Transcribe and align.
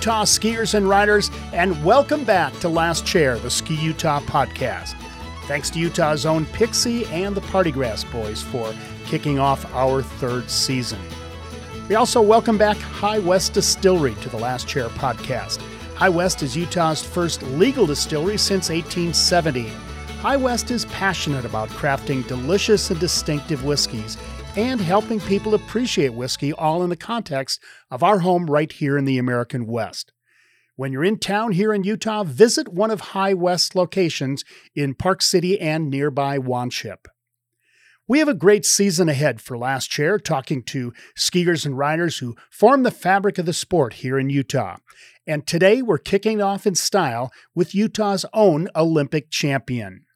Utah 0.00 0.24
skiers 0.24 0.72
and 0.72 0.88
riders, 0.88 1.30
and 1.52 1.84
welcome 1.84 2.24
back 2.24 2.58
to 2.60 2.70
Last 2.70 3.04
Chair, 3.04 3.38
the 3.38 3.50
Ski 3.50 3.74
Utah 3.74 4.20
podcast. 4.20 4.94
Thanks 5.42 5.68
to 5.68 5.78
Utah's 5.78 6.24
own 6.24 6.46
Pixie 6.46 7.04
and 7.08 7.36
the 7.36 7.42
Partygrass 7.42 8.10
Boys 8.10 8.40
for 8.40 8.74
kicking 9.04 9.38
off 9.38 9.70
our 9.74 10.00
third 10.00 10.48
season. 10.48 10.98
We 11.86 11.96
also 11.96 12.22
welcome 12.22 12.56
back 12.56 12.78
High 12.78 13.18
West 13.18 13.52
Distillery 13.52 14.14
to 14.22 14.30
the 14.30 14.38
Last 14.38 14.66
Chair 14.66 14.88
podcast. 14.88 15.60
High 15.96 16.08
West 16.08 16.42
is 16.42 16.56
Utah's 16.56 17.04
first 17.04 17.42
legal 17.42 17.84
distillery 17.84 18.38
since 18.38 18.70
1870. 18.70 19.68
High 20.22 20.38
West 20.38 20.70
is 20.70 20.86
passionate 20.86 21.44
about 21.44 21.68
crafting 21.68 22.26
delicious 22.26 22.90
and 22.90 22.98
distinctive 22.98 23.64
whiskeys 23.64 24.16
and 24.56 24.80
helping 24.80 25.20
people 25.20 25.54
appreciate 25.54 26.14
whiskey, 26.14 26.52
all 26.52 26.82
in 26.82 26.90
the 26.90 26.96
context 26.96 27.60
of 27.90 28.02
our 28.02 28.18
home 28.18 28.46
right 28.50 28.72
here 28.72 28.98
in 28.98 29.04
the 29.04 29.18
American 29.18 29.66
West. 29.66 30.12
When 30.76 30.92
you're 30.92 31.04
in 31.04 31.18
town 31.18 31.52
here 31.52 31.72
in 31.72 31.84
Utah, 31.84 32.24
visit 32.24 32.68
one 32.68 32.90
of 32.90 33.00
High 33.00 33.34
West's 33.34 33.74
locations 33.74 34.44
in 34.74 34.94
Park 34.94 35.22
City 35.22 35.60
and 35.60 35.90
nearby 35.90 36.38
Wanship. 36.38 37.06
We 38.08 38.18
have 38.18 38.28
a 38.28 38.34
great 38.34 38.64
season 38.64 39.08
ahead 39.08 39.40
for 39.40 39.56
Last 39.56 39.88
Chair, 39.88 40.18
talking 40.18 40.64
to 40.64 40.92
skiers 41.16 41.64
and 41.64 41.78
riders 41.78 42.18
who 42.18 42.34
form 42.50 42.82
the 42.82 42.90
fabric 42.90 43.38
of 43.38 43.46
the 43.46 43.52
sport 43.52 43.94
here 43.94 44.18
in 44.18 44.30
Utah. 44.30 44.78
And 45.28 45.46
today 45.46 45.80
we're 45.80 45.98
kicking 45.98 46.42
off 46.42 46.66
in 46.66 46.74
style 46.74 47.30
with 47.54 47.74
Utah's 47.74 48.24
own 48.32 48.68
Olympic 48.74 49.30
champion. 49.30 50.06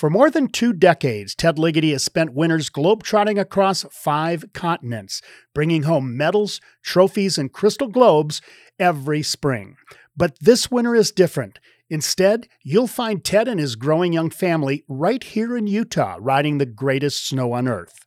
For 0.00 0.08
more 0.08 0.30
than 0.30 0.48
two 0.48 0.72
decades, 0.72 1.34
Ted 1.34 1.56
Ligety 1.58 1.92
has 1.92 2.02
spent 2.02 2.32
winters 2.32 2.70
globetrotting 2.70 3.38
across 3.38 3.84
five 3.92 4.46
continents, 4.54 5.20
bringing 5.52 5.82
home 5.82 6.16
medals, 6.16 6.58
trophies, 6.82 7.36
and 7.36 7.52
crystal 7.52 7.86
globes 7.86 8.40
every 8.78 9.22
spring. 9.22 9.76
But 10.16 10.38
this 10.40 10.70
winter 10.70 10.94
is 10.94 11.10
different. 11.10 11.58
Instead, 11.90 12.48
you'll 12.62 12.86
find 12.86 13.22
Ted 13.22 13.46
and 13.46 13.60
his 13.60 13.76
growing 13.76 14.14
young 14.14 14.30
family 14.30 14.84
right 14.88 15.22
here 15.22 15.54
in 15.54 15.66
Utah 15.66 16.16
riding 16.18 16.56
the 16.56 16.64
greatest 16.64 17.28
snow 17.28 17.52
on 17.52 17.68
earth. 17.68 18.06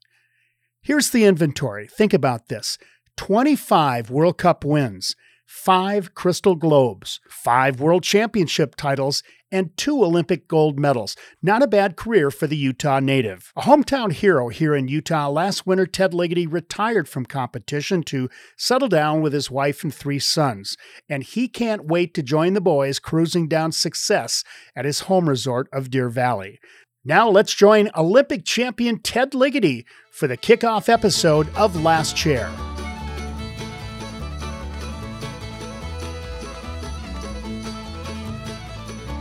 Here's 0.82 1.12
the 1.12 1.26
inventory. 1.26 1.88
Think 1.88 2.12
about 2.12 2.48
this 2.48 2.80
25 3.18 4.10
World 4.10 4.40
Cup 4.40 4.66
wins, 4.66 5.16
five 5.46 6.16
Crystal 6.16 6.56
Globes, 6.56 7.20
five 7.30 7.80
World 7.80 8.02
Championship 8.02 8.74
titles, 8.76 9.22
and 9.54 9.78
two 9.78 10.04
Olympic 10.04 10.48
gold 10.48 10.80
medals. 10.80 11.16
Not 11.42 11.62
a 11.62 11.68
bad 11.68 11.96
career 11.96 12.32
for 12.32 12.48
the 12.48 12.58
Utah 12.58 13.00
native. 13.00 13.54
A 13.56 13.62
hometown 13.62 14.12
hero 14.12 14.50
here 14.50 14.76
in 14.76 14.88
Utah, 14.88 15.30
last 15.30 15.68
winter 15.68 15.86
Ted 15.86 16.12
Ligety 16.12 16.52
retired 16.52 17.08
from 17.08 17.26
competition 17.26 18.02
to 18.04 18.30
settle 18.58 18.90
down 18.90 19.22
with 19.22 19.32
his 19.32 19.52
wife 19.52 19.84
and 19.84 19.94
three 19.94 20.20
sons, 20.20 20.76
and 21.08 21.24
he 21.24 21.48
can't 21.48 21.86
wait 21.86 22.16
to 22.16 22.24
join 22.24 22.54
the 22.54 22.62
boys 22.62 23.00
cruising 23.00 23.48
down 23.48 23.72
success 23.72 24.44
at 24.76 24.86
his 24.86 25.02
home 25.02 25.30
resort 25.30 25.70
of 25.72 25.92
Deer 25.92 26.10
Valley. 26.10 26.60
Now 27.06 27.30
let's 27.30 27.54
join 27.54 27.92
Olympic 27.96 28.46
champion 28.46 29.00
Ted 29.00 29.32
Ligety 29.34 29.86
for 30.12 30.28
the 30.28 30.38
kickoff 30.38 30.90
episode 30.90 31.48
of 31.56 31.84
Last 31.84 32.16
Chair. 32.16 32.52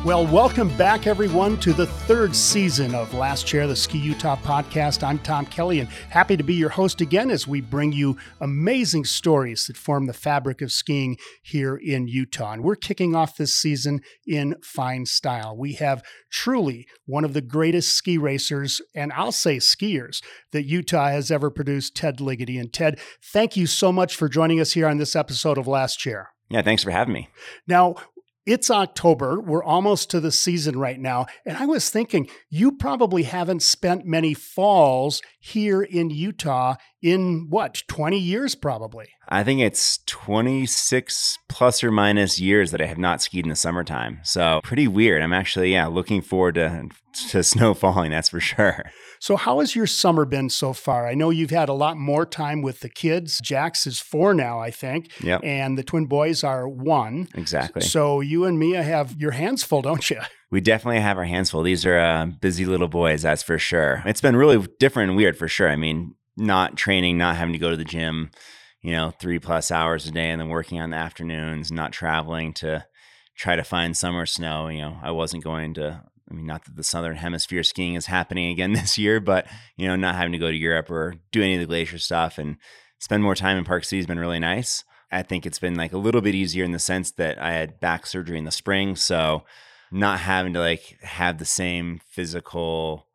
Well, 0.04 0.26
welcome 0.26 0.76
back, 0.76 1.06
everyone, 1.06 1.58
to 1.58 1.72
the 1.72 1.86
third 1.86 2.34
season 2.34 2.92
of 2.92 3.14
Last 3.14 3.46
Chair, 3.46 3.68
the 3.68 3.76
Ski 3.76 3.98
Utah 3.98 4.34
podcast. 4.34 5.04
I'm 5.04 5.20
Tom 5.20 5.46
Kelly, 5.46 5.78
and 5.78 5.88
happy 6.10 6.36
to 6.36 6.42
be 6.42 6.54
your 6.54 6.70
host 6.70 7.00
again 7.00 7.30
as 7.30 7.46
we 7.46 7.60
bring 7.60 7.92
you 7.92 8.16
amazing 8.40 9.04
stories 9.04 9.68
that 9.68 9.76
form 9.76 10.06
the 10.06 10.12
fabric 10.12 10.60
of 10.60 10.72
skiing 10.72 11.18
here 11.40 11.76
in 11.76 12.08
Utah. 12.08 12.50
And 12.50 12.64
we're 12.64 12.74
kicking 12.74 13.14
off 13.14 13.36
this 13.36 13.54
season 13.54 14.00
in 14.26 14.56
fine 14.60 15.06
style. 15.06 15.56
We 15.56 15.74
have 15.74 16.02
truly 16.32 16.88
one 17.06 17.24
of 17.24 17.32
the 17.32 17.40
greatest 17.40 17.94
ski 17.94 18.18
racers, 18.18 18.80
and 18.96 19.12
I'll 19.12 19.30
say 19.30 19.58
skiers, 19.58 20.20
that 20.50 20.64
Utah 20.64 21.10
has 21.10 21.30
ever 21.30 21.48
produced, 21.48 21.94
Ted 21.94 22.18
Ligety. 22.18 22.58
And 22.58 22.72
Ted, 22.72 22.98
thank 23.22 23.56
you 23.56 23.68
so 23.68 23.92
much 23.92 24.16
for 24.16 24.28
joining 24.28 24.58
us 24.58 24.72
here 24.72 24.88
on 24.88 24.98
this 24.98 25.14
episode 25.14 25.58
of 25.58 25.68
Last 25.68 26.00
Chair. 26.00 26.30
Yeah, 26.50 26.60
thanks 26.60 26.82
for 26.82 26.90
having 26.90 27.14
me. 27.14 27.28
Now, 27.66 27.94
it's 28.46 28.70
October. 28.70 29.40
We're 29.40 29.62
almost 29.62 30.10
to 30.10 30.20
the 30.20 30.32
season 30.32 30.78
right 30.78 30.98
now. 30.98 31.26
And 31.46 31.56
I 31.56 31.66
was 31.66 31.90
thinking, 31.90 32.28
you 32.48 32.72
probably 32.72 33.22
haven't 33.22 33.62
spent 33.62 34.04
many 34.04 34.34
falls 34.34 35.22
here 35.44 35.82
in 35.82 36.08
Utah 36.08 36.76
in 37.02 37.48
what, 37.50 37.82
20 37.88 38.16
years 38.16 38.54
probably? 38.54 39.08
I 39.28 39.42
think 39.42 39.60
it's 39.60 39.98
26 40.06 41.38
plus 41.48 41.82
or 41.82 41.90
minus 41.90 42.38
years 42.38 42.70
that 42.70 42.80
I 42.80 42.86
have 42.86 42.98
not 42.98 43.20
skied 43.20 43.44
in 43.44 43.50
the 43.50 43.56
summertime. 43.56 44.20
So 44.22 44.60
pretty 44.62 44.86
weird. 44.86 45.20
I'm 45.20 45.32
actually, 45.32 45.72
yeah, 45.72 45.88
looking 45.88 46.22
forward 46.22 46.54
to, 46.54 46.88
to 47.30 47.42
snow 47.42 47.74
falling, 47.74 48.12
that's 48.12 48.28
for 48.28 48.38
sure. 48.38 48.84
So, 49.18 49.36
how 49.36 49.60
has 49.60 49.76
your 49.76 49.86
summer 49.86 50.24
been 50.24 50.48
so 50.48 50.72
far? 50.72 51.06
I 51.06 51.14
know 51.14 51.30
you've 51.30 51.50
had 51.50 51.68
a 51.68 51.74
lot 51.74 51.96
more 51.96 52.26
time 52.26 52.60
with 52.60 52.80
the 52.80 52.88
kids. 52.88 53.38
Jax 53.40 53.86
is 53.86 54.00
four 54.00 54.34
now, 54.34 54.58
I 54.58 54.72
think. 54.72 55.12
Yep. 55.22 55.42
And 55.44 55.78
the 55.78 55.84
twin 55.84 56.06
boys 56.06 56.42
are 56.42 56.68
one. 56.68 57.28
Exactly. 57.36 57.82
So, 57.82 58.20
you 58.20 58.44
and 58.44 58.58
Mia 58.58 58.82
have 58.82 59.14
your 59.20 59.30
hands 59.30 59.62
full, 59.62 59.80
don't 59.80 60.10
you? 60.10 60.20
We 60.52 60.60
definitely 60.60 61.00
have 61.00 61.16
our 61.16 61.24
hands 61.24 61.50
full. 61.50 61.62
These 61.62 61.86
are 61.86 61.98
uh, 61.98 62.26
busy 62.26 62.66
little 62.66 62.86
boys, 62.86 63.22
that's 63.22 63.42
for 63.42 63.58
sure. 63.58 64.02
It's 64.04 64.20
been 64.20 64.36
really 64.36 64.64
different 64.78 65.08
and 65.08 65.16
weird 65.16 65.38
for 65.38 65.48
sure. 65.48 65.70
I 65.70 65.76
mean, 65.76 66.14
not 66.36 66.76
training, 66.76 67.16
not 67.16 67.36
having 67.36 67.54
to 67.54 67.58
go 67.58 67.70
to 67.70 67.76
the 67.76 67.86
gym, 67.86 68.30
you 68.82 68.92
know, 68.92 69.12
three 69.18 69.38
plus 69.38 69.70
hours 69.70 70.06
a 70.06 70.10
day 70.10 70.28
and 70.28 70.38
then 70.38 70.50
working 70.50 70.78
on 70.78 70.90
the 70.90 70.96
afternoons, 70.98 71.72
not 71.72 71.90
traveling 71.90 72.52
to 72.54 72.84
try 73.34 73.56
to 73.56 73.64
find 73.64 73.96
summer 73.96 74.26
snow. 74.26 74.68
You 74.68 74.82
know, 74.82 74.98
I 75.02 75.10
wasn't 75.10 75.42
going 75.42 75.72
to 75.74 76.04
I 76.30 76.34
mean, 76.34 76.44
not 76.44 76.66
that 76.66 76.76
the 76.76 76.84
Southern 76.84 77.16
Hemisphere 77.16 77.62
skiing 77.62 77.94
is 77.94 78.06
happening 78.06 78.52
again 78.52 78.72
this 78.74 78.98
year, 78.98 79.20
but 79.20 79.46
you 79.78 79.88
know, 79.88 79.96
not 79.96 80.16
having 80.16 80.32
to 80.32 80.38
go 80.38 80.50
to 80.50 80.56
Europe 80.56 80.90
or 80.90 81.14
do 81.30 81.42
any 81.42 81.54
of 81.54 81.60
the 81.60 81.66
glacier 81.66 81.98
stuff 81.98 82.36
and 82.36 82.58
spend 82.98 83.22
more 83.22 83.34
time 83.34 83.56
in 83.56 83.64
Park 83.64 83.84
City 83.84 84.00
has 84.00 84.06
been 84.06 84.18
really 84.18 84.38
nice. 84.38 84.84
I 85.10 85.22
think 85.22 85.46
it's 85.46 85.58
been 85.58 85.76
like 85.76 85.94
a 85.94 85.98
little 85.98 86.20
bit 86.20 86.34
easier 86.34 86.64
in 86.64 86.72
the 86.72 86.78
sense 86.78 87.10
that 87.12 87.40
I 87.40 87.52
had 87.52 87.80
back 87.80 88.06
surgery 88.06 88.36
in 88.36 88.44
the 88.44 88.50
spring, 88.50 88.96
so 88.96 89.44
not 89.92 90.20
having 90.20 90.54
to 90.54 90.60
like 90.60 90.98
have 91.02 91.38
the 91.38 91.44
same 91.44 92.00
physical 92.08 93.06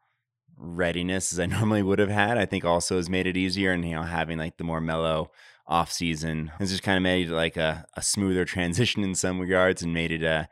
readiness 0.56 1.34
as 1.34 1.40
I 1.40 1.46
normally 1.58 1.84
would 1.84 2.00
have 2.00 2.10
had, 2.10 2.38
I 2.38 2.46
think 2.46 2.66
also 2.66 2.98
has 2.98 3.10
made 3.10 3.28
it 3.28 3.38
easier. 3.38 3.72
And 3.72 3.84
you 3.86 3.96
know, 3.96 4.04
having 4.04 4.38
like 4.38 4.58
the 4.58 4.64
more 4.64 4.82
mellow 4.82 5.32
off 5.66 5.92
season 5.92 6.52
has 6.60 6.72
just 6.72 6.84
kind 6.84 6.98
of 6.98 7.04
made 7.04 7.28
it 7.28 7.34
like 7.34 7.58
a, 7.58 7.86
a 7.96 8.02
smoother 8.02 8.46
transition 8.46 9.04
in 9.04 9.16
some 9.16 9.40
regards 9.40 9.82
and 9.82 9.94
made 9.94 10.12
it 10.12 10.24
a 10.24 10.48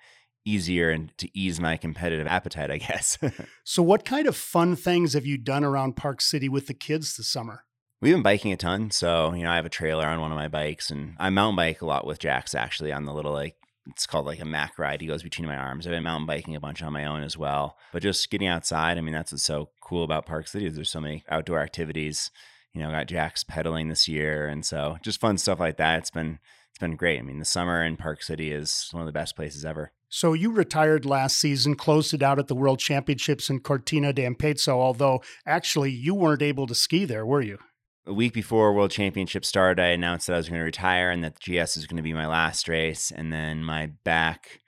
easier 0.48 0.92
and 0.92 1.18
to 1.18 1.28
ease 1.38 1.60
my 1.60 1.76
competitive 1.76 2.28
appetite, 2.28 2.70
I 2.70 2.78
guess. 2.78 3.18
so, 3.64 3.82
what 3.82 4.06
kind 4.06 4.28
of 4.28 4.36
fun 4.36 4.76
things 4.76 5.14
have 5.14 5.26
you 5.26 5.38
done 5.38 5.64
around 5.64 5.96
Park 5.96 6.22
City 6.22 6.48
with 6.48 6.68
the 6.68 6.74
kids 6.74 7.18
this 7.18 7.28
summer? 7.28 7.64
We've 8.02 8.14
been 8.14 8.22
biking 8.22 8.52
a 8.52 8.58
ton. 8.58 8.92
So, 8.92 9.34
you 9.34 9.44
know, 9.44 9.52
I 9.52 9.56
have 9.56 9.66
a 9.66 9.70
trailer 9.70 10.06
on 10.06 10.22
one 10.22 10.32
of 10.32 10.38
my 10.38 10.50
bikes 10.50 10.92
and 10.92 11.16
I 11.18 11.30
mountain 11.30 11.56
bike 11.56 11.82
a 11.82 11.86
lot 11.86 12.06
with 12.06 12.20
Jax 12.20 12.54
actually 12.54 12.92
on 12.92 13.06
the 13.06 13.14
little 13.14 13.32
like 13.32 13.56
it's 13.88 14.08
called 14.08 14.26
like 14.26 14.40
a 14.40 14.46
Mac 14.46 14.78
ride. 14.80 15.02
He 15.02 15.08
goes 15.08 15.24
between 15.24 15.48
my 15.48 15.56
arms. 15.56 15.86
I've 15.86 15.92
been 15.92 16.04
mountain 16.04 16.26
biking 16.26 16.56
a 16.56 16.60
bunch 16.60 16.82
on 16.82 16.94
my 16.94 17.06
own 17.06 17.24
as 17.24 17.38
well. 17.38 17.78
But 17.92 18.02
just 18.02 18.30
getting 18.30 18.48
outside, 18.48 18.98
I 18.98 19.02
mean, 19.02 19.14
that's 19.14 19.32
what's 19.32 19.44
so 19.44 19.70
cool 19.82 20.04
about 20.04 20.26
Park 20.26 20.48
City 20.48 20.66
is 20.66 20.76
there's 20.76 20.90
so 20.90 21.02
many 21.02 21.24
outdoor 21.30 21.60
activities. 21.60 22.32
You 22.74 22.82
know, 22.82 22.92
got 22.92 23.08
Jax 23.08 23.44
pedaling 23.44 23.88
this 23.88 24.08
year. 24.08 24.48
And 24.48 24.66
so 24.66 24.98
just 25.02 25.20
fun 25.20 25.38
stuff 25.38 25.60
like 25.60 25.78
that. 25.78 26.00
It's 26.00 26.12
been 26.12 26.40
it's 26.70 26.80
been 26.80 26.98
great. 26.98 27.20
I 27.20 27.22
mean, 27.22 27.40
the 27.40 27.46
summer 27.46 27.82
in 27.84 27.96
Park 27.96 28.22
City 28.22 28.52
is 28.52 28.90
one 28.92 29.02
of 29.02 29.08
the 29.08 29.14
best 29.14 29.36
places 29.38 29.64
ever. 29.64 29.94
So 30.10 30.34
you 30.34 30.52
retired 30.52 31.06
last 31.06 31.38
season, 31.38 31.76
closed 31.76 32.14
it 32.14 32.22
out 32.22 32.38
at 32.38 32.48
the 32.48 32.56
World 32.56 32.80
Championships 32.80 33.50
in 33.50 33.60
Cortina 33.60 34.12
d'Ampezzo, 34.12 34.80
although 34.80 35.22
actually 35.46 35.92
you 35.92 36.14
weren't 36.14 36.42
able 36.42 36.68
to 36.68 36.76
ski 36.76 37.06
there, 37.06 37.26
were 37.26 37.42
you? 37.42 37.60
A 38.08 38.14
week 38.14 38.34
before 38.34 38.74
World 38.74 38.92
Championship 38.92 39.44
started, 39.44 39.82
I 39.82 39.88
announced 39.88 40.28
that 40.28 40.34
I 40.34 40.38
was 40.38 40.48
going 40.48 40.60
to 40.60 40.66
retire 40.66 41.10
and 41.10 41.24
that 41.24 41.36
the 41.36 41.60
GS 41.60 41.76
was 41.76 41.88
going 41.88 41.98
to 41.98 42.04
be 42.04 42.14
my 42.14 42.28
last 42.28 42.68
race. 42.68 43.10
And 43.10 43.34
then 43.34 43.64
my 43.64 43.88
back 44.04 44.60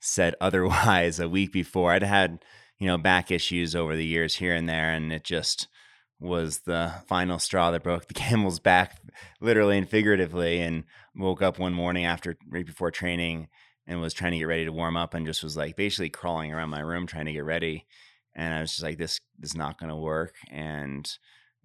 said 0.00 0.34
otherwise 0.40 1.20
a 1.20 1.28
week 1.28 1.52
before. 1.52 1.92
I'd 1.92 2.02
had, 2.02 2.42
you 2.78 2.86
know, 2.86 2.96
back 2.96 3.30
issues 3.30 3.76
over 3.76 3.94
the 3.94 4.06
years 4.06 4.36
here 4.36 4.54
and 4.54 4.66
there, 4.66 4.92
and 4.92 5.12
it 5.12 5.24
just 5.24 5.68
was 6.18 6.60
the 6.60 6.94
final 7.06 7.38
straw 7.38 7.70
that 7.70 7.82
broke 7.82 8.08
the 8.08 8.14
camel's 8.22 8.60
back, 8.60 8.98
literally 9.42 9.76
and 9.76 9.88
figuratively. 9.88 10.60
And 10.60 10.84
woke 11.14 11.42
up 11.42 11.58
one 11.58 11.74
morning 11.74 12.06
after 12.06 12.36
right 12.48 12.66
before 12.66 12.90
training 12.90 13.48
and 13.86 14.00
was 14.00 14.14
trying 14.14 14.32
to 14.32 14.38
get 14.38 14.44
ready 14.44 14.64
to 14.64 14.72
warm 14.72 14.96
up 14.96 15.14
and 15.14 15.26
just 15.26 15.42
was 15.42 15.56
like 15.56 15.76
basically 15.76 16.10
crawling 16.10 16.52
around 16.52 16.70
my 16.70 16.80
room 16.80 17.06
trying 17.06 17.26
to 17.26 17.32
get 17.32 17.44
ready. 17.44 17.86
And 18.34 18.54
I 18.54 18.60
was 18.60 18.70
just 18.70 18.82
like, 18.82 18.98
this, 18.98 19.18
is 19.42 19.54
not 19.54 19.78
going 19.78 19.90
to 19.90 19.96
work. 19.96 20.34
And 20.50 21.06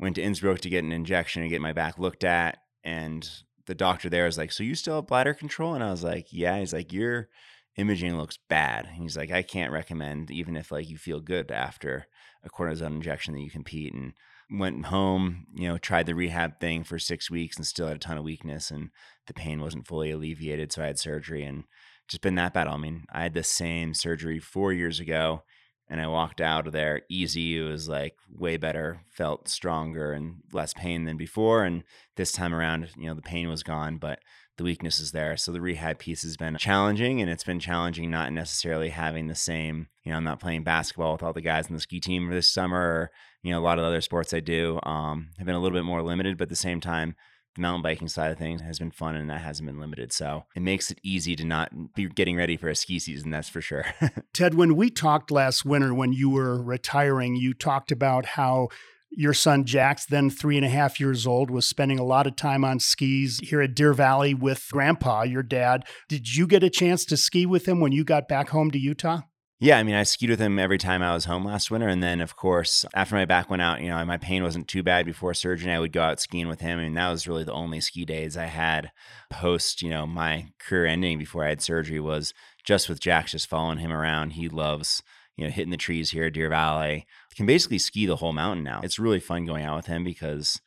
went 0.01 0.15
to 0.15 0.21
Innsbruck 0.21 0.59
to 0.61 0.69
get 0.69 0.83
an 0.83 0.91
injection 0.91 1.43
and 1.43 1.51
get 1.51 1.61
my 1.61 1.71
back 1.71 1.97
looked 1.97 2.23
at. 2.23 2.57
And 2.83 3.29
the 3.67 3.75
doctor 3.75 4.09
there 4.09 4.25
was 4.25 4.37
like, 4.37 4.51
so 4.51 4.63
you 4.63 4.75
still 4.75 4.95
have 4.95 5.07
bladder 5.07 5.35
control? 5.35 5.75
And 5.75 5.83
I 5.83 5.91
was 5.91 6.03
like, 6.03 6.27
yeah. 6.31 6.59
He's 6.59 6.73
like, 6.73 6.91
your 6.91 7.29
imaging 7.77 8.17
looks 8.17 8.37
bad. 8.49 8.87
And 8.87 8.95
he's 8.95 9.15
like, 9.15 9.31
I 9.31 9.43
can't 9.43 9.71
recommend 9.71 10.31
even 10.31 10.57
if 10.57 10.71
like 10.71 10.89
you 10.89 10.97
feel 10.97 11.21
good 11.21 11.51
after 11.51 12.07
a 12.43 12.49
cortisone 12.49 12.95
injection 12.95 13.35
that 13.35 13.41
you 13.41 13.51
compete. 13.51 13.93
And 13.93 14.13
went 14.49 14.87
home, 14.87 15.45
you 15.55 15.67
know, 15.67 15.77
tried 15.77 16.07
the 16.07 16.15
rehab 16.15 16.59
thing 16.59 16.83
for 16.83 16.99
six 16.99 17.31
weeks 17.31 17.55
and 17.55 17.65
still 17.65 17.87
had 17.87 17.95
a 17.95 17.99
ton 17.99 18.17
of 18.17 18.23
weakness 18.23 18.69
and 18.69 18.89
the 19.27 19.33
pain 19.33 19.61
wasn't 19.61 19.87
fully 19.87 20.11
alleviated. 20.11 20.73
So 20.73 20.83
I 20.83 20.87
had 20.87 20.99
surgery 20.99 21.45
and 21.45 21.63
just 22.09 22.21
been 22.21 22.35
that 22.35 22.53
battle. 22.53 22.73
I 22.73 22.77
mean, 22.77 23.05
I 23.13 23.23
had 23.23 23.33
the 23.33 23.43
same 23.43 23.93
surgery 23.93 24.39
four 24.39 24.73
years 24.73 24.99
ago 24.99 25.43
and 25.91 25.99
I 25.99 26.07
walked 26.07 26.39
out 26.39 26.67
of 26.67 26.73
there 26.73 27.01
easy. 27.09 27.59
It 27.59 27.63
was 27.63 27.89
like 27.89 28.15
way 28.33 28.55
better, 28.55 29.01
felt 29.09 29.49
stronger 29.49 30.13
and 30.13 30.37
less 30.53 30.73
pain 30.73 31.03
than 31.03 31.17
before. 31.17 31.65
And 31.65 31.83
this 32.15 32.31
time 32.31 32.55
around, 32.55 32.87
you 32.95 33.07
know, 33.07 33.13
the 33.13 33.21
pain 33.21 33.49
was 33.49 33.61
gone, 33.61 33.97
but 33.97 34.19
the 34.57 34.63
weakness 34.63 35.01
is 35.01 35.11
there. 35.11 35.35
So 35.35 35.51
the 35.51 35.59
rehab 35.59 35.99
piece 35.99 36.23
has 36.23 36.37
been 36.37 36.55
challenging 36.55 37.19
and 37.19 37.29
it's 37.29 37.43
been 37.43 37.59
challenging 37.59 38.09
not 38.09 38.31
necessarily 38.31 38.87
having 38.87 39.27
the 39.27 39.35
same, 39.35 39.87
you 40.05 40.11
know, 40.11 40.17
I'm 40.17 40.23
not 40.23 40.39
playing 40.39 40.63
basketball 40.63 41.11
with 41.11 41.23
all 41.23 41.33
the 41.33 41.41
guys 41.41 41.67
in 41.67 41.75
the 41.75 41.81
ski 41.81 41.99
team 41.99 42.29
this 42.29 42.49
summer 42.49 42.79
or, 42.79 43.11
you 43.43 43.51
know, 43.51 43.59
a 43.59 43.61
lot 43.61 43.77
of 43.77 43.83
other 43.83 43.99
sports 43.99 44.33
I 44.33 44.39
do 44.39 44.79
um, 44.83 45.31
have 45.39 45.45
been 45.45 45.55
a 45.55 45.59
little 45.59 45.77
bit 45.77 45.83
more 45.83 46.01
limited, 46.01 46.37
but 46.37 46.43
at 46.43 46.49
the 46.49 46.55
same 46.55 46.79
time, 46.79 47.15
mountain 47.57 47.81
biking 47.81 48.07
side 48.07 48.31
of 48.31 48.37
things 48.37 48.61
has 48.61 48.79
been 48.79 48.91
fun 48.91 49.15
and 49.15 49.29
that 49.29 49.41
hasn't 49.41 49.67
been 49.67 49.79
limited. 49.79 50.11
So 50.13 50.45
it 50.55 50.61
makes 50.61 50.91
it 50.91 50.99
easy 51.03 51.35
to 51.35 51.45
not 51.45 51.93
be 51.93 52.07
getting 52.07 52.37
ready 52.37 52.57
for 52.57 52.69
a 52.69 52.75
ski 52.75 52.99
season, 52.99 53.31
that's 53.31 53.49
for 53.49 53.61
sure. 53.61 53.85
Ted, 54.33 54.55
when 54.55 54.75
we 54.75 54.89
talked 54.89 55.31
last 55.31 55.65
winter 55.65 55.93
when 55.93 56.13
you 56.13 56.29
were 56.29 56.61
retiring, 56.61 57.35
you 57.35 57.53
talked 57.53 57.91
about 57.91 58.25
how 58.25 58.69
your 59.11 59.33
son 59.33 59.65
Jax, 59.65 60.05
then 60.05 60.29
three 60.29 60.55
and 60.55 60.65
a 60.65 60.69
half 60.69 60.99
years 60.99 61.27
old, 61.27 61.51
was 61.51 61.67
spending 61.67 61.99
a 61.99 62.03
lot 62.03 62.27
of 62.27 62.35
time 62.35 62.63
on 62.63 62.79
skis 62.79 63.39
here 63.43 63.61
at 63.61 63.75
Deer 63.75 63.93
Valley 63.93 64.33
with 64.33 64.67
grandpa, 64.71 65.23
your 65.23 65.43
dad. 65.43 65.83
Did 66.07 66.35
you 66.35 66.47
get 66.47 66.63
a 66.63 66.69
chance 66.69 67.03
to 67.05 67.17
ski 67.17 67.45
with 67.45 67.67
him 67.67 67.81
when 67.81 67.91
you 67.91 68.05
got 68.05 68.29
back 68.29 68.49
home 68.49 68.71
to 68.71 68.79
Utah? 68.79 69.21
Yeah, 69.63 69.77
I 69.77 69.83
mean, 69.83 69.93
I 69.93 70.01
skied 70.01 70.31
with 70.31 70.39
him 70.39 70.57
every 70.57 70.79
time 70.79 71.03
I 71.03 71.13
was 71.13 71.25
home 71.25 71.45
last 71.45 71.69
winter. 71.69 71.87
And 71.87 72.01
then, 72.01 72.19
of 72.19 72.35
course, 72.35 72.83
after 72.95 73.13
my 73.13 73.25
back 73.25 73.47
went 73.47 73.61
out, 73.61 73.79
you 73.79 73.89
know, 73.89 74.03
my 74.05 74.17
pain 74.17 74.41
wasn't 74.41 74.67
too 74.67 74.81
bad 74.81 75.05
before 75.05 75.35
surgery. 75.35 75.71
I 75.71 75.77
would 75.77 75.91
go 75.91 76.01
out 76.01 76.19
skiing 76.19 76.47
with 76.47 76.61
him. 76.61 76.79
And 76.79 76.97
that 76.97 77.11
was 77.11 77.27
really 77.27 77.43
the 77.43 77.53
only 77.53 77.79
ski 77.79 78.03
days 78.03 78.35
I 78.35 78.45
had 78.45 78.91
post, 79.29 79.83
you 79.83 79.91
know, 79.91 80.07
my 80.07 80.47
career 80.57 80.87
ending 80.87 81.19
before 81.19 81.45
I 81.45 81.49
had 81.49 81.61
surgery 81.61 81.99
was 81.99 82.33
just 82.63 82.89
with 82.89 82.99
Jax, 82.99 83.33
just 83.33 83.47
following 83.47 83.77
him 83.77 83.91
around. 83.91 84.31
He 84.31 84.49
loves, 84.49 85.03
you 85.37 85.45
know, 85.45 85.51
hitting 85.51 85.69
the 85.69 85.77
trees 85.77 86.09
here 86.09 86.25
at 86.25 86.33
Deer 86.33 86.49
Valley. 86.49 87.05
Can 87.35 87.45
basically 87.45 87.77
ski 87.77 88.07
the 88.07 88.15
whole 88.15 88.33
mountain 88.33 88.63
now. 88.63 88.81
It's 88.83 88.97
really 88.97 89.19
fun 89.19 89.45
going 89.45 89.63
out 89.63 89.77
with 89.77 89.85
him 89.85 90.03
because 90.03 90.59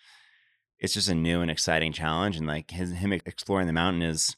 it's 0.79 0.95
just 0.95 1.09
a 1.09 1.17
new 1.17 1.41
and 1.41 1.51
exciting 1.51 1.93
challenge. 1.93 2.37
And 2.37 2.47
like 2.47 2.71
his, 2.71 2.93
him 2.93 3.13
exploring 3.13 3.67
the 3.67 3.73
mountain 3.73 4.03
is, 4.03 4.37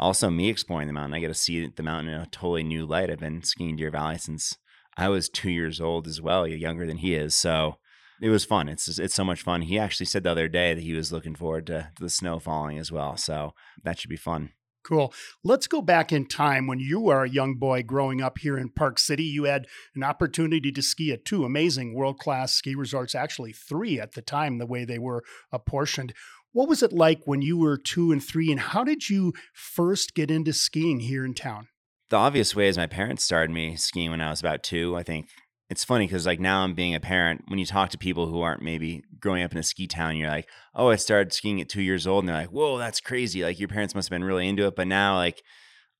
also 0.00 0.30
me 0.30 0.48
exploring 0.48 0.86
the 0.86 0.92
mountain. 0.92 1.14
I 1.14 1.20
get 1.20 1.28
to 1.28 1.34
see 1.34 1.66
the 1.68 1.82
mountain 1.82 2.12
in 2.12 2.20
a 2.20 2.26
totally 2.26 2.64
new 2.64 2.86
light. 2.86 3.10
I've 3.10 3.20
been 3.20 3.42
skiing 3.42 3.76
Deer 3.76 3.90
Valley 3.90 4.18
since 4.18 4.56
I 4.96 5.08
was 5.08 5.28
two 5.28 5.50
years 5.50 5.80
old 5.80 6.08
as 6.08 6.20
well, 6.20 6.46
younger 6.46 6.86
than 6.86 6.96
he 6.96 7.14
is. 7.14 7.34
So 7.34 7.76
it 8.20 8.30
was 8.30 8.44
fun. 8.44 8.68
It's 8.68 8.86
just, 8.86 8.98
it's 8.98 9.14
so 9.14 9.24
much 9.24 9.42
fun. 9.42 9.62
He 9.62 9.78
actually 9.78 10.06
said 10.06 10.24
the 10.24 10.30
other 10.30 10.48
day 10.48 10.74
that 10.74 10.82
he 10.82 10.94
was 10.94 11.12
looking 11.12 11.34
forward 11.34 11.66
to, 11.68 11.90
to 11.94 12.02
the 12.02 12.10
snow 12.10 12.38
falling 12.38 12.78
as 12.78 12.90
well. 12.90 13.16
So 13.16 13.52
that 13.84 13.98
should 13.98 14.10
be 14.10 14.16
fun. 14.16 14.50
Cool. 14.82 15.12
Let's 15.44 15.66
go 15.66 15.82
back 15.82 16.10
in 16.10 16.26
time 16.26 16.66
when 16.66 16.80
you 16.80 17.00
were 17.00 17.24
a 17.24 17.28
young 17.28 17.56
boy 17.56 17.82
growing 17.82 18.22
up 18.22 18.38
here 18.38 18.56
in 18.56 18.70
Park 18.70 18.98
City. 18.98 19.24
You 19.24 19.44
had 19.44 19.66
an 19.94 20.02
opportunity 20.02 20.72
to 20.72 20.82
ski 20.82 21.12
at 21.12 21.26
two 21.26 21.44
amazing 21.44 21.94
world 21.94 22.18
class 22.18 22.54
ski 22.54 22.74
resorts, 22.74 23.14
actually, 23.14 23.52
three 23.52 24.00
at 24.00 24.14
the 24.14 24.22
time, 24.22 24.56
the 24.56 24.66
way 24.66 24.86
they 24.86 24.98
were 24.98 25.22
apportioned. 25.52 26.14
What 26.52 26.68
was 26.68 26.82
it 26.82 26.92
like 26.92 27.20
when 27.26 27.42
you 27.42 27.56
were 27.58 27.76
two 27.76 28.10
and 28.10 28.22
three, 28.22 28.50
and 28.50 28.58
how 28.58 28.82
did 28.82 29.08
you 29.08 29.32
first 29.52 30.14
get 30.14 30.30
into 30.30 30.52
skiing 30.52 31.00
here 31.00 31.24
in 31.24 31.32
town? 31.34 31.68
The 32.10 32.16
obvious 32.16 32.56
way 32.56 32.66
is 32.66 32.76
my 32.76 32.88
parents 32.88 33.22
started 33.22 33.52
me 33.52 33.76
skiing 33.76 34.10
when 34.10 34.20
I 34.20 34.30
was 34.30 34.40
about 34.40 34.64
two. 34.64 34.96
I 34.96 35.04
think 35.04 35.28
it's 35.68 35.84
funny 35.84 36.06
because 36.06 36.26
like 36.26 36.40
now 36.40 36.64
I'm 36.64 36.74
being 36.74 36.96
a 36.96 37.00
parent. 37.00 37.44
When 37.46 37.60
you 37.60 37.66
talk 37.66 37.90
to 37.90 37.98
people 37.98 38.26
who 38.26 38.40
aren't 38.40 38.62
maybe 38.62 39.04
growing 39.20 39.44
up 39.44 39.52
in 39.52 39.58
a 39.58 39.62
ski 39.62 39.86
town, 39.86 40.16
you're 40.16 40.28
like, 40.28 40.48
"Oh, 40.74 40.88
I 40.88 40.96
started 40.96 41.32
skiing 41.32 41.60
at 41.60 41.68
two 41.68 41.82
years 41.82 42.04
old," 42.04 42.24
and 42.24 42.28
they're 42.28 42.36
like, 42.36 42.50
"Whoa, 42.50 42.78
that's 42.78 43.00
crazy!" 43.00 43.44
Like 43.44 43.60
your 43.60 43.68
parents 43.68 43.94
must 43.94 44.08
have 44.08 44.16
been 44.16 44.24
really 44.24 44.48
into 44.48 44.66
it. 44.66 44.74
But 44.74 44.88
now, 44.88 45.14
like 45.14 45.40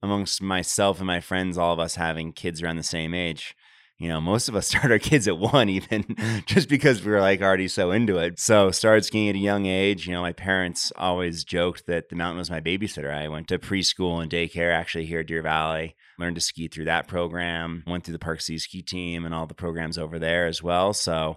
amongst 0.03 0.43
myself 0.43 0.99
and 0.99 1.07
my 1.07 1.21
friends, 1.21 1.57
all 1.59 1.73
of 1.73 1.79
us 1.79 1.95
having 1.95 2.33
kids 2.33 2.61
around 2.61 2.77
the 2.77 2.83
same 2.83 3.15
age, 3.15 3.55
you 4.01 4.09
know, 4.09 4.19
most 4.19 4.49
of 4.49 4.57
us 4.57 4.67
start 4.69 4.91
our 4.91 4.99
kids 4.99 5.29
at 5.29 5.39
one, 5.39 5.69
even 5.69 6.17
just 6.47 6.69
because 6.69 7.05
we 7.05 7.13
were 7.13 7.21
like 7.21 7.43
already 7.43 7.69
so 7.69 7.93
into 7.93 8.17
it. 8.17 8.41
So 8.41 8.71
started 8.71 9.05
skiing 9.05 9.29
at 9.29 9.35
a 9.35 9.39
young 9.39 9.67
age. 9.67 10.07
You 10.07 10.15
know, 10.15 10.23
my 10.23 10.33
parents 10.33 10.91
always 10.97 11.45
joked 11.45 11.87
that 11.87 12.09
the 12.09 12.17
mountain 12.17 12.39
was 12.39 12.51
my 12.51 12.61
babysitter. 12.61 13.15
I 13.15 13.29
went 13.29 13.47
to 13.49 13.59
preschool 13.59 14.23
and 14.23 14.33
daycare 14.33 14.75
actually 14.75 15.05
here 15.05 15.21
at 15.21 15.27
Deer 15.27 15.43
Valley, 15.43 15.97
learned 16.19 16.37
to 16.37 16.41
ski 16.41 16.67
through 16.67 16.87
that 16.87 17.09
program, 17.09 17.85
went 17.87 18.05
through 18.05 18.15
the 18.15 18.19
Park 18.19 18.41
City 18.41 18.59
ski 18.59 18.81
team 18.81 19.27
and 19.27 19.35
all 19.35 19.47
the 19.47 19.55
programs 19.55 19.99
over 19.99 20.19
there 20.19 20.47
as 20.47 20.63
well. 20.63 20.95
So, 20.95 21.37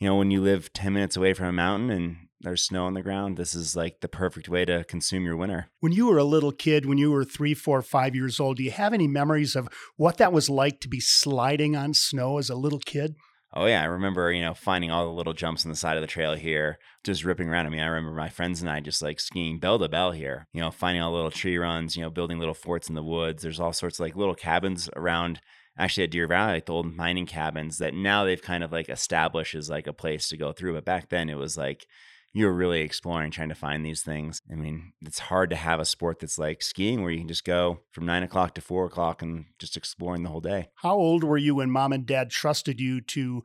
you 0.00 0.08
know, 0.08 0.16
when 0.16 0.30
you 0.30 0.40
live 0.40 0.72
10 0.72 0.94
minutes 0.94 1.18
away 1.18 1.34
from 1.34 1.46
a 1.46 1.52
mountain 1.52 1.90
and 1.90 2.16
there's 2.42 2.64
snow 2.64 2.86
on 2.86 2.94
the 2.94 3.02
ground. 3.02 3.36
This 3.36 3.54
is 3.54 3.76
like 3.76 4.00
the 4.00 4.08
perfect 4.08 4.48
way 4.48 4.64
to 4.64 4.84
consume 4.84 5.24
your 5.24 5.36
winter. 5.36 5.68
When 5.80 5.92
you 5.92 6.06
were 6.06 6.18
a 6.18 6.24
little 6.24 6.52
kid, 6.52 6.86
when 6.86 6.98
you 6.98 7.10
were 7.10 7.24
three, 7.24 7.54
four, 7.54 7.82
five 7.82 8.14
years 8.14 8.40
old, 8.40 8.56
do 8.56 8.62
you 8.62 8.70
have 8.70 8.92
any 8.92 9.08
memories 9.08 9.56
of 9.56 9.68
what 9.96 10.18
that 10.18 10.32
was 10.32 10.50
like 10.50 10.80
to 10.80 10.88
be 10.88 11.00
sliding 11.00 11.76
on 11.76 11.94
snow 11.94 12.38
as 12.38 12.50
a 12.50 12.56
little 12.56 12.80
kid? 12.80 13.14
Oh 13.54 13.66
yeah, 13.66 13.82
I 13.82 13.84
remember, 13.84 14.32
you 14.32 14.40
know, 14.40 14.54
finding 14.54 14.90
all 14.90 15.04
the 15.04 15.12
little 15.12 15.34
jumps 15.34 15.64
on 15.64 15.70
the 15.70 15.76
side 15.76 15.98
of 15.98 16.00
the 16.00 16.06
trail 16.06 16.34
here, 16.34 16.78
just 17.04 17.22
ripping 17.22 17.50
around. 17.50 17.66
I 17.66 17.68
mean, 17.68 17.80
I 17.80 17.86
remember 17.86 18.16
my 18.16 18.30
friends 18.30 18.62
and 18.62 18.70
I 18.70 18.80
just 18.80 19.02
like 19.02 19.20
skiing 19.20 19.58
bell 19.58 19.78
to 19.78 19.90
bell 19.90 20.12
here, 20.12 20.46
you 20.54 20.60
know, 20.60 20.70
finding 20.70 21.02
all 21.02 21.10
the 21.10 21.16
little 21.16 21.30
tree 21.30 21.58
runs, 21.58 21.94
you 21.94 22.02
know, 22.02 22.08
building 22.08 22.38
little 22.38 22.54
forts 22.54 22.88
in 22.88 22.94
the 22.94 23.02
woods. 23.02 23.42
There's 23.42 23.60
all 23.60 23.74
sorts 23.74 23.98
of 23.98 24.04
like 24.04 24.16
little 24.16 24.34
cabins 24.34 24.88
around 24.96 25.40
actually 25.76 26.04
at 26.04 26.10
Deer 26.10 26.26
Valley, 26.26 26.54
like 26.54 26.66
the 26.66 26.72
old 26.72 26.96
mining 26.96 27.26
cabins 27.26 27.76
that 27.76 27.92
now 27.92 28.24
they've 28.24 28.40
kind 28.40 28.64
of 28.64 28.72
like 28.72 28.88
established 28.88 29.54
as 29.54 29.68
like 29.68 29.86
a 29.86 29.92
place 29.92 30.28
to 30.28 30.38
go 30.38 30.52
through. 30.52 30.72
But 30.72 30.86
back 30.86 31.10
then 31.10 31.28
it 31.28 31.36
was 31.36 31.56
like 31.56 31.86
you're 32.34 32.52
really 32.52 32.80
exploring, 32.80 33.30
trying 33.30 33.50
to 33.50 33.54
find 33.54 33.84
these 33.84 34.02
things. 34.02 34.40
I 34.50 34.54
mean, 34.54 34.92
it's 35.02 35.18
hard 35.18 35.50
to 35.50 35.56
have 35.56 35.80
a 35.80 35.84
sport 35.84 36.20
that's 36.20 36.38
like 36.38 36.62
skiing 36.62 37.02
where 37.02 37.10
you 37.10 37.18
can 37.18 37.28
just 37.28 37.44
go 37.44 37.80
from 37.90 38.06
nine 38.06 38.22
o'clock 38.22 38.54
to 38.54 38.60
four 38.60 38.86
o'clock 38.86 39.20
and 39.20 39.44
just 39.58 39.76
exploring 39.76 40.22
the 40.22 40.30
whole 40.30 40.40
day. 40.40 40.68
How 40.76 40.94
old 40.94 41.24
were 41.24 41.36
you 41.36 41.56
when 41.56 41.70
mom 41.70 41.92
and 41.92 42.06
dad 42.06 42.30
trusted 42.30 42.80
you 42.80 43.00
to 43.02 43.42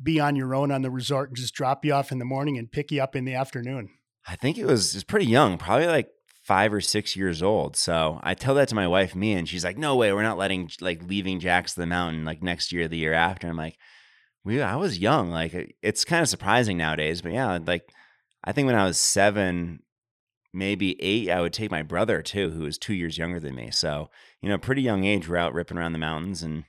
be 0.00 0.20
on 0.20 0.36
your 0.36 0.54
own 0.54 0.70
on 0.70 0.82
the 0.82 0.90
resort 0.90 1.30
and 1.30 1.36
just 1.36 1.54
drop 1.54 1.84
you 1.84 1.92
off 1.92 2.12
in 2.12 2.20
the 2.20 2.24
morning 2.24 2.56
and 2.56 2.70
pick 2.70 2.92
you 2.92 3.02
up 3.02 3.16
in 3.16 3.24
the 3.24 3.34
afternoon? 3.34 3.90
I 4.28 4.36
think 4.36 4.56
it 4.56 4.66
was, 4.66 4.94
it 4.94 4.98
was 4.98 5.04
pretty 5.04 5.26
young, 5.26 5.58
probably 5.58 5.88
like 5.88 6.08
five 6.44 6.72
or 6.72 6.80
six 6.80 7.16
years 7.16 7.42
old. 7.42 7.76
So 7.76 8.20
I 8.22 8.34
tell 8.34 8.54
that 8.54 8.68
to 8.68 8.74
my 8.76 8.86
wife, 8.86 9.16
Mia, 9.16 9.36
and 9.36 9.48
she's 9.48 9.64
like, 9.64 9.76
no 9.76 9.96
way, 9.96 10.12
we're 10.12 10.22
not 10.22 10.38
letting, 10.38 10.70
like, 10.80 11.02
leaving 11.02 11.40
to 11.40 11.72
the 11.76 11.86
mountain 11.86 12.24
like 12.24 12.42
next 12.42 12.70
year, 12.70 12.86
the 12.86 12.96
year 12.96 13.14
after. 13.14 13.48
I'm 13.48 13.56
like, 13.56 13.76
we, 14.44 14.62
I 14.62 14.76
was 14.76 14.98
young. 14.98 15.30
Like, 15.30 15.54
uh, 15.54 15.64
it's 15.82 16.04
kind 16.04 16.22
of 16.22 16.28
surprising 16.28 16.76
nowadays, 16.76 17.20
but 17.20 17.32
yeah, 17.32 17.58
like, 17.66 17.90
I 18.44 18.52
think 18.52 18.66
when 18.66 18.76
I 18.76 18.84
was 18.84 18.98
seven, 18.98 19.80
maybe 20.52 21.00
eight, 21.02 21.30
I 21.30 21.40
would 21.40 21.52
take 21.52 21.70
my 21.70 21.82
brother 21.82 22.22
too, 22.22 22.50
who 22.50 22.60
was 22.60 22.78
two 22.78 22.94
years 22.94 23.18
younger 23.18 23.40
than 23.40 23.54
me. 23.54 23.70
So, 23.70 24.10
you 24.40 24.48
know, 24.48 24.58
pretty 24.58 24.82
young 24.82 25.04
age, 25.04 25.28
we're 25.28 25.36
out 25.36 25.54
ripping 25.54 25.78
around 25.78 25.92
the 25.92 25.98
mountains 25.98 26.42
and 26.42 26.64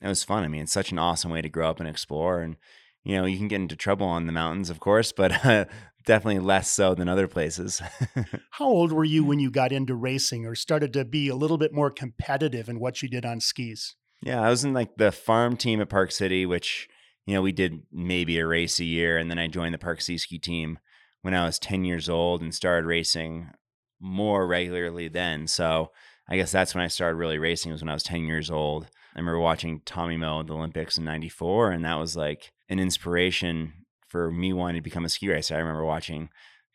it 0.00 0.08
was 0.08 0.24
fun. 0.24 0.42
I 0.42 0.48
mean, 0.48 0.62
it's 0.62 0.72
such 0.72 0.92
an 0.92 0.98
awesome 0.98 1.30
way 1.30 1.42
to 1.42 1.48
grow 1.48 1.70
up 1.70 1.80
and 1.80 1.88
explore. 1.88 2.40
And, 2.40 2.56
you 3.04 3.16
know, 3.16 3.24
you 3.24 3.38
can 3.38 3.48
get 3.48 3.60
into 3.60 3.76
trouble 3.76 4.06
on 4.06 4.26
the 4.26 4.32
mountains, 4.32 4.70
of 4.70 4.80
course, 4.80 5.12
but 5.12 5.44
uh, 5.44 5.66
definitely 6.06 6.40
less 6.40 6.68
so 6.68 6.94
than 6.94 7.08
other 7.08 7.28
places. 7.28 7.80
How 8.50 8.66
old 8.66 8.92
were 8.92 9.04
you 9.04 9.24
when 9.24 9.38
you 9.38 9.50
got 9.50 9.72
into 9.72 9.94
racing 9.94 10.44
or 10.44 10.54
started 10.54 10.92
to 10.94 11.04
be 11.04 11.28
a 11.28 11.36
little 11.36 11.58
bit 11.58 11.72
more 11.72 11.90
competitive 11.90 12.68
in 12.68 12.80
what 12.80 13.02
you 13.02 13.08
did 13.08 13.24
on 13.24 13.40
skis? 13.40 13.94
Yeah, 14.22 14.40
I 14.40 14.50
was 14.50 14.64
in 14.64 14.72
like 14.72 14.96
the 14.96 15.12
farm 15.12 15.56
team 15.56 15.80
at 15.80 15.88
Park 15.88 16.12
City, 16.12 16.46
which, 16.46 16.88
you 17.26 17.34
know, 17.34 17.42
we 17.42 17.52
did 17.52 17.82
maybe 17.92 18.38
a 18.38 18.46
race 18.46 18.78
a 18.78 18.84
year. 18.84 19.18
And 19.18 19.30
then 19.30 19.38
I 19.38 19.48
joined 19.48 19.74
the 19.74 19.78
Park 19.78 20.00
City 20.00 20.18
ski 20.18 20.38
team 20.38 20.78
when 21.22 21.34
I 21.34 21.44
was 21.44 21.58
10 21.58 21.84
years 21.84 22.08
old 22.08 22.42
and 22.42 22.54
started 22.54 22.86
racing 22.86 23.48
more 24.00 24.46
regularly 24.46 25.08
then. 25.08 25.46
So 25.46 25.92
I 26.28 26.36
guess 26.36 26.52
that's 26.52 26.74
when 26.74 26.84
I 26.84 26.88
started 26.88 27.16
really 27.16 27.38
racing 27.38 27.72
was 27.72 27.82
when 27.82 27.88
I 27.88 27.94
was 27.94 28.02
10 28.02 28.24
years 28.24 28.50
old. 28.50 28.88
I 29.14 29.18
remember 29.18 29.38
watching 29.38 29.82
Tommy 29.84 30.16
Moe 30.16 30.40
at 30.40 30.46
the 30.46 30.54
Olympics 30.54 30.98
in 30.98 31.04
94 31.04 31.72
and 31.72 31.84
that 31.84 31.98
was 31.98 32.16
like 32.16 32.52
an 32.68 32.78
inspiration 32.78 33.72
for 34.08 34.30
me 34.30 34.52
wanting 34.52 34.76
to 34.76 34.82
become 34.82 35.04
a 35.04 35.08
ski 35.08 35.28
racer. 35.28 35.54
I 35.54 35.58
remember 35.58 35.84
watching 35.84 36.28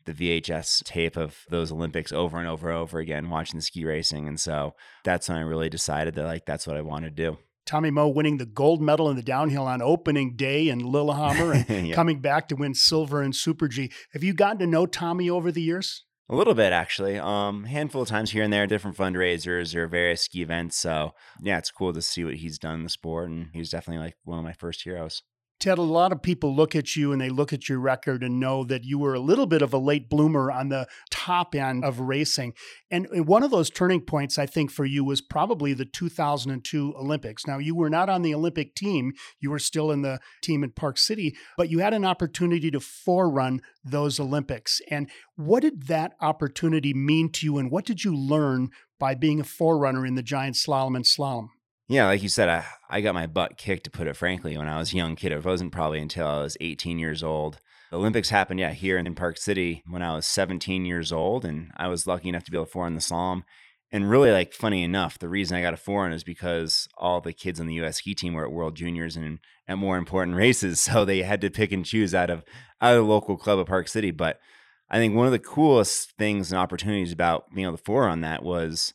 the 0.06 0.14
VHS 0.14 0.84
tape 0.86 1.18
of 1.18 1.46
those 1.50 1.72
Olympics 1.72 2.14
over 2.14 2.40
and 2.40 2.48
over 2.48 2.70
and 2.70 2.78
over 2.78 3.00
again, 3.00 3.30
watching 3.30 3.58
the 3.58 3.64
ski 3.64 3.84
racing. 3.84 4.28
And 4.28 4.40
so 4.40 4.74
that's 5.04 5.28
when 5.28 5.38
I 5.38 5.42
really 5.42 5.70
decided 5.70 6.16
that 6.16 6.26
like 6.26 6.46
that's 6.46 6.66
what 6.66 6.78
I 6.78 6.82
wanted 6.82 7.16
to 7.16 7.24
do. 7.32 7.38
Tommy 7.68 7.92
Moe 7.92 8.08
winning 8.08 8.38
the 8.38 8.46
gold 8.46 8.82
medal 8.82 9.10
in 9.10 9.18
the 9.18 9.22
downhill 9.22 9.68
on 9.68 9.82
opening 9.82 10.38
day 10.38 10.70
in 10.70 10.80
Lillehammer 10.80 11.66
and 11.68 11.94
coming 11.94 12.22
back 12.22 12.48
to 12.48 12.56
win 12.56 12.74
silver 12.74 13.22
in 13.22 13.34
Super 13.34 13.68
G. 13.68 13.92
Have 14.14 14.24
you 14.24 14.34
gotten 14.34 14.60
to 14.60 14.66
know 14.68 14.86
Tommy 14.86 15.30
over 15.30 15.52
the 15.52 15.62
years? 15.62 16.06
A 16.30 16.36
little 16.36 16.54
bit, 16.54 16.72
actually. 16.72 17.20
Um, 17.20 17.66
handful 17.66 18.02
of 18.02 18.08
times 18.08 18.32
here 18.32 18.44
and 18.44 18.54
there, 18.54 18.68
different 18.68 18.96
fundraisers 18.96 19.76
or 19.76 19.88
various 19.88 20.24
ski 20.24 20.42
events. 20.42 20.78
So 20.78 21.12
yeah, 21.42 21.58
it's 21.58 21.70
cool 21.70 21.92
to 21.92 22.02
see 22.02 22.24
what 22.24 22.36
he's 22.36 22.58
done 22.58 22.76
in 22.76 22.84
the 22.84 22.90
sport, 22.90 23.30
and 23.30 23.50
he's 23.54 23.70
definitely 23.70 24.04
like 24.04 24.16
one 24.24 24.40
of 24.40 24.46
my 24.46 24.54
first 24.54 24.84
heroes. 24.84 25.22
Ted, 25.60 25.80
a 25.80 25.82
lot 25.82 26.12
of 26.12 26.22
people 26.22 26.56
look 26.56 26.76
at 26.76 26.96
you 26.96 27.12
and 27.12 27.20
they 27.20 27.30
look 27.30 27.52
at 27.52 27.68
your 27.68 27.80
record 27.80 28.22
and 28.22 28.40
know 28.40 28.64
that 28.64 28.84
you 28.84 29.00
were 29.00 29.16
a 29.16 29.20
little 29.20 29.48
bit 29.48 29.64
of 29.64 29.74
a 29.74 29.80
late 29.80 30.08
bloomer 30.08 30.52
on 30.52 30.70
the 30.70 30.88
top 31.10 31.56
end 31.56 31.84
of 31.84 32.00
racing. 32.00 32.54
And 32.92 33.08
one 33.28 33.42
of 33.42 33.50
those 33.50 33.72
turning 33.72 34.02
points, 34.02 34.38
I 34.38 34.46
think, 34.46 34.70
for 34.70 34.86
you 34.86 35.04
was 35.04 35.20
probably 35.20 35.74
the 35.74 35.86
2002 35.86 36.94
Olympics. 36.96 37.48
Now, 37.48 37.58
you 37.58 37.76
were 37.76 37.90
not 37.90 38.08
on 38.08 38.22
the 38.22 38.36
Olympic 38.36 38.76
team, 38.76 39.14
you 39.40 39.50
were 39.50 39.58
still 39.58 39.92
in 39.92 40.04
the 40.04 40.20
team 40.44 40.64
in 40.64 40.72
Park 40.72 41.00
City, 41.00 41.36
but 41.58 41.70
you 41.70 41.80
had 41.80 41.94
an 41.94 42.06
opportunity 42.06 42.70
to 42.70 42.80
forerun 42.80 43.60
those 43.84 44.20
Olympics. 44.20 44.80
And 44.92 45.10
what 45.36 45.62
did 45.62 45.88
that 45.88 46.14
opportunity 46.22 46.94
mean 46.94 47.32
to 47.32 47.46
you, 47.46 47.58
and 47.58 47.72
what 47.72 47.86
did 47.86 48.04
you 48.04 48.16
learn 48.16 48.70
by 49.00 49.16
being 49.16 49.40
a 49.40 49.44
forerunner 49.44 50.06
in 50.06 50.16
the 50.16 50.24
giant 50.24 50.56
slalom 50.56 50.96
and 50.96 51.06
slalom? 51.06 51.50
Yeah, 51.90 52.08
like 52.08 52.22
you 52.22 52.28
said, 52.28 52.50
I, 52.50 52.66
I 52.90 53.00
got 53.00 53.14
my 53.14 53.28
butt 53.28 53.58
kicked, 53.58 53.86
to 53.86 53.90
put 53.90 54.08
it 54.08 54.18
frankly, 54.18 54.58
when 54.58 54.68
I 54.68 54.78
was 54.78 54.92
a 54.92 54.98
young 54.98 55.16
kid. 55.16 55.32
It 55.32 55.46
wasn't 55.46 55.72
probably 55.72 56.00
until 56.00 56.28
I 56.28 56.42
was 56.42 56.58
18 56.60 57.00
years 57.00 57.24
old. 57.24 57.62
The 57.92 57.98
Olympics 57.98 58.30
happened, 58.30 58.60
yeah, 58.60 58.74
here 58.74 58.98
in 58.98 59.16
Park 59.16 59.38
City 59.38 59.84
when 59.88 60.02
I 60.02 60.14
was 60.14 60.26
17 60.26 60.86
years 60.86 61.14
old, 61.14 61.46
and 61.46 61.72
I 61.78 61.88
was 61.88 62.06
lucky 62.06 62.28
enough 62.28 62.44
to 62.44 62.52
be 62.52 62.58
able 62.58 62.66
to 62.66 62.72
forerun 62.72 62.96
the 62.96 63.00
slalom. 63.00 63.44
And 63.90 64.10
really, 64.10 64.32
like, 64.32 64.54
funny 64.54 64.84
enough, 64.84 65.18
the 65.18 65.30
reason 65.30 65.56
I 65.56 65.62
got 65.62 65.74
a 65.74 65.78
forerun 65.78 66.14
is 66.14 66.26
because 66.26 66.90
all 66.98 67.22
the 67.22 67.32
kids 67.32 67.58
on 67.58 67.68
the 67.68 67.76
U.S. 67.76 67.98
ski 67.98 68.14
team 68.14 68.34
were 68.34 68.44
at 68.44 68.52
World 68.52 68.76
Juniors 68.76 69.16
and 69.16 69.40
at 69.66 69.78
more 69.78 69.98
important 69.98 70.36
races, 70.36 70.82
so 70.82 71.06
they 71.06 71.22
had 71.22 71.40
to 71.40 71.50
pick 71.50 71.72
and 71.72 71.86
choose 71.86 72.14
out 72.14 72.30
of 72.30 72.44
out 72.82 72.96
of 72.96 73.06
the 73.06 73.10
local 73.10 73.38
club 73.38 73.60
of 73.60 73.68
Park 73.68 73.88
City. 73.88 74.12
But 74.12 74.42
I 74.90 74.98
think 74.98 75.16
one 75.16 75.26
of 75.26 75.32
the 75.32 75.40
coolest 75.40 76.12
things 76.18 76.52
and 76.52 76.60
opportunities 76.60 77.14
about 77.14 77.54
being 77.56 77.66
able 77.66 77.78
to 77.78 77.94
on 77.94 78.22
that 78.22 78.44
was 78.44 78.94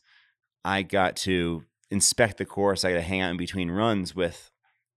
I 0.63 0.83
got 0.83 1.15
to 1.17 1.63
inspect 1.93 2.37
the 2.37 2.45
course. 2.45 2.83
I 2.83 2.91
got 2.91 2.97
to 2.97 3.01
hang 3.01 3.21
out 3.21 3.31
in 3.31 3.37
between 3.37 3.71
runs 3.71 4.15
with 4.15 4.51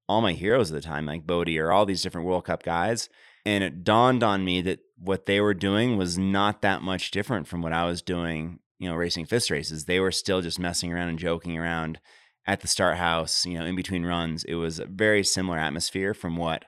all 0.08 0.20
my 0.20 0.32
heroes 0.32 0.70
at 0.70 0.74
the 0.74 0.86
time, 0.86 1.06
like 1.06 1.26
Bode 1.26 1.50
or 1.50 1.70
all 1.70 1.86
these 1.86 2.02
different 2.02 2.26
World 2.26 2.46
Cup 2.46 2.62
guys. 2.62 3.08
And 3.44 3.62
it 3.62 3.84
dawned 3.84 4.24
on 4.24 4.44
me 4.44 4.60
that 4.62 4.80
what 4.98 5.26
they 5.26 5.40
were 5.40 5.54
doing 5.54 5.96
was 5.96 6.18
not 6.18 6.62
that 6.62 6.82
much 6.82 7.10
different 7.10 7.46
from 7.46 7.62
what 7.62 7.72
I 7.72 7.84
was 7.84 8.02
doing, 8.02 8.58
you 8.78 8.88
know, 8.88 8.96
racing 8.96 9.26
FIS 9.26 9.50
races. 9.50 9.84
They 9.84 10.00
were 10.00 10.10
still 10.10 10.40
just 10.40 10.58
messing 10.58 10.92
around 10.92 11.10
and 11.10 11.18
joking 11.18 11.56
around 11.56 12.00
at 12.46 12.60
the 12.60 12.68
start 12.68 12.96
house, 12.96 13.44
you 13.44 13.58
know, 13.58 13.66
in 13.66 13.76
between 13.76 14.06
runs. 14.06 14.42
It 14.44 14.54
was 14.54 14.78
a 14.78 14.86
very 14.86 15.22
similar 15.22 15.58
atmosphere 15.58 16.14
from 16.14 16.36
what 16.36 16.64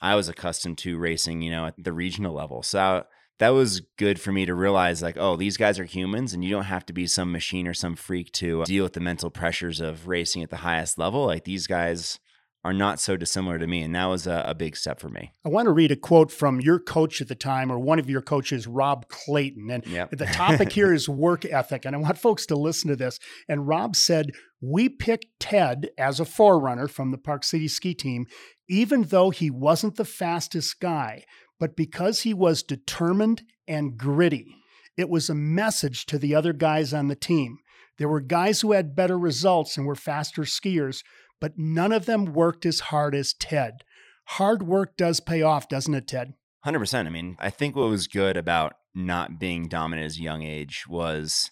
I 0.00 0.14
was 0.14 0.28
accustomed 0.28 0.78
to 0.78 0.98
racing, 0.98 1.42
you 1.42 1.50
know, 1.50 1.66
at 1.66 1.74
the 1.78 1.92
regional 1.92 2.34
level. 2.34 2.62
So 2.62 3.04
that 3.38 3.50
was 3.50 3.80
good 3.98 4.20
for 4.20 4.32
me 4.32 4.46
to 4.46 4.54
realize 4.54 5.02
like 5.02 5.16
oh 5.18 5.36
these 5.36 5.56
guys 5.56 5.78
are 5.78 5.84
humans 5.84 6.32
and 6.32 6.44
you 6.44 6.50
don't 6.50 6.64
have 6.64 6.86
to 6.86 6.92
be 6.92 7.06
some 7.06 7.32
machine 7.32 7.66
or 7.66 7.74
some 7.74 7.96
freak 7.96 8.32
to 8.32 8.62
uh, 8.62 8.64
deal 8.64 8.84
with 8.84 8.94
the 8.94 9.00
mental 9.00 9.30
pressures 9.30 9.80
of 9.80 10.08
racing 10.08 10.42
at 10.42 10.50
the 10.50 10.56
highest 10.56 10.98
level. 10.98 11.26
Like 11.26 11.44
these 11.44 11.66
guys 11.66 12.18
are 12.64 12.72
not 12.72 12.98
so 12.98 13.16
dissimilar 13.16 13.60
to 13.60 13.66
me 13.66 13.82
and 13.82 13.94
that 13.94 14.06
was 14.06 14.26
a, 14.26 14.44
a, 14.44 14.52
big 14.52 14.76
step 14.76 14.98
for 14.98 15.08
me. 15.08 15.32
I 15.44 15.50
want 15.50 15.66
to 15.66 15.72
read 15.72 15.92
a 15.92 15.96
quote 15.96 16.32
from 16.32 16.60
your 16.60 16.80
coach 16.80 17.20
at 17.20 17.28
the 17.28 17.36
time 17.36 17.70
or 17.70 17.78
one 17.78 18.00
of 18.00 18.10
your 18.10 18.22
coaches 18.22 18.66
rob 18.66 19.06
clayton 19.08 19.70
and 19.70 19.86
yep. 19.86 20.10
the 20.10 20.26
topic 20.26 20.72
here 20.72 20.92
is 20.94 21.08
work 21.08 21.44
ethic 21.44 21.84
and 21.84 21.94
i 21.94 21.98
want 21.98 22.18
folks 22.18 22.44
to 22.46 22.56
listen 22.56 22.90
to 22.90 22.96
this. 22.96 23.20
And 23.48 23.68
rob 23.68 23.94
said 23.94 24.32
we 24.60 24.88
picked 24.88 25.26
ted 25.38 25.90
as 25.96 26.18
a 26.18 26.24
forerunner 26.24 26.88
from 26.88 27.12
the 27.12 27.18
park 27.18 27.44
city 27.44 27.68
ski 27.68 27.94
team 27.94 28.26
even 28.68 29.04
though 29.04 29.30
he 29.30 29.48
wasn't 29.48 29.94
the 29.94 30.04
fastest 30.04 30.80
guy 30.80 31.24
but 31.58 31.76
because 31.76 32.22
he 32.22 32.34
was 32.34 32.62
determined 32.62 33.42
and 33.66 33.96
gritty, 33.96 34.56
it 34.96 35.08
was 35.08 35.28
a 35.28 35.34
message 35.34 36.06
to 36.06 36.18
the 36.18 36.34
other 36.34 36.52
guys 36.52 36.94
on 36.94 37.08
the 37.08 37.16
team. 37.16 37.58
There 37.98 38.08
were 38.08 38.20
guys 38.20 38.60
who 38.60 38.72
had 38.72 38.96
better 38.96 39.18
results 39.18 39.76
and 39.76 39.86
were 39.86 39.94
faster 39.94 40.42
skiers, 40.42 41.02
but 41.40 41.58
none 41.58 41.92
of 41.92 42.06
them 42.06 42.26
worked 42.26 42.66
as 42.66 42.80
hard 42.80 43.14
as 43.14 43.32
Ted. 43.32 43.84
Hard 44.24 44.62
work 44.62 44.96
does 44.96 45.20
pay 45.20 45.42
off, 45.42 45.68
doesn't 45.68 45.94
it, 45.94 46.08
Ted? 46.08 46.34
100%. 46.66 47.06
I 47.06 47.10
mean, 47.10 47.36
I 47.38 47.50
think 47.50 47.76
what 47.76 47.88
was 47.88 48.06
good 48.06 48.36
about 48.36 48.74
not 48.94 49.38
being 49.38 49.68
dominant 49.68 50.06
as 50.06 50.18
a 50.18 50.22
young 50.22 50.42
age 50.42 50.84
was 50.88 51.50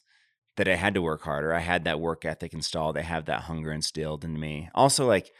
that 0.56 0.68
I 0.68 0.76
had 0.76 0.94
to 0.94 1.02
work 1.02 1.22
harder. 1.22 1.54
I 1.54 1.60
had 1.60 1.84
that 1.84 2.00
work 2.00 2.24
ethic 2.24 2.52
installed. 2.52 2.96
I 2.98 3.02
have 3.02 3.26
that 3.26 3.42
hunger 3.42 3.72
instilled 3.72 4.24
in 4.24 4.38
me. 4.38 4.70
Also, 4.74 5.06
like, 5.06 5.30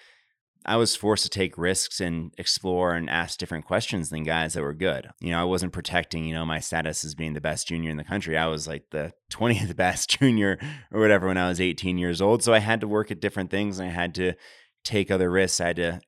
I 0.66 0.76
was 0.76 0.96
forced 0.96 1.24
to 1.24 1.30
take 1.30 1.58
risks 1.58 2.00
and 2.00 2.32
explore 2.38 2.94
and 2.94 3.10
ask 3.10 3.38
different 3.38 3.66
questions 3.66 4.08
than 4.08 4.22
guys 4.22 4.54
that 4.54 4.62
were 4.62 4.72
good. 4.72 5.10
You 5.20 5.30
know, 5.30 5.40
I 5.40 5.44
wasn't 5.44 5.72
protecting, 5.72 6.24
you 6.24 6.34
know, 6.34 6.46
my 6.46 6.58
status 6.60 7.04
as 7.04 7.14
being 7.14 7.34
the 7.34 7.40
best 7.40 7.68
junior 7.68 7.90
in 7.90 7.98
the 7.98 8.04
country. 8.04 8.38
I 8.38 8.46
was 8.46 8.66
like 8.66 8.86
the 8.90 9.12
20th 9.32 9.76
best 9.76 10.18
junior 10.18 10.58
or 10.90 11.00
whatever 11.00 11.26
when 11.26 11.36
I 11.36 11.48
was 11.48 11.60
18 11.60 11.98
years 11.98 12.22
old. 12.22 12.42
So 12.42 12.54
I 12.54 12.60
had 12.60 12.80
to 12.80 12.88
work 12.88 13.10
at 13.10 13.20
different 13.20 13.50
things 13.50 13.78
and 13.78 13.88
I 13.88 13.92
had 13.92 14.14
to 14.14 14.32
take 14.84 15.10
other 15.10 15.30
risks. 15.30 15.60
I 15.60 15.68
had 15.68 15.76
to 15.76 16.00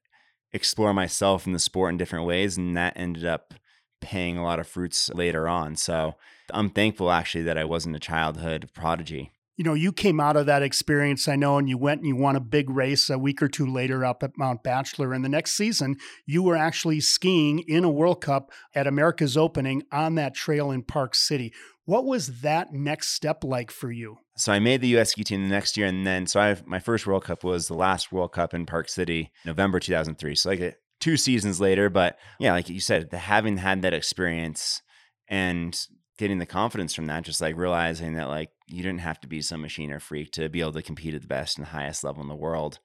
explore 0.52 0.94
myself 0.94 1.46
in 1.46 1.52
the 1.52 1.58
sport 1.58 1.90
in 1.90 1.98
different 1.98 2.26
ways. 2.26 2.56
And 2.56 2.76
that 2.76 2.94
ended 2.96 3.26
up 3.26 3.54
paying 4.00 4.38
a 4.38 4.44
lot 4.44 4.58
of 4.58 4.68
fruits 4.68 5.10
later 5.12 5.48
on. 5.48 5.76
So 5.76 6.14
I'm 6.50 6.70
thankful 6.70 7.10
actually 7.10 7.44
that 7.44 7.58
I 7.58 7.64
wasn't 7.64 7.96
a 7.96 8.00
childhood 8.00 8.70
prodigy 8.72 9.32
you 9.56 9.64
know, 9.64 9.74
you 9.74 9.92
came 9.92 10.20
out 10.20 10.36
of 10.36 10.46
that 10.46 10.62
experience, 10.62 11.28
I 11.28 11.36
know, 11.36 11.56
and 11.56 11.68
you 11.68 11.78
went 11.78 12.00
and 12.00 12.08
you 12.08 12.16
won 12.16 12.36
a 12.36 12.40
big 12.40 12.68
race 12.68 13.08
a 13.08 13.18
week 13.18 13.42
or 13.42 13.48
two 13.48 13.66
later 13.66 14.04
up 14.04 14.22
at 14.22 14.36
Mount 14.36 14.62
Bachelor. 14.62 15.12
And 15.14 15.24
the 15.24 15.30
next 15.30 15.54
season, 15.54 15.96
you 16.26 16.42
were 16.42 16.56
actually 16.56 17.00
skiing 17.00 17.60
in 17.60 17.82
a 17.82 17.90
World 17.90 18.20
Cup 18.20 18.50
at 18.74 18.86
America's 18.86 19.36
opening 19.36 19.82
on 19.90 20.14
that 20.16 20.34
trail 20.34 20.70
in 20.70 20.82
Park 20.82 21.14
City. 21.14 21.54
What 21.86 22.04
was 22.04 22.40
that 22.40 22.72
next 22.72 23.12
step 23.12 23.44
like 23.44 23.70
for 23.70 23.90
you? 23.90 24.18
So 24.36 24.52
I 24.52 24.58
made 24.58 24.82
the 24.82 24.88
U.S. 24.88 25.12
ski 25.12 25.24
team 25.24 25.42
the 25.42 25.54
next 25.54 25.76
year, 25.76 25.86
and 25.86 26.06
then 26.06 26.26
so 26.26 26.40
I 26.40 26.56
my 26.66 26.78
first 26.78 27.06
World 27.06 27.24
Cup 27.24 27.42
was 27.42 27.68
the 27.68 27.74
last 27.74 28.12
World 28.12 28.32
Cup 28.32 28.52
in 28.52 28.66
Park 28.66 28.88
City, 28.88 29.32
November 29.46 29.80
2003. 29.80 30.34
So 30.34 30.50
like 30.50 30.60
uh, 30.60 30.72
two 31.00 31.16
seasons 31.16 31.60
later, 31.60 31.88
but 31.88 32.18
yeah, 32.38 32.52
like 32.52 32.68
you 32.68 32.80
said, 32.80 33.10
having 33.12 33.56
had 33.56 33.82
that 33.82 33.94
experience 33.94 34.82
and 35.28 35.78
getting 36.18 36.38
the 36.38 36.46
confidence 36.46 36.94
from 36.94 37.06
that, 37.06 37.24
just 37.24 37.40
like 37.40 37.56
realizing 37.56 38.14
that 38.14 38.28
like 38.28 38.50
you 38.66 38.82
didn't 38.82 39.00
have 39.00 39.20
to 39.20 39.28
be 39.28 39.42
some 39.42 39.60
machine 39.60 39.90
or 39.90 40.00
freak 40.00 40.32
to 40.32 40.48
be 40.48 40.60
able 40.60 40.72
to 40.72 40.82
compete 40.82 41.14
at 41.14 41.22
the 41.22 41.28
best 41.28 41.58
and 41.58 41.66
highest 41.66 42.04
level 42.04 42.22
in 42.22 42.28
the 42.28 42.34
world, 42.34 42.78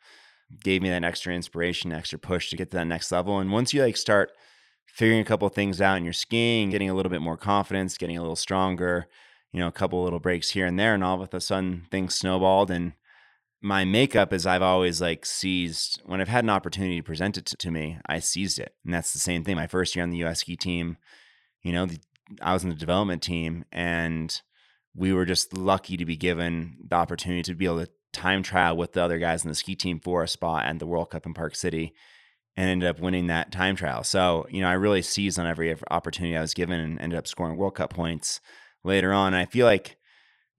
gave 0.64 0.82
me 0.82 0.90
that 0.90 1.04
extra 1.04 1.34
inspiration, 1.34 1.92
extra 1.92 2.20
push 2.20 2.50
to 2.50 2.58
get 2.58 2.72
to 2.72 2.78
that 2.78 2.88
next 2.88 3.12
level. 3.12 3.40
And 3.40 3.52
once 3.52 3.74
you 3.74 3.82
like 3.82 3.98
start 3.98 4.32
figuring 4.86 5.22
a 5.22 5.26
couple 5.26 5.48
things 5.50 5.82
out 5.82 5.98
in 5.98 6.04
your 6.04 6.14
skiing, 6.14 6.70
getting 6.70 6.90
a 6.90 6.94
little 6.94 7.10
bit 7.10 7.22
more 7.22 7.38
confidence, 7.38 7.98
getting 7.98 8.18
a 8.18 8.22
little 8.22 8.36
stronger, 8.36 9.08
you 9.54 9.60
know, 9.60 9.68
a 9.68 9.72
couple 9.72 10.04
little 10.04 10.20
breaks 10.20 10.52
here 10.52 10.66
and 10.66 10.78
there, 10.78 10.94
and 10.94 11.04
all 11.04 11.22
of 11.22 11.34
a 11.34 11.42
sudden 11.42 11.88
things 11.90 12.16
snowballed. 12.16 12.70
And 12.70 12.94
my 13.62 13.86
makeup 13.86 14.34
is 14.34 14.46
I've 14.46 14.62
always 14.62 15.00
like 15.00 15.26
seized 15.26 16.02
when 16.06 16.20
I've 16.20 16.28
had 16.28 16.44
an 16.44 16.50
opportunity 16.50 16.98
to 16.98 17.04
present 17.04 17.38
it 17.38 17.46
to, 17.48 17.58
to 17.58 17.72
me, 17.72 18.00
I 18.06 18.20
seized 18.20 18.60
it. 18.60 18.76
And 18.84 18.94
that's 18.94 19.14
the 19.14 19.20
same 19.20 19.44
thing. 19.44 19.56
My 19.56 19.68
first 19.68 19.96
year 19.96 20.04
on 20.04 20.10
the 20.10 20.24
US 20.26 20.40
ski 20.40 20.58
team, 20.58 20.98
you 21.62 21.72
know, 21.72 21.86
the 21.86 22.00
I 22.42 22.54
was 22.54 22.64
in 22.64 22.70
the 22.70 22.76
development 22.76 23.22
team 23.22 23.66
and 23.72 24.42
we 24.96 25.14
were 25.14 25.26
just 25.26 25.54
lucky 25.54 25.98
to 25.98 26.06
be 26.06 26.18
given 26.18 26.78
the 26.88 26.96
opportunity 26.96 27.44
to 27.44 27.56
be 27.56 27.66
able 27.66 27.86
to 27.86 27.92
time 28.14 28.44
trial 28.44 28.76
with 28.76 28.94
the 28.94 29.04
other 29.04 29.20
guys 29.20 29.44
in 29.44 29.50
the 29.50 29.56
ski 29.56 29.76
team 29.76 30.00
for 30.00 30.24
a 30.24 30.28
spot 30.28 30.66
at 30.66 30.80
the 30.80 30.88
World 30.88 31.12
Cup 31.12 31.26
in 31.26 31.34
Park 31.34 31.56
City 31.56 31.94
and 32.58 32.70
ended 32.70 32.90
up 32.90 33.00
winning 33.00 33.28
that 33.28 33.52
time 33.52 33.76
trial. 33.76 34.04
So, 34.04 34.46
you 34.50 34.62
know, 34.62 34.68
I 34.68 34.74
really 34.74 35.02
seized 35.02 35.40
on 35.40 35.48
every 35.48 35.76
opportunity 35.90 36.36
I 36.36 36.42
was 36.42 36.54
given 36.54 36.80
and 36.80 37.00
ended 37.00 37.18
up 37.18 37.28
scoring 37.28 37.58
World 37.58 37.76
Cup 37.76 37.94
points 37.94 38.42
later 38.84 39.14
on. 39.14 39.34
And 39.34 39.42
I 39.42 39.46
feel 39.46 39.66
like 39.66 39.98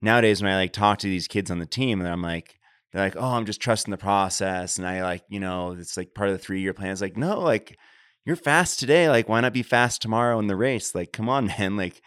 nowadays 0.01 0.41
when 0.41 0.51
I 0.51 0.55
like 0.55 0.73
talk 0.73 0.99
to 0.99 1.07
these 1.07 1.27
kids 1.27 1.51
on 1.51 1.59
the 1.59 1.65
team 1.65 1.99
and 1.99 2.09
I'm 2.09 2.21
like, 2.21 2.55
they're 2.91 3.03
like, 3.03 3.15
oh, 3.15 3.33
I'm 3.33 3.45
just 3.45 3.61
trusting 3.61 3.91
the 3.91 3.97
process. 3.97 4.77
And 4.77 4.87
I 4.87 5.03
like, 5.03 5.23
you 5.29 5.39
know, 5.39 5.71
it's 5.71 5.97
like 5.97 6.13
part 6.13 6.29
of 6.29 6.37
the 6.37 6.43
three 6.43 6.61
year 6.61 6.73
plan. 6.73 6.91
It's 6.91 7.01
like, 7.01 7.17
no, 7.17 7.39
like 7.39 7.77
you're 8.25 8.35
fast 8.35 8.79
today. 8.79 9.09
Like, 9.09 9.27
why 9.29 9.41
not 9.41 9.53
be 9.53 9.63
fast 9.63 10.01
tomorrow 10.01 10.39
in 10.39 10.47
the 10.47 10.55
race? 10.55 10.95
Like, 10.95 11.11
come 11.11 11.29
on, 11.29 11.47
man. 11.59 11.77
Like, 11.77 12.01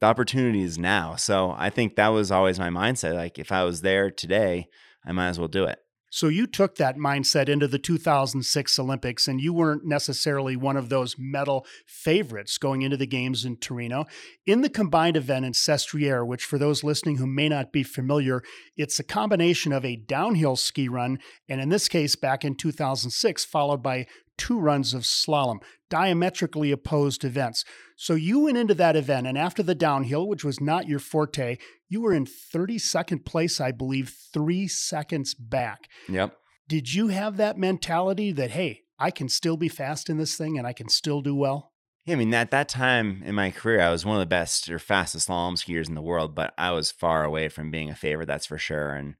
the 0.00 0.06
opportunity 0.06 0.62
is 0.62 0.78
now. 0.78 1.16
So 1.16 1.54
I 1.56 1.70
think 1.70 1.96
that 1.96 2.08
was 2.08 2.30
always 2.30 2.58
my 2.58 2.70
mindset. 2.70 3.14
Like, 3.14 3.38
if 3.38 3.52
I 3.52 3.64
was 3.64 3.82
there 3.82 4.10
today, 4.10 4.68
I 5.04 5.12
might 5.12 5.28
as 5.28 5.38
well 5.38 5.48
do 5.48 5.64
it. 5.64 5.78
So 6.14 6.28
you 6.28 6.46
took 6.46 6.74
that 6.74 6.98
mindset 6.98 7.48
into 7.48 7.66
the 7.66 7.78
2006 7.78 8.78
Olympics, 8.78 9.26
and 9.26 9.40
you 9.40 9.54
weren't 9.54 9.86
necessarily 9.86 10.56
one 10.56 10.76
of 10.76 10.90
those 10.90 11.16
medal 11.18 11.64
favorites 11.86 12.58
going 12.58 12.82
into 12.82 12.98
the 12.98 13.06
games 13.06 13.46
in 13.46 13.56
Torino. 13.56 14.04
In 14.44 14.60
the 14.60 14.68
combined 14.68 15.16
event 15.16 15.46
in 15.46 15.54
Sestriere, 15.54 16.26
which 16.26 16.44
for 16.44 16.58
those 16.58 16.84
listening 16.84 17.16
who 17.16 17.26
may 17.26 17.48
not 17.48 17.72
be 17.72 17.82
familiar, 17.82 18.42
it's 18.76 18.98
a 18.98 19.04
combination 19.04 19.72
of 19.72 19.86
a 19.86 19.96
downhill 19.96 20.56
ski 20.56 20.86
run, 20.86 21.18
and 21.48 21.62
in 21.62 21.70
this 21.70 21.88
case, 21.88 22.14
back 22.14 22.44
in 22.44 22.56
2006, 22.56 23.46
followed 23.46 23.82
by 23.82 24.06
two 24.42 24.58
runs 24.58 24.92
of 24.92 25.02
slalom, 25.02 25.62
diametrically 25.88 26.72
opposed 26.72 27.24
events. 27.24 27.64
So 27.96 28.14
you 28.14 28.40
went 28.40 28.58
into 28.58 28.74
that 28.74 28.96
event, 28.96 29.28
and 29.28 29.38
after 29.38 29.62
the 29.62 29.76
downhill, 29.76 30.26
which 30.26 30.42
was 30.42 30.60
not 30.60 30.88
your 30.88 30.98
forte, 30.98 31.58
you 31.88 32.00
were 32.00 32.12
in 32.12 32.26
32nd 32.26 33.24
place, 33.24 33.60
I 33.60 33.70
believe, 33.70 34.12
three 34.32 34.66
seconds 34.66 35.32
back. 35.34 35.88
Yep. 36.08 36.36
Did 36.66 36.92
you 36.92 37.08
have 37.08 37.36
that 37.36 37.56
mentality 37.56 38.32
that, 38.32 38.50
hey, 38.50 38.80
I 38.98 39.12
can 39.12 39.28
still 39.28 39.56
be 39.56 39.68
fast 39.68 40.10
in 40.10 40.18
this 40.18 40.36
thing 40.36 40.58
and 40.58 40.66
I 40.66 40.72
can 40.72 40.88
still 40.88 41.20
do 41.20 41.36
well? 41.36 41.70
Yeah, 42.04 42.14
I 42.14 42.18
mean, 42.18 42.34
at 42.34 42.50
that 42.50 42.68
time 42.68 43.22
in 43.24 43.36
my 43.36 43.52
career, 43.52 43.80
I 43.80 43.90
was 43.90 44.04
one 44.04 44.16
of 44.16 44.20
the 44.20 44.26
best 44.26 44.68
or 44.68 44.80
fastest 44.80 45.28
slalom 45.28 45.52
skiers 45.52 45.88
in 45.88 45.94
the 45.94 46.02
world, 46.02 46.34
but 46.34 46.52
I 46.58 46.72
was 46.72 46.90
far 46.90 47.22
away 47.22 47.48
from 47.48 47.70
being 47.70 47.90
a 47.90 47.94
favorite, 47.94 48.26
that's 48.26 48.46
for 48.46 48.58
sure. 48.58 48.92
And 48.92 49.14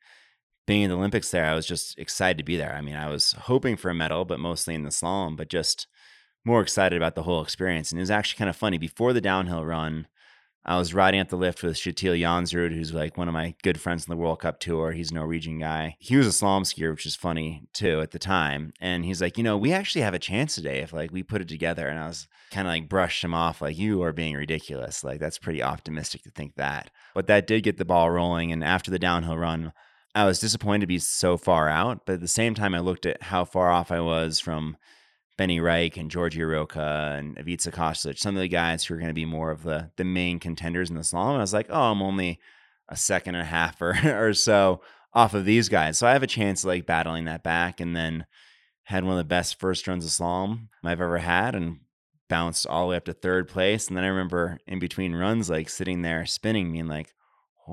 being 0.66 0.82
in 0.82 0.90
the 0.90 0.96
Olympics 0.96 1.30
there, 1.30 1.46
I 1.46 1.54
was 1.54 1.66
just 1.66 1.98
excited 1.98 2.38
to 2.38 2.44
be 2.44 2.56
there. 2.56 2.74
I 2.74 2.80
mean, 2.80 2.96
I 2.96 3.08
was 3.08 3.32
hoping 3.32 3.76
for 3.76 3.90
a 3.90 3.94
medal, 3.94 4.24
but 4.24 4.40
mostly 4.40 4.74
in 4.74 4.84
the 4.84 4.90
slalom, 4.90 5.36
but 5.36 5.48
just 5.48 5.86
more 6.44 6.60
excited 6.60 6.96
about 6.96 7.14
the 7.14 7.24
whole 7.24 7.42
experience. 7.42 7.90
And 7.90 7.98
it 7.98 8.02
was 8.02 8.10
actually 8.10 8.38
kind 8.38 8.50
of 8.50 8.56
funny. 8.56 8.78
Before 8.78 9.12
the 9.12 9.20
downhill 9.20 9.64
run, 9.64 10.06
I 10.64 10.78
was 10.78 10.94
riding 10.94 11.20
up 11.20 11.28
the 11.28 11.36
lift 11.36 11.64
with 11.64 11.76
Kjetil 11.76 12.20
Jansrud, 12.20 12.72
who's 12.72 12.94
like 12.94 13.16
one 13.16 13.26
of 13.26 13.34
my 13.34 13.56
good 13.64 13.80
friends 13.80 14.06
in 14.06 14.10
the 14.10 14.16
World 14.16 14.40
Cup 14.40 14.60
tour. 14.60 14.92
He's 14.92 15.10
a 15.10 15.14
Norwegian 15.14 15.58
guy. 15.58 15.96
He 15.98 16.16
was 16.16 16.28
a 16.28 16.30
slalom 16.30 16.62
skier, 16.62 16.92
which 16.92 17.06
is 17.06 17.16
funny 17.16 17.64
too 17.72 18.00
at 18.00 18.12
the 18.12 18.20
time. 18.20 18.72
And 18.80 19.04
he's 19.04 19.20
like, 19.20 19.36
you 19.36 19.42
know, 19.42 19.58
we 19.58 19.72
actually 19.72 20.02
have 20.02 20.14
a 20.14 20.20
chance 20.20 20.54
today 20.54 20.78
if 20.78 20.92
like 20.92 21.10
we 21.10 21.24
put 21.24 21.40
it 21.40 21.48
together. 21.48 21.88
And 21.88 21.98
I 21.98 22.06
was 22.06 22.28
kind 22.52 22.68
of 22.68 22.72
like 22.72 22.88
brushed 22.88 23.24
him 23.24 23.34
off, 23.34 23.60
like, 23.60 23.76
you 23.76 24.02
are 24.02 24.12
being 24.12 24.36
ridiculous. 24.36 25.02
Like, 25.02 25.18
that's 25.18 25.38
pretty 25.38 25.64
optimistic 25.64 26.22
to 26.22 26.30
think 26.30 26.54
that. 26.54 26.90
But 27.12 27.26
that 27.26 27.48
did 27.48 27.64
get 27.64 27.78
the 27.78 27.84
ball 27.84 28.12
rolling. 28.12 28.52
And 28.52 28.62
after 28.62 28.92
the 28.92 29.00
downhill 29.00 29.38
run, 29.38 29.72
I 30.14 30.24
was 30.24 30.40
disappointed 30.40 30.80
to 30.80 30.86
be 30.86 30.98
so 30.98 31.36
far 31.36 31.68
out. 31.68 32.04
But 32.04 32.14
at 32.14 32.20
the 32.20 32.28
same 32.28 32.54
time, 32.54 32.74
I 32.74 32.80
looked 32.80 33.06
at 33.06 33.22
how 33.22 33.44
far 33.44 33.70
off 33.70 33.90
I 33.90 34.00
was 34.00 34.40
from 34.40 34.76
Benny 35.38 35.58
Raich 35.58 35.96
and 35.96 36.10
Giorgio 36.10 36.46
Rocca 36.46 37.16
and 37.18 37.38
Ivica 37.38 37.70
Kostelic, 37.70 38.18
some 38.18 38.36
of 38.36 38.42
the 38.42 38.48
guys 38.48 38.84
who 38.84 38.94
are 38.94 38.98
going 38.98 39.08
to 39.08 39.14
be 39.14 39.24
more 39.24 39.50
of 39.50 39.62
the 39.62 39.90
the 39.96 40.04
main 40.04 40.38
contenders 40.38 40.90
in 40.90 40.96
the 40.96 41.02
slalom. 41.02 41.36
I 41.36 41.38
was 41.38 41.54
like, 41.54 41.68
oh, 41.70 41.92
I'm 41.92 42.02
only 42.02 42.38
a 42.88 42.96
second 42.96 43.34
and 43.36 43.42
a 43.42 43.46
half 43.46 43.80
or, 43.80 43.96
or 44.28 44.34
so 44.34 44.82
off 45.14 45.34
of 45.34 45.44
these 45.44 45.68
guys. 45.68 45.98
So 45.98 46.06
I 46.06 46.12
have 46.12 46.22
a 46.22 46.28
chance 46.28 46.62
of 46.62 46.68
like 46.68 46.86
battling 46.86 47.24
that 47.24 47.42
back 47.42 47.80
and 47.80 47.96
then 47.96 48.26
had 48.84 49.04
one 49.04 49.12
of 49.12 49.18
the 49.18 49.24
best 49.24 49.58
first 49.58 49.86
runs 49.86 50.04
of 50.04 50.10
slalom 50.10 50.68
I've 50.84 51.00
ever 51.00 51.18
had 51.18 51.54
and 51.54 51.80
bounced 52.28 52.66
all 52.66 52.86
the 52.86 52.90
way 52.90 52.96
up 52.96 53.04
to 53.06 53.12
third 53.12 53.48
place. 53.48 53.88
And 53.88 53.96
then 53.96 54.04
I 54.04 54.08
remember 54.08 54.58
in 54.66 54.78
between 54.78 55.14
runs, 55.14 55.50
like 55.50 55.68
sitting 55.68 56.02
there 56.02 56.26
spinning, 56.26 56.72
being 56.72 56.88
like, 56.88 57.14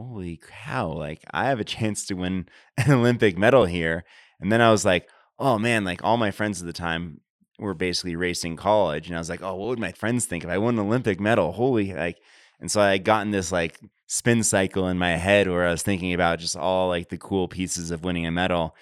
holy 0.03 0.39
cow, 0.63 0.91
like 0.91 1.23
I 1.31 1.45
have 1.45 1.59
a 1.59 1.65
chance 1.65 2.05
to 2.05 2.15
win 2.15 2.47
an 2.77 2.91
Olympic 2.91 3.37
medal 3.37 3.65
here. 3.65 4.03
And 4.39 4.51
then 4.51 4.61
I 4.61 4.71
was 4.71 4.85
like, 4.85 5.09
oh 5.37 5.57
man, 5.57 5.83
like 5.83 6.03
all 6.03 6.17
my 6.17 6.31
friends 6.31 6.61
at 6.61 6.67
the 6.67 6.73
time 6.73 7.21
were 7.57 7.73
basically 7.73 8.15
racing 8.15 8.55
college. 8.55 9.07
And 9.07 9.15
I 9.15 9.19
was 9.19 9.29
like, 9.29 9.41
oh, 9.41 9.55
what 9.55 9.69
would 9.69 9.79
my 9.79 9.91
friends 9.91 10.25
think 10.25 10.43
if 10.43 10.49
I 10.49 10.57
won 10.57 10.75
an 10.75 10.85
Olympic 10.85 11.19
medal? 11.19 11.51
Holy, 11.51 11.93
like, 11.93 12.17
and 12.59 12.71
so 12.71 12.81
I 12.81 12.97
got 12.97 13.25
in 13.25 13.31
this 13.31 13.51
like 13.51 13.79
spin 14.07 14.43
cycle 14.43 14.87
in 14.87 14.97
my 14.97 15.15
head 15.15 15.47
where 15.47 15.67
I 15.67 15.71
was 15.71 15.83
thinking 15.83 16.13
about 16.13 16.39
just 16.39 16.55
all 16.55 16.87
like 16.87 17.09
the 17.09 17.17
cool 17.17 17.47
pieces 17.47 17.91
of 17.91 18.03
winning 18.03 18.25
a 18.25 18.31
medal. 18.31 18.75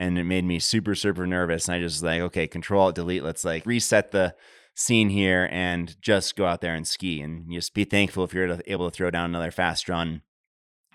And 0.00 0.18
it 0.18 0.24
made 0.24 0.44
me 0.44 0.58
super, 0.58 0.94
super 0.94 1.26
nervous. 1.26 1.68
And 1.68 1.76
I 1.76 1.80
just 1.80 2.02
like, 2.02 2.20
okay, 2.22 2.48
control 2.48 2.82
alt 2.82 2.94
delete. 2.94 3.22
Let's 3.22 3.44
like 3.44 3.64
reset 3.66 4.10
the 4.10 4.34
scene 4.74 5.10
here 5.10 5.48
and 5.52 6.00
just 6.00 6.34
go 6.34 6.46
out 6.46 6.62
there 6.62 6.74
and 6.74 6.88
ski 6.88 7.20
and 7.20 7.52
just 7.52 7.74
be 7.74 7.84
thankful 7.84 8.24
if 8.24 8.32
you're 8.32 8.58
able 8.66 8.90
to 8.90 8.96
throw 8.96 9.10
down 9.10 9.26
another 9.26 9.50
fast 9.50 9.88
run 9.88 10.22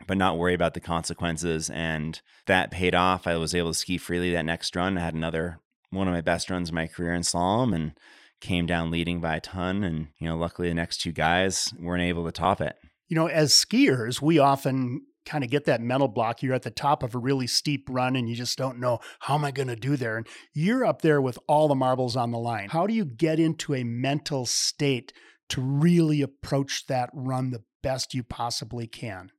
but 0.05 0.17
not 0.17 0.37
worry 0.37 0.53
about 0.53 0.73
the 0.73 0.79
consequences. 0.79 1.69
And 1.69 2.21
that 2.45 2.71
paid 2.71 2.93
off. 2.93 3.25
I 3.27 3.35
was 3.37 3.55
able 3.55 3.71
to 3.71 3.77
ski 3.77 3.97
freely 3.97 4.31
that 4.33 4.45
next 4.45 4.75
run. 4.75 4.97
I 4.97 5.01
had 5.01 5.13
another 5.13 5.59
one 5.89 6.07
of 6.07 6.13
my 6.13 6.21
best 6.21 6.49
runs 6.49 6.69
of 6.69 6.75
my 6.75 6.87
career 6.87 7.13
in 7.13 7.21
slalom 7.21 7.73
and 7.73 7.93
came 8.41 8.65
down 8.65 8.91
leading 8.91 9.19
by 9.19 9.37
a 9.37 9.41
ton. 9.41 9.83
And, 9.83 10.07
you 10.17 10.27
know, 10.27 10.37
luckily 10.37 10.69
the 10.69 10.75
next 10.75 11.01
two 11.01 11.11
guys 11.11 11.73
weren't 11.79 12.03
able 12.03 12.25
to 12.25 12.31
top 12.31 12.61
it. 12.61 12.75
You 13.07 13.15
know, 13.15 13.27
as 13.27 13.53
skiers, 13.53 14.21
we 14.21 14.37
often 14.37 15.01
kind 15.25 15.43
of 15.43 15.49
get 15.49 15.65
that 15.65 15.81
mental 15.81 16.07
block. 16.07 16.41
You're 16.41 16.55
at 16.55 16.63
the 16.63 16.71
top 16.71 17.03
of 17.03 17.15
a 17.15 17.19
really 17.19 17.47
steep 17.47 17.87
run 17.89 18.15
and 18.15 18.29
you 18.29 18.35
just 18.35 18.57
don't 18.57 18.79
know 18.79 18.99
how 19.19 19.35
am 19.35 19.45
I 19.45 19.51
going 19.51 19.67
to 19.67 19.75
do 19.75 19.95
there. 19.95 20.17
And 20.17 20.27
you're 20.53 20.85
up 20.85 21.01
there 21.01 21.21
with 21.21 21.37
all 21.47 21.67
the 21.67 21.75
marbles 21.75 22.15
on 22.15 22.31
the 22.31 22.39
line. 22.39 22.69
How 22.69 22.87
do 22.87 22.93
you 22.93 23.05
get 23.05 23.39
into 23.39 23.75
a 23.75 23.83
mental 23.83 24.45
state 24.45 25.13
to 25.49 25.61
really 25.61 26.21
approach 26.21 26.87
that 26.87 27.09
run 27.13 27.51
the 27.51 27.63
best 27.81 28.13
you 28.13 28.23
possibly 28.23 28.87
can? 28.87 29.31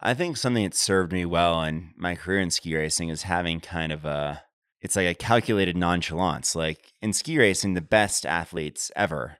I 0.00 0.14
think 0.14 0.36
something 0.36 0.64
that 0.64 0.74
served 0.74 1.12
me 1.12 1.24
well 1.24 1.62
in 1.62 1.92
my 1.96 2.14
career 2.14 2.40
in 2.40 2.50
ski 2.50 2.76
racing 2.76 3.08
is 3.08 3.22
having 3.22 3.60
kind 3.60 3.92
of 3.92 4.04
a 4.04 4.42
it's 4.80 4.94
like 4.94 5.08
a 5.08 5.14
calculated 5.14 5.76
nonchalance. 5.76 6.54
Like 6.54 6.92
in 7.02 7.12
ski 7.12 7.38
racing, 7.38 7.74
the 7.74 7.80
best 7.80 8.24
athletes 8.24 8.92
ever 8.94 9.38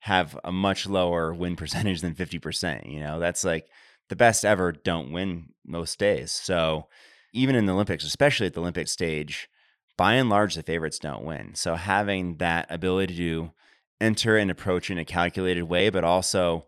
have 0.00 0.38
a 0.42 0.50
much 0.50 0.88
lower 0.88 1.32
win 1.32 1.56
percentage 1.56 2.00
than 2.00 2.14
50%. 2.14 2.92
You 2.92 3.00
know, 3.00 3.20
that's 3.20 3.44
like 3.44 3.66
the 4.08 4.16
best 4.16 4.44
ever 4.44 4.72
don't 4.72 5.12
win 5.12 5.50
most 5.64 5.98
days. 5.98 6.32
So 6.32 6.88
even 7.32 7.54
in 7.54 7.66
the 7.66 7.72
Olympics, 7.72 8.04
especially 8.04 8.46
at 8.46 8.54
the 8.54 8.60
Olympic 8.60 8.88
stage, 8.88 9.48
by 9.96 10.14
and 10.14 10.28
large, 10.28 10.54
the 10.54 10.62
favorites 10.62 10.98
don't 10.98 11.24
win. 11.24 11.54
So 11.54 11.76
having 11.76 12.38
that 12.38 12.66
ability 12.70 13.16
to 13.18 13.52
enter 14.00 14.36
and 14.36 14.50
approach 14.50 14.90
in 14.90 14.98
a 14.98 15.04
calculated 15.04 15.64
way, 15.64 15.90
but 15.90 16.04
also 16.04 16.66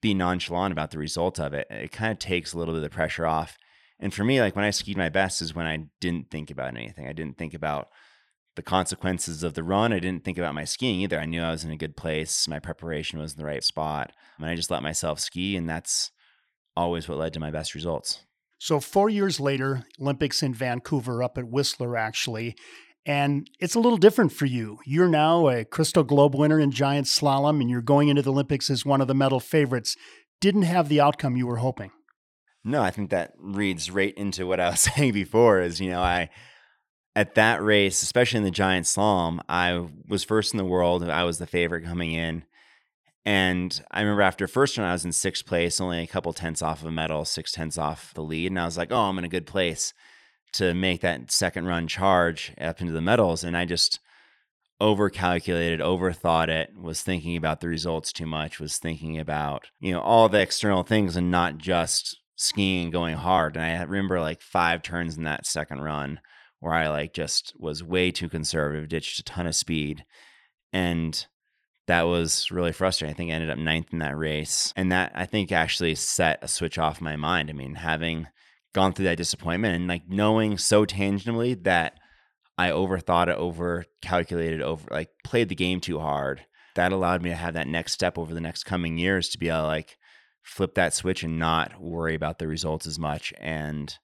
be 0.00 0.14
nonchalant 0.14 0.72
about 0.72 0.90
the 0.90 0.98
result 0.98 1.38
of 1.38 1.52
it, 1.52 1.66
it 1.70 1.92
kind 1.92 2.12
of 2.12 2.18
takes 2.18 2.52
a 2.52 2.58
little 2.58 2.74
bit 2.74 2.78
of 2.78 2.82
the 2.84 2.94
pressure 2.94 3.26
off 3.26 3.56
and 4.00 4.12
for 4.12 4.24
me, 4.24 4.40
like 4.40 4.56
when 4.56 4.64
I 4.64 4.70
skied 4.70 4.96
my 4.96 5.10
best 5.10 5.42
is 5.42 5.54
when 5.54 5.66
I 5.66 5.84
didn't 6.00 6.30
think 6.30 6.50
about 6.50 6.74
anything. 6.74 7.06
I 7.06 7.12
didn't 7.12 7.36
think 7.36 7.52
about 7.52 7.88
the 8.56 8.62
consequences 8.62 9.42
of 9.42 9.54
the 9.54 9.62
run. 9.62 9.92
I 9.92 9.98
didn't 9.98 10.24
think 10.24 10.38
about 10.38 10.54
my 10.54 10.64
skiing 10.64 11.00
either. 11.00 11.20
I 11.20 11.26
knew 11.26 11.42
I 11.42 11.50
was 11.50 11.64
in 11.64 11.70
a 11.70 11.76
good 11.76 11.96
place. 11.96 12.48
My 12.48 12.58
preparation 12.58 13.18
was 13.18 13.34
in 13.34 13.38
the 13.38 13.44
right 13.44 13.62
spot. 13.62 14.12
And 14.38 14.46
I 14.46 14.56
just 14.56 14.70
let 14.70 14.82
myself 14.82 15.20
ski. 15.20 15.54
And 15.54 15.68
that's 15.68 16.10
always 16.74 17.08
what 17.08 17.18
led 17.18 17.34
to 17.34 17.40
my 17.40 17.50
best 17.50 17.74
results. 17.74 18.24
So, 18.58 18.80
four 18.80 19.08
years 19.08 19.38
later, 19.38 19.84
Olympics 20.00 20.42
in 20.42 20.52
Vancouver, 20.52 21.22
up 21.22 21.38
at 21.38 21.48
Whistler, 21.48 21.96
actually. 21.96 22.56
And 23.06 23.48
it's 23.58 23.74
a 23.74 23.80
little 23.80 23.96
different 23.96 24.32
for 24.32 24.46
you. 24.46 24.78
You're 24.84 25.08
now 25.08 25.48
a 25.48 25.64
Crystal 25.64 26.04
Globe 26.04 26.34
winner 26.34 26.60
in 26.60 26.70
giant 26.70 27.06
slalom, 27.06 27.60
and 27.60 27.70
you're 27.70 27.80
going 27.80 28.08
into 28.08 28.22
the 28.22 28.30
Olympics 28.30 28.68
as 28.68 28.84
one 28.84 29.00
of 29.00 29.08
the 29.08 29.14
medal 29.14 29.40
favorites. 29.40 29.96
Didn't 30.40 30.62
have 30.62 30.88
the 30.88 31.00
outcome 31.00 31.36
you 31.36 31.46
were 31.46 31.56
hoping. 31.56 31.90
No, 32.62 32.82
I 32.82 32.90
think 32.90 33.10
that 33.10 33.32
reads 33.38 33.90
right 33.90 34.14
into 34.14 34.46
what 34.46 34.60
I 34.60 34.70
was 34.70 34.80
saying 34.94 35.12
before 35.12 35.60
is, 35.60 35.80
you 35.80 35.90
know, 35.90 36.02
I 36.02 36.28
at 37.16 37.34
that 37.34 37.62
race, 37.62 38.02
especially 38.02 38.38
in 38.38 38.44
the 38.44 38.50
giant 38.50 38.86
slalom, 38.86 39.40
I 39.48 39.86
was 40.08 40.22
first 40.22 40.52
in 40.54 40.58
the 40.58 40.64
world. 40.64 41.02
I 41.08 41.24
was 41.24 41.38
the 41.38 41.46
favorite 41.46 41.84
coming 41.84 42.12
in. 42.12 42.44
And 43.24 43.82
I 43.90 44.00
remember 44.00 44.22
after 44.22 44.46
first 44.46 44.78
run, 44.78 44.88
I 44.88 44.92
was 44.92 45.04
in 45.04 45.12
sixth 45.12 45.44
place, 45.44 45.80
only 45.80 46.02
a 46.02 46.06
couple 46.06 46.32
tenths 46.32 46.62
off 46.62 46.80
of 46.80 46.88
a 46.88 46.92
medal, 46.92 47.24
six 47.24 47.52
tenths 47.52 47.76
off 47.76 48.14
the 48.14 48.22
lead. 48.22 48.52
And 48.52 48.60
I 48.60 48.64
was 48.64 48.78
like, 48.78 48.92
oh, 48.92 48.96
I'm 48.96 49.18
in 49.18 49.24
a 49.24 49.28
good 49.28 49.46
place 49.46 49.92
to 50.52 50.74
make 50.74 51.00
that 51.00 51.30
second 51.30 51.66
run 51.66 51.86
charge 51.86 52.52
up 52.60 52.80
into 52.80 52.92
the 52.92 53.00
medals. 53.00 53.44
And 53.44 53.56
I 53.56 53.64
just 53.64 54.00
over 54.80 55.10
calculated, 55.10 55.80
overthought 55.80 56.48
it, 56.48 56.70
was 56.76 57.02
thinking 57.02 57.36
about 57.36 57.60
the 57.60 57.68
results 57.68 58.12
too 58.12 58.26
much, 58.26 58.58
was 58.58 58.78
thinking 58.78 59.18
about, 59.18 59.66
you 59.78 59.92
know, 59.92 60.00
all 60.00 60.28
the 60.28 60.40
external 60.40 60.82
things 60.82 61.16
and 61.16 61.30
not 61.30 61.58
just 61.58 62.18
skiing 62.36 62.84
and 62.84 62.92
going 62.92 63.16
hard. 63.16 63.56
And 63.56 63.64
I 63.64 63.82
remember 63.82 64.20
like 64.20 64.40
five 64.40 64.82
turns 64.82 65.18
in 65.18 65.24
that 65.24 65.46
second 65.46 65.82
run 65.82 66.20
where 66.60 66.72
I 66.72 66.88
like 66.88 67.12
just 67.12 67.52
was 67.58 67.84
way 67.84 68.10
too 68.10 68.28
conservative, 68.28 68.88
ditched 68.88 69.18
a 69.18 69.22
ton 69.22 69.46
of 69.46 69.54
speed. 69.54 70.04
And 70.72 71.26
that 71.86 72.02
was 72.02 72.50
really 72.50 72.72
frustrating. 72.72 73.14
I 73.14 73.16
think 73.16 73.30
I 73.30 73.34
ended 73.34 73.50
up 73.50 73.58
ninth 73.58 73.92
in 73.92 73.98
that 73.98 74.16
race. 74.16 74.72
And 74.76 74.92
that 74.92 75.12
I 75.14 75.26
think 75.26 75.52
actually 75.52 75.94
set 75.94 76.38
a 76.40 76.48
switch 76.48 76.78
off 76.78 77.00
my 77.00 77.16
mind. 77.16 77.50
I 77.50 77.52
mean, 77.52 77.74
having 77.74 78.28
gone 78.72 78.92
through 78.92 79.06
that 79.06 79.16
disappointment 79.16 79.76
and 79.76 79.88
like 79.88 80.08
knowing 80.08 80.58
so 80.58 80.84
tangibly 80.84 81.54
that 81.54 81.98
I 82.56 82.70
overthought 82.70 83.28
it, 83.28 83.36
over 83.36 83.84
calculated, 84.02 84.62
over 84.62 84.86
like 84.90 85.10
played 85.24 85.48
the 85.48 85.54
game 85.54 85.80
too 85.80 85.98
hard. 85.98 86.44
That 86.76 86.92
allowed 86.92 87.22
me 87.22 87.30
to 87.30 87.36
have 87.36 87.54
that 87.54 87.66
next 87.66 87.92
step 87.92 88.18
over 88.18 88.32
the 88.32 88.40
next 88.40 88.64
coming 88.64 88.98
years 88.98 89.28
to 89.30 89.38
be 89.38 89.48
able 89.48 89.62
to 89.62 89.66
like 89.66 89.98
flip 90.42 90.74
that 90.74 90.94
switch 90.94 91.22
and 91.22 91.38
not 91.38 91.80
worry 91.80 92.14
about 92.14 92.38
the 92.38 92.46
results 92.46 92.86
as 92.86 92.98
much 92.98 93.32
and 93.38 93.98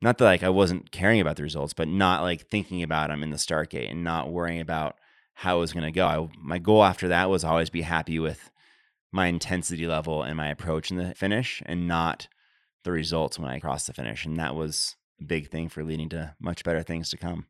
not 0.00 0.18
that 0.18 0.24
like 0.24 0.42
I 0.42 0.50
wasn't 0.50 0.90
caring 0.90 1.20
about 1.20 1.36
the 1.36 1.42
results, 1.42 1.72
but 1.72 1.88
not 1.88 2.22
like 2.22 2.48
thinking 2.48 2.82
about 2.82 3.08
them 3.08 3.22
in 3.22 3.30
the 3.30 3.38
start 3.38 3.70
gate 3.70 3.90
and 3.90 4.04
not 4.04 4.30
worrying 4.30 4.60
about 4.60 4.96
how 5.32 5.56
it 5.56 5.60
was 5.60 5.72
going 5.72 5.86
to 5.86 5.90
go. 5.90 6.06
I, 6.06 6.28
my 6.38 6.58
goal 6.58 6.84
after 6.84 7.08
that 7.08 7.30
was 7.30 7.42
always 7.42 7.70
be 7.70 7.82
happy 7.82 8.18
with 8.18 8.50
my 9.12 9.26
intensity 9.26 9.86
level 9.86 10.22
and 10.22 10.36
my 10.36 10.48
approach 10.48 10.90
in 10.90 10.98
the 10.98 11.14
finish 11.14 11.62
and 11.64 11.88
not 11.88 12.28
the 12.84 12.92
results 12.92 13.38
when 13.38 13.50
I 13.50 13.58
crossed 13.58 13.86
the 13.86 13.92
finish. 13.92 14.24
And 14.24 14.36
that 14.38 14.54
was 14.54 14.96
a 15.20 15.24
big 15.24 15.50
thing 15.50 15.68
for 15.68 15.82
leading 15.82 16.08
to 16.10 16.34
much 16.40 16.64
better 16.64 16.82
things 16.82 17.10
to 17.10 17.16
come. 17.16 17.46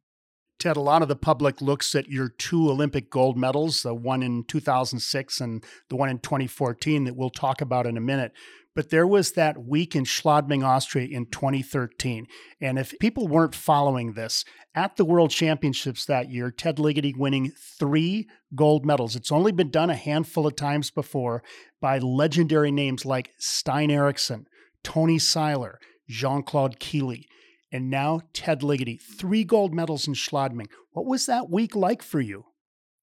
Ted, 0.58 0.76
a 0.76 0.80
lot 0.80 1.02
of 1.02 1.08
the 1.08 1.16
public 1.16 1.60
looks 1.60 1.94
at 1.94 2.08
your 2.08 2.28
two 2.28 2.70
Olympic 2.70 3.10
gold 3.10 3.36
medals, 3.36 3.82
the 3.82 3.94
one 3.94 4.22
in 4.22 4.44
2006 4.44 5.40
and 5.40 5.64
the 5.90 5.96
one 5.96 6.08
in 6.08 6.18
2014 6.20 7.04
that 7.04 7.16
we'll 7.16 7.30
talk 7.30 7.60
about 7.60 7.86
in 7.86 7.96
a 7.96 8.00
minute. 8.00 8.32
But 8.74 8.90
there 8.90 9.06
was 9.06 9.32
that 9.32 9.64
week 9.64 9.94
in 9.94 10.04
Schladming, 10.04 10.64
Austria 10.64 11.06
in 11.06 11.26
2013. 11.26 12.26
And 12.60 12.78
if 12.78 12.98
people 12.98 13.28
weren't 13.28 13.54
following 13.54 14.14
this, 14.14 14.44
at 14.74 14.96
the 14.96 15.04
World 15.04 15.30
Championships 15.30 16.04
that 16.06 16.30
year, 16.30 16.50
Ted 16.50 16.78
Ligety 16.78 17.16
winning 17.16 17.52
three 17.56 18.28
gold 18.54 18.84
medals. 18.84 19.14
It's 19.14 19.30
only 19.30 19.52
been 19.52 19.70
done 19.70 19.90
a 19.90 19.94
handful 19.94 20.46
of 20.46 20.56
times 20.56 20.90
before 20.90 21.44
by 21.80 21.98
legendary 21.98 22.72
names 22.72 23.04
like 23.04 23.30
Stein 23.38 23.90
Eriksen, 23.90 24.46
Toni 24.84 25.18
Sailer, 25.18 25.80
Jean 26.08 26.44
Claude 26.44 26.78
Killy 26.78 27.26
and 27.74 27.90
now 27.90 28.20
Ted 28.32 28.60
Ligety, 28.60 29.02
three 29.02 29.42
gold 29.42 29.74
medals 29.74 30.06
in 30.06 30.14
Schladming. 30.14 30.68
What 30.92 31.06
was 31.06 31.26
that 31.26 31.50
week 31.50 31.74
like 31.74 32.04
for 32.04 32.20
you? 32.20 32.44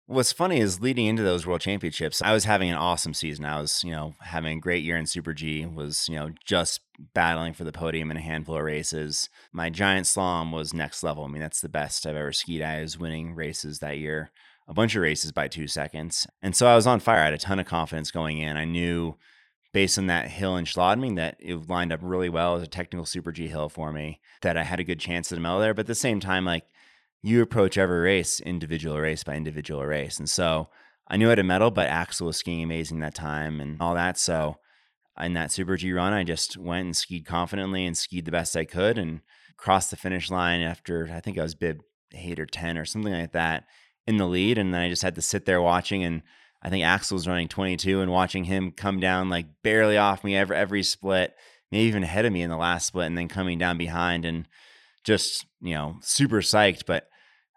What's 0.08 0.34
funny 0.34 0.60
is 0.60 0.82
leading 0.82 1.06
into 1.06 1.24
those 1.24 1.48
world 1.48 1.62
championships, 1.62 2.22
I 2.22 2.34
was 2.34 2.44
having 2.44 2.70
an 2.70 2.78
awesome 2.78 3.14
season. 3.14 3.46
I 3.46 3.62
was, 3.62 3.82
you 3.84 3.92
know, 3.92 4.16
having 4.20 4.58
a 4.58 4.62
great 4.62 4.84
year 4.84 4.98
in 4.98 5.06
Super 5.06 5.34
G, 5.34 5.66
was, 5.66 6.08
you 6.10 6.16
know, 6.16 6.32
just 6.46 6.82
battling 7.14 7.54
for 7.54 7.64
the 7.64 7.72
podium 7.72 8.12
in 8.12 8.18
a 8.18 8.22
handful 8.22 8.58
of 8.58 8.64
races. 8.64 9.30
My 9.54 9.70
giant 9.70 10.06
slalom 10.06 10.52
was 10.52 10.74
next 10.74 11.02
level. 11.02 11.24
I 11.24 11.28
mean, 11.28 11.42
that's 11.42 11.62
the 11.62 11.70
best 11.70 12.06
I've 12.06 12.16
ever 12.18 12.34
skied. 12.34 12.62
I 12.62 12.82
was 12.82 13.00
winning 13.00 13.36
races 13.36 13.80
that 13.80 14.00
year, 14.00 14.32
a 14.68 14.74
bunch 14.74 14.96
of 14.96 15.02
races 15.02 15.32
by 15.32 15.48
two 15.48 15.68
seconds. 15.68 16.28
And 16.42 16.56
so 16.56 16.68
I 16.68 16.76
was 16.76 16.88
on 16.88 17.00
fire. 17.00 17.20
I 17.20 17.26
had 17.26 17.34
a 17.34 17.38
ton 17.38 17.60
of 17.60 17.66
confidence 17.66 18.12
going 18.12 18.40
in. 18.40 18.58
I 18.58 18.66
knew 18.66 19.18
based 19.78 20.00
on 20.00 20.08
that 20.08 20.28
hill 20.28 20.58
in 20.58 20.66
Schladming 20.66 21.18
that 21.18 21.38
it 21.40 21.70
lined 21.70 21.94
up 21.94 22.00
really 22.02 22.30
well 22.30 22.56
as 22.56 22.64
a 22.64 22.68
technical 22.68 23.06
Super 23.06 23.32
G 23.32 23.48
hill 23.48 23.70
for 23.70 23.94
me, 23.94 24.20
that 24.42 24.58
I 24.58 24.64
had 24.64 24.80
a 24.80 24.84
good 24.84 25.00
chance 25.00 25.32
a 25.32 25.40
medal 25.40 25.60
there. 25.60 25.76
But 25.76 25.82
at 25.82 25.86
the 25.86 25.94
same 25.94 26.20
time, 26.20 26.46
like, 26.46 26.66
you 27.22 27.44
approach 27.44 27.78
every 27.78 28.00
race 28.00 28.40
individual 28.40 29.00
race 29.00 29.24
by 29.24 29.36
individual 29.36 29.86
race. 29.86 30.18
And 30.18 30.28
so 30.28 30.70
I 31.08 31.16
knew 31.16 31.28
I 31.28 31.30
had 31.30 31.38
a 31.38 31.44
medal, 31.44 31.70
but 31.70 31.92
Aksel 31.92 32.26
was 32.26 32.38
skiing 32.38 32.64
amazing 32.64 33.02
that 33.02 33.14
time 33.14 33.62
and 33.62 33.80
all 33.80 33.94
that. 33.94 34.18
So 34.18 34.58
in 35.22 35.34
that 35.34 35.52
Super 35.52 35.78
G 35.78 35.94
run, 35.94 36.12
I 36.12 36.24
just 36.24 36.58
went 36.58 36.86
and 36.86 36.98
skied 36.98 37.28
confidently 37.28 37.86
and 37.86 37.96
skied 37.96 38.26
the 38.26 38.32
best 38.32 38.58
I 38.58 38.66
could 38.66 38.98
and 38.98 39.22
crossed 39.58 39.92
the 39.92 39.96
finish 39.96 40.32
line 40.32 40.62
after 40.62 41.08
I 41.14 41.20
think 41.20 41.38
I 41.38 41.44
was 41.44 41.54
bib 41.54 41.82
eight 42.16 42.40
or 42.40 42.48
10 42.48 42.80
or 42.80 42.86
something 42.86 43.14
like 43.14 43.34
that 43.34 43.66
in 44.08 44.18
the 44.18 44.26
lead. 44.26 44.58
And 44.58 44.74
then 44.74 44.82
I 44.82 44.90
just 44.90 45.04
had 45.04 45.14
to 45.14 45.22
sit 45.22 45.46
there 45.46 45.62
watching. 45.62 46.04
And 46.04 46.24
I 46.62 46.70
think 46.70 46.84
Aksel 46.84 47.14
was 47.14 47.28
running 47.28 47.48
22 47.48 48.02
and 48.02 48.12
watching 48.12 48.46
him 48.46 48.72
come 48.72 49.00
down 49.00 49.30
like 49.30 49.46
barely 49.64 49.98
off 49.98 50.24
me 50.24 50.36
every, 50.36 50.56
every 50.56 50.84
split, 50.84 51.36
maybe 51.72 51.88
even 51.88 52.04
ahead 52.04 52.26
of 52.26 52.34
me 52.34 52.42
in 52.42 52.50
the 52.50 52.58
last 52.58 52.88
split 52.88 53.08
and 53.08 53.18
then 53.18 53.28
coming 53.28 53.58
down 53.58 53.78
behind. 53.78 54.26
And 54.26 54.48
just, 55.08 55.46
you 55.62 55.74
know, 55.74 55.96
super 56.02 56.42
psyched. 56.42 56.86
But 56.86 57.08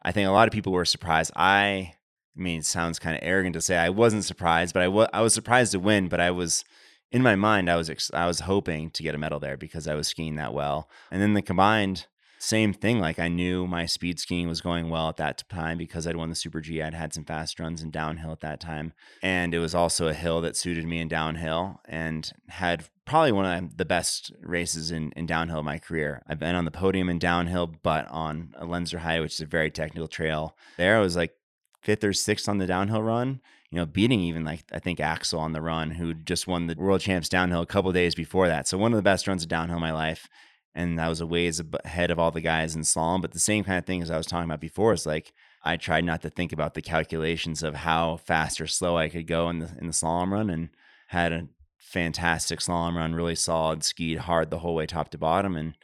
I 0.03 0.13
think 0.13 0.29
a 0.29 0.33
lot 0.33 0.49
of 0.49 0.53
people 0.53 0.73
were 0.73 0.85
surprised. 0.85 1.33
I, 1.35 1.95
I 2.37 2.41
mean, 2.41 2.61
it 2.61 2.65
sounds 2.67 2.99
kind 2.99 3.17
of 3.17 3.23
arrogant 3.23 3.55
to 3.55 3.61
say 3.61 3.77
I 3.77 3.91
wasn't 3.91 4.25
surprised, 4.25 4.73
but 4.73 4.83
I, 4.83 4.89
was 4.89 5.09
I 5.13 5.21
was 5.21 5.35
surprised 5.35 5.73
to 5.73 5.81
win. 5.81 6.09
But 6.09 6.21
I 6.21 6.31
was, 6.31 6.65
in 7.11 7.23
my 7.23 7.35
mind, 7.35 7.69
I 7.69 7.77
was 7.77 7.91
ex- 7.91 8.13
I 8.15 8.27
was 8.27 8.41
hoping 8.41 8.91
to 8.91 9.03
get 9.03 9.17
a 9.17 9.19
medal 9.19 9.41
there 9.41 9.57
because 9.57 9.89
I 9.89 9.95
was 9.95 10.09
skiing 10.09 10.37
that 10.37 10.55
well. 10.55 10.89
And 11.11 11.21
then 11.21 11.35
the 11.35 11.43
combined, 11.43 12.07
same 12.43 12.73
thing. 12.73 13.01
Like 13.01 13.19
I 13.19 13.29
knew 13.29 13.67
my 13.67 13.85
speed 13.85 14.19
skiing 14.19 14.49
was 14.49 14.63
going 14.63 14.89
well 14.89 15.11
at 15.11 15.19
that 15.19 15.45
time 15.51 15.77
because 15.77 16.07
I'd 16.07 16.17
won 16.17 16.31
the 16.31 16.35
Super 16.35 16.63
G. 16.63 16.81
I'd 16.81 16.95
had 16.95 17.13
some 17.13 17.25
fast 17.25 17.61
runs 17.61 17.83
in 17.83 17.91
downhill 17.91 18.33
at 18.33 18.41
that 18.41 18.61
time. 18.61 18.95
And 19.23 19.55
it 19.55 19.59
was 19.59 19.75
also 19.75 20.09
a 20.09 20.15
hill 20.15 20.41
that 20.41 20.57
suited 20.57 20.87
me 20.87 21.01
in 21.01 21.09
downhill 21.09 21.81
and 21.85 22.33
had 22.49 22.85
probably 23.05 23.33
one 23.33 23.45
of 23.45 23.77
the 23.77 23.85
best 23.85 24.33
races 24.41 24.91
in, 24.91 25.13
in 25.13 25.27
downhill 25.27 25.63
my 25.63 25.79
career. 25.79 26.23
I've 26.27 26.39
been 26.39 26.55
on 26.55 26.65
the 26.65 26.71
podium 26.71 27.11
in 27.11 27.19
downhill, 27.19 27.67
but 27.67 28.09
on 28.09 28.55
a 28.57 28.65
Lenzerheide, 28.65 29.21
which 29.21 29.35
is 29.35 29.41
a 29.43 29.47
very 29.47 29.71
technical 29.71 30.09
trail. 30.09 30.57
There 30.79 30.97
I 30.97 31.01
was 31.01 31.17
like 31.17 31.35
fifth 31.83 32.05
or 32.05 32.15
sixth 32.15 32.49
on 32.49 32.57
the 32.57 32.67
downhill 32.67 33.03
run 33.03 33.41
you 33.71 33.77
know, 33.77 33.87
beating 33.87 34.21
even 34.21 34.45
like 34.45 34.65
I 34.73 34.81
think 34.81 34.99
Aksel 34.99 35.39
on 35.39 35.53
the 35.53 35.61
run, 35.61 35.93
who 35.93 36.13
just 36.13 36.49
won 36.49 36.67
the 36.67 36.75
world 36.75 37.01
champs 37.01 37.29
downhill 37.29 37.61
a 37.61 37.67
couple 37.67 37.93
days 37.93 38.17
before 38.17 38.49
that. 38.49 38.67
So 38.67 38.77
one 38.77 38.93
of 38.93 38.97
the 38.97 39.03
best 39.03 39.29
runs 39.29 39.45
of 39.45 39.49
downhill 39.49 39.77
in 39.77 39.81
my 39.81 39.93
life 39.93 40.29
and 40.75 41.01
I 41.01 41.09
was 41.09 41.21
a 41.21 41.27
ways 41.27 41.61
ahead 41.85 42.11
of 42.11 42.19
all 42.19 42.31
the 42.31 42.41
guys 42.41 42.77
in 42.77 42.83
slalom. 42.83 43.23
But 43.23 43.33
the 43.33 43.39
same 43.39 43.65
kind 43.65 43.79
of 43.79 43.87
thing 43.87 44.03
as 44.03 44.11
I 44.11 44.17
was 44.17 44.27
talking 44.27 44.49
about 44.49 44.61
before 44.61 44.93
is 44.93 45.07
like 45.07 45.33
I 45.65 45.77
tried 45.77 46.05
not 46.05 46.23
to 46.23 46.31
think 46.31 46.53
about 46.53 46.75
the 46.75 46.83
calculations 46.83 47.63
of 47.63 47.75
how 47.75 48.17
fast 48.17 48.61
or 48.61 48.67
slow 48.67 48.97
I 48.97 49.09
could 49.09 49.27
go 49.27 49.51
in 49.51 49.59
the 49.59 49.71
in 49.79 49.87
the 49.87 49.93
slalom 49.93 50.31
run, 50.33 50.51
and 50.51 50.71
had 51.09 51.33
a 51.33 51.49
fantastic 51.79 52.61
slalom 52.61 52.97
run, 52.97 53.15
really 53.15 53.35
solid, 53.35 53.83
skied 53.83 54.19
hard 54.19 54.51
the 54.51 54.61
whole 54.61 54.75
way 54.75 54.87
top 54.87 55.11
to 55.11 55.19
bottom, 55.19 55.57
and 55.57 55.77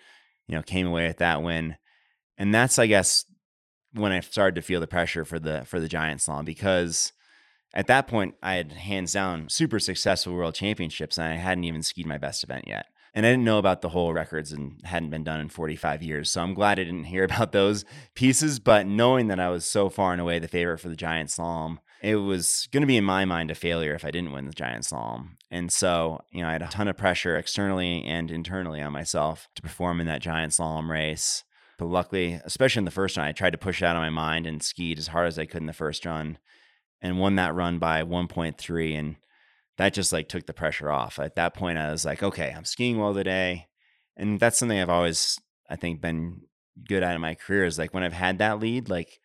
you 0.46 0.54
know 0.54 0.62
came 0.62 0.86
away 0.86 1.06
with 1.06 1.18
that 1.18 1.42
win. 1.42 1.76
And 2.38 2.54
that's 2.54 2.78
I 2.78 2.86
guess 2.86 3.24
when 3.92 4.12
I 4.12 4.20
started 4.20 4.54
to 4.56 4.62
feel 4.62 4.80
the 4.80 4.86
pressure 4.86 5.24
for 5.24 5.38
the 5.38 5.64
for 5.64 5.80
the 5.80 5.88
giant 5.88 6.20
slalom 6.20 6.44
because 6.44 7.12
at 7.74 7.86
that 7.88 8.06
point 8.06 8.34
I 8.42 8.54
had 8.54 8.72
hands 8.72 9.12
down 9.12 9.48
super 9.48 9.78
successful 9.78 10.34
world 10.34 10.54
championships 10.54 11.18
and 11.18 11.26
I 11.26 11.36
hadn't 11.36 11.64
even 11.64 11.82
skied 11.82 12.06
my 12.06 12.18
best 12.18 12.44
event 12.44 12.66
yet. 12.66 12.86
And 13.16 13.24
I 13.24 13.30
didn't 13.30 13.44
know 13.44 13.58
about 13.58 13.80
the 13.80 13.88
whole 13.88 14.12
records 14.12 14.52
and 14.52 14.78
hadn't 14.84 15.08
been 15.08 15.24
done 15.24 15.40
in 15.40 15.48
45 15.48 16.02
years. 16.02 16.30
So 16.30 16.42
I'm 16.42 16.52
glad 16.52 16.78
I 16.78 16.84
didn't 16.84 17.04
hear 17.04 17.24
about 17.24 17.52
those 17.52 17.86
pieces. 18.14 18.58
But 18.58 18.86
knowing 18.86 19.28
that 19.28 19.40
I 19.40 19.48
was 19.48 19.64
so 19.64 19.88
far 19.88 20.12
and 20.12 20.20
away 20.20 20.38
the 20.38 20.48
favorite 20.48 20.78
for 20.78 20.90
the 20.90 20.96
Giant 20.96 21.30
Slalom, 21.30 21.78
it 22.02 22.16
was 22.16 22.68
going 22.72 22.82
to 22.82 22.86
be 22.86 22.98
in 22.98 23.04
my 23.04 23.24
mind 23.24 23.50
a 23.50 23.54
failure 23.54 23.94
if 23.94 24.04
I 24.04 24.10
didn't 24.10 24.32
win 24.32 24.44
the 24.44 24.52
Giant 24.52 24.84
Slalom. 24.84 25.30
And 25.50 25.72
so, 25.72 26.20
you 26.30 26.42
know, 26.42 26.48
I 26.48 26.52
had 26.52 26.62
a 26.62 26.68
ton 26.68 26.88
of 26.88 26.98
pressure 26.98 27.38
externally 27.38 28.04
and 28.04 28.30
internally 28.30 28.82
on 28.82 28.92
myself 28.92 29.48
to 29.54 29.62
perform 29.62 29.98
in 29.98 30.06
that 30.08 30.20
Giant 30.20 30.52
Slalom 30.52 30.90
race. 30.90 31.42
But 31.78 31.86
luckily, 31.86 32.38
especially 32.44 32.80
in 32.80 32.84
the 32.84 32.90
first 32.90 33.16
run, 33.16 33.26
I 33.26 33.32
tried 33.32 33.50
to 33.50 33.58
push 33.58 33.80
it 33.80 33.86
out 33.86 33.96
of 33.96 34.02
my 34.02 34.10
mind 34.10 34.46
and 34.46 34.62
skied 34.62 34.98
as 34.98 35.08
hard 35.08 35.26
as 35.26 35.38
I 35.38 35.46
could 35.46 35.62
in 35.62 35.66
the 35.66 35.72
first 35.72 36.04
run 36.04 36.36
and 37.00 37.18
won 37.18 37.36
that 37.36 37.54
run 37.54 37.78
by 37.78 38.02
1.3. 38.02 38.98
And 38.98 39.16
that 39.78 39.94
just 39.94 40.12
like 40.12 40.28
took 40.28 40.46
the 40.46 40.54
pressure 40.54 40.90
off. 40.90 41.18
At 41.18 41.36
that 41.36 41.54
point, 41.54 41.78
I 41.78 41.90
was 41.90 42.04
like, 42.04 42.22
okay, 42.22 42.52
I'm 42.56 42.64
skiing 42.64 42.98
well 42.98 43.14
today. 43.14 43.66
And 44.16 44.40
that's 44.40 44.58
something 44.58 44.78
I've 44.78 44.88
always, 44.88 45.38
I 45.68 45.76
think, 45.76 46.00
been 46.00 46.42
good 46.88 47.02
at 47.02 47.14
in 47.14 47.20
my 47.20 47.34
career 47.34 47.64
is 47.64 47.78
like 47.78 47.92
when 47.92 48.02
I've 48.02 48.12
had 48.12 48.38
that 48.38 48.60
lead, 48.60 48.88
like 48.88 49.18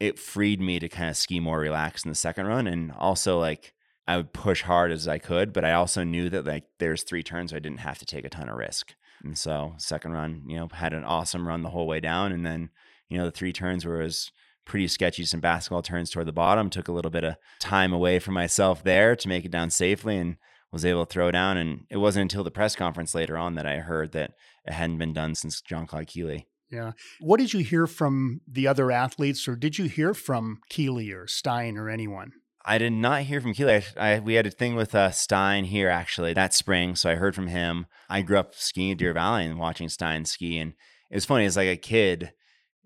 it 0.00 0.18
freed 0.18 0.60
me 0.60 0.78
to 0.78 0.88
kind 0.88 1.08
of 1.08 1.16
ski 1.16 1.40
more 1.40 1.58
relaxed 1.58 2.04
in 2.04 2.10
the 2.10 2.14
second 2.14 2.46
run. 2.46 2.66
And 2.66 2.92
also, 2.92 3.38
like, 3.38 3.72
I 4.06 4.18
would 4.18 4.34
push 4.34 4.62
hard 4.62 4.92
as 4.92 5.08
I 5.08 5.18
could, 5.18 5.52
but 5.52 5.64
I 5.64 5.72
also 5.72 6.04
knew 6.04 6.28
that 6.28 6.44
like 6.44 6.64
there's 6.78 7.02
three 7.02 7.22
turns 7.22 7.54
I 7.54 7.58
didn't 7.58 7.78
have 7.78 7.98
to 7.98 8.06
take 8.06 8.26
a 8.26 8.30
ton 8.30 8.50
of 8.50 8.56
risk. 8.56 8.94
And 9.22 9.38
so, 9.38 9.74
second 9.78 10.12
run, 10.12 10.42
you 10.46 10.56
know, 10.56 10.68
had 10.70 10.92
an 10.92 11.04
awesome 11.04 11.48
run 11.48 11.62
the 11.62 11.70
whole 11.70 11.86
way 11.86 12.00
down. 12.00 12.32
And 12.32 12.44
then, 12.44 12.68
you 13.08 13.16
know, 13.16 13.24
the 13.24 13.30
three 13.30 13.52
turns 13.52 13.86
were 13.86 14.02
as 14.02 14.30
pretty 14.64 14.88
sketchy 14.88 15.24
some 15.24 15.40
basketball 15.40 15.82
turns 15.82 16.10
toward 16.10 16.26
the 16.26 16.32
bottom 16.32 16.70
took 16.70 16.88
a 16.88 16.92
little 16.92 17.10
bit 17.10 17.24
of 17.24 17.36
time 17.60 17.92
away 17.92 18.18
from 18.18 18.34
myself 18.34 18.82
there 18.82 19.14
to 19.14 19.28
make 19.28 19.44
it 19.44 19.50
down 19.50 19.70
safely 19.70 20.16
and 20.16 20.36
was 20.72 20.84
able 20.84 21.06
to 21.06 21.12
throw 21.12 21.30
down 21.30 21.56
and 21.56 21.86
it 21.90 21.98
wasn't 21.98 22.22
until 22.22 22.42
the 22.44 22.50
press 22.50 22.74
conference 22.74 23.14
later 23.14 23.36
on 23.36 23.54
that 23.54 23.66
i 23.66 23.78
heard 23.78 24.12
that 24.12 24.32
it 24.64 24.72
hadn't 24.72 24.98
been 24.98 25.12
done 25.12 25.34
since 25.34 25.60
John 25.60 25.86
claude 25.86 26.06
Killy. 26.06 26.48
yeah 26.70 26.92
what 27.20 27.38
did 27.38 27.52
you 27.52 27.60
hear 27.60 27.86
from 27.86 28.40
the 28.48 28.66
other 28.66 28.90
athletes 28.90 29.46
or 29.46 29.56
did 29.56 29.78
you 29.78 29.84
hear 29.84 30.14
from 30.14 30.60
Killy 30.68 31.12
or 31.12 31.26
stein 31.26 31.76
or 31.76 31.88
anyone 31.88 32.32
I 32.64 32.78
did 32.78 32.94
not 32.94 33.22
hear 33.22 33.42
from 33.42 33.52
Killy. 33.52 33.74
I, 33.74 34.14
I, 34.14 34.18
we 34.20 34.34
had 34.34 34.46
a 34.46 34.50
thing 34.50 34.74
with 34.74 34.94
uh, 34.94 35.10
Stein 35.10 35.64
here 35.64 35.90
actually 35.90 36.32
that 36.32 36.54
spring, 36.54 36.96
so 36.96 37.10
I 37.10 37.16
heard 37.16 37.34
from 37.34 37.48
him. 37.48 37.84
I 38.08 38.22
grew 38.22 38.38
up 38.38 38.54
skiing 38.54 38.92
at 38.92 38.96
Deer 38.96 39.12
Valley 39.12 39.44
and 39.44 39.58
watching 39.58 39.90
Stein 39.90 40.24
ski, 40.24 40.58
and 40.58 40.72
it 41.10 41.14
was 41.14 41.26
funny. 41.26 41.44
As 41.44 41.58
like 41.58 41.68
a 41.68 41.76
kid, 41.76 42.32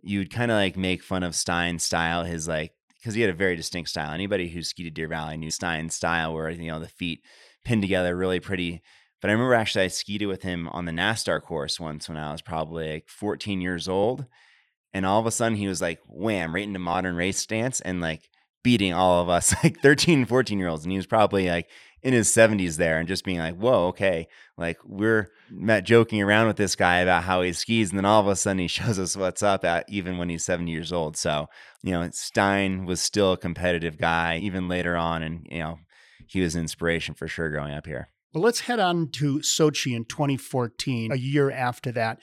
you'd 0.02 0.32
kind 0.32 0.50
of 0.50 0.56
like 0.56 0.76
make 0.76 1.02
fun 1.02 1.22
of 1.22 1.34
Stein's 1.34 1.82
style, 1.82 2.24
his 2.24 2.48
like 2.48 2.72
because 2.98 3.14
he 3.14 3.20
had 3.20 3.30
a 3.30 3.34
very 3.34 3.56
distinct 3.56 3.90
style. 3.90 4.12
Anybody 4.12 4.48
who 4.48 4.62
skied 4.62 4.86
at 4.86 4.94
Deer 4.94 5.08
Valley 5.08 5.36
knew 5.36 5.50
Stein's 5.50 5.94
style, 5.94 6.34
where 6.34 6.50
you 6.50 6.70
know 6.70 6.80
the 6.80 6.88
feet 6.88 7.20
pinned 7.64 7.82
together, 7.82 8.16
really 8.16 8.40
pretty. 8.40 8.82
But 9.20 9.30
I 9.30 9.32
remember 9.32 9.54
actually 9.54 9.84
I 9.84 9.88
skied 9.88 10.22
it 10.22 10.26
with 10.26 10.42
him 10.42 10.68
on 10.68 10.84
the 10.84 10.92
NASTAR 10.92 11.42
course 11.42 11.80
once 11.80 12.08
when 12.08 12.18
I 12.18 12.30
was 12.30 12.42
probably 12.42 12.92
like 12.92 13.08
14 13.08 13.60
years 13.60 13.88
old, 13.88 14.26
and 14.92 15.04
all 15.04 15.20
of 15.20 15.26
a 15.26 15.30
sudden 15.30 15.58
he 15.58 15.68
was 15.68 15.80
like 15.80 16.00
wham 16.06 16.54
right 16.54 16.64
into 16.64 16.78
modern 16.78 17.16
race 17.16 17.38
stance 17.38 17.80
and 17.80 18.00
like 18.00 18.28
beating 18.62 18.92
all 18.92 19.22
of 19.22 19.28
us 19.28 19.54
like 19.64 19.80
13 19.80 20.24
14 20.24 20.58
year 20.58 20.68
olds 20.68 20.84
and 20.84 20.92
he 20.92 20.98
was 20.98 21.06
probably 21.06 21.48
like 21.48 21.68
in 22.02 22.12
his 22.12 22.28
70s 22.28 22.76
there 22.76 22.98
and 22.98 23.08
just 23.08 23.24
being 23.24 23.38
like, 23.38 23.56
whoa, 23.56 23.88
okay. 23.88 24.28
Like 24.56 24.78
we're 24.84 25.30
met 25.50 25.84
joking 25.84 26.22
around 26.22 26.46
with 26.46 26.56
this 26.56 26.76
guy 26.76 26.98
about 26.98 27.24
how 27.24 27.42
he 27.42 27.52
skis, 27.52 27.90
and 27.90 27.98
then 27.98 28.04
all 28.04 28.20
of 28.20 28.28
a 28.28 28.36
sudden 28.36 28.58
he 28.58 28.66
shows 28.68 28.98
us 28.98 29.16
what's 29.16 29.42
up 29.42 29.64
at 29.64 29.84
even 29.88 30.18
when 30.18 30.28
he's 30.28 30.44
70 30.44 30.70
years 30.70 30.92
old. 30.92 31.16
So, 31.16 31.48
you 31.82 31.92
know, 31.92 32.08
Stein 32.12 32.84
was 32.84 33.00
still 33.00 33.32
a 33.32 33.38
competitive 33.38 33.98
guy 33.98 34.38
even 34.38 34.68
later 34.68 34.96
on, 34.96 35.22
and 35.22 35.46
you 35.50 35.58
know, 35.58 35.78
he 36.26 36.40
was 36.40 36.54
an 36.54 36.62
inspiration 36.62 37.14
for 37.14 37.28
sure 37.28 37.50
growing 37.50 37.74
up 37.74 37.86
here. 37.86 38.08
Well, 38.34 38.44
let's 38.44 38.60
head 38.60 38.78
on 38.78 39.10
to 39.12 39.38
Sochi 39.38 39.96
in 39.96 40.04
2014, 40.04 41.12
a 41.12 41.16
year 41.16 41.50
after 41.50 41.90
that. 41.92 42.20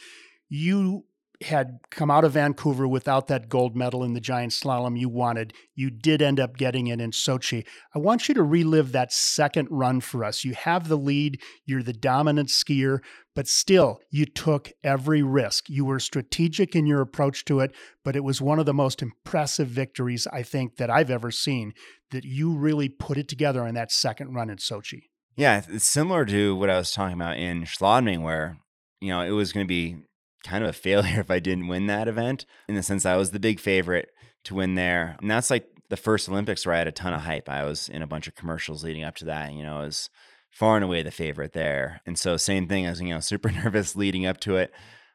You 0.47 1.05
had 1.45 1.79
come 1.89 2.11
out 2.11 2.23
of 2.23 2.33
Vancouver 2.33 2.87
without 2.87 3.27
that 3.27 3.49
gold 3.49 3.75
medal 3.75 4.03
in 4.03 4.13
the 4.13 4.19
giant 4.19 4.51
slalom 4.51 4.99
you 4.99 5.09
wanted. 5.09 5.53
You 5.73 5.89
did 5.89 6.21
end 6.21 6.39
up 6.39 6.57
getting 6.57 6.87
it 6.87 7.01
in 7.01 7.11
Sochi. 7.11 7.65
I 7.93 7.99
want 7.99 8.27
you 8.27 8.35
to 8.35 8.43
relive 8.43 8.91
that 8.91 9.11
second 9.11 9.67
run 9.71 10.01
for 10.01 10.23
us. 10.23 10.43
You 10.43 10.53
have 10.53 10.87
the 10.87 10.97
lead, 10.97 11.41
you're 11.65 11.83
the 11.83 11.93
dominant 11.93 12.49
skier, 12.49 12.99
but 13.35 13.47
still, 13.47 13.99
you 14.09 14.25
took 14.25 14.71
every 14.83 15.21
risk. 15.21 15.69
You 15.69 15.85
were 15.85 15.99
strategic 15.99 16.75
in 16.75 16.85
your 16.85 17.01
approach 17.01 17.45
to 17.45 17.59
it, 17.59 17.75
but 18.03 18.15
it 18.15 18.23
was 18.23 18.41
one 18.41 18.59
of 18.59 18.65
the 18.65 18.73
most 18.73 19.01
impressive 19.01 19.67
victories 19.67 20.27
I 20.31 20.43
think 20.43 20.77
that 20.77 20.89
I've 20.89 21.11
ever 21.11 21.31
seen 21.31 21.73
that 22.11 22.23
you 22.23 22.55
really 22.55 22.89
put 22.89 23.17
it 23.17 23.27
together 23.27 23.67
on 23.67 23.73
that 23.73 23.91
second 23.91 24.33
run 24.33 24.49
in 24.49 24.57
Sochi. 24.57 25.03
Yeah, 25.35 25.63
it's 25.67 25.85
similar 25.85 26.25
to 26.25 26.55
what 26.55 26.69
I 26.69 26.77
was 26.77 26.91
talking 26.91 27.15
about 27.15 27.37
in 27.37 27.63
Schladming, 27.63 28.21
where 28.21 28.57
you 29.01 29.09
know 29.09 29.21
it 29.21 29.31
was 29.31 29.51
going 29.51 29.65
to 29.65 29.67
be 29.67 29.97
kind 30.45 30.63
of 30.63 30.69
a 30.69 30.73
failure 30.73 31.19
if 31.19 31.31
I 31.31 31.39
didn't 31.39 31.67
win 31.67 31.87
that 31.87 32.07
event 32.07 32.45
in 32.67 32.75
the 32.75 32.83
sense 32.83 33.05
I 33.05 33.17
was 33.17 33.31
the 33.31 33.39
big 33.39 33.59
favorite 33.59 34.11
to 34.45 34.55
win 34.55 34.75
there. 34.75 35.17
And 35.19 35.29
that's 35.29 35.49
like 35.49 35.67
the 35.89 35.97
first 35.97 36.29
Olympics 36.29 36.65
where 36.65 36.75
I 36.75 36.79
had 36.79 36.87
a 36.87 36.91
ton 36.91 37.13
of 37.13 37.21
hype. 37.21 37.49
I 37.49 37.63
was 37.63 37.89
in 37.89 38.01
a 38.01 38.07
bunch 38.07 38.27
of 38.27 38.35
commercials 38.35 38.83
leading 38.83 39.03
up 39.03 39.15
to 39.17 39.25
that, 39.25 39.53
you 39.53 39.63
know, 39.63 39.79
I 39.79 39.85
was 39.85 40.09
far 40.49 40.75
and 40.75 40.85
away 40.85 41.03
the 41.03 41.11
favorite 41.11 41.53
there. 41.53 42.01
And 42.05 42.17
so 42.17 42.37
same 42.37 42.67
thing 42.67 42.85
as, 42.85 43.01
you 43.01 43.09
know, 43.09 43.19
super 43.21 43.51
nervous 43.51 43.95
leading 43.95 44.25
up 44.25 44.39
to 44.41 44.55
it 44.57 44.71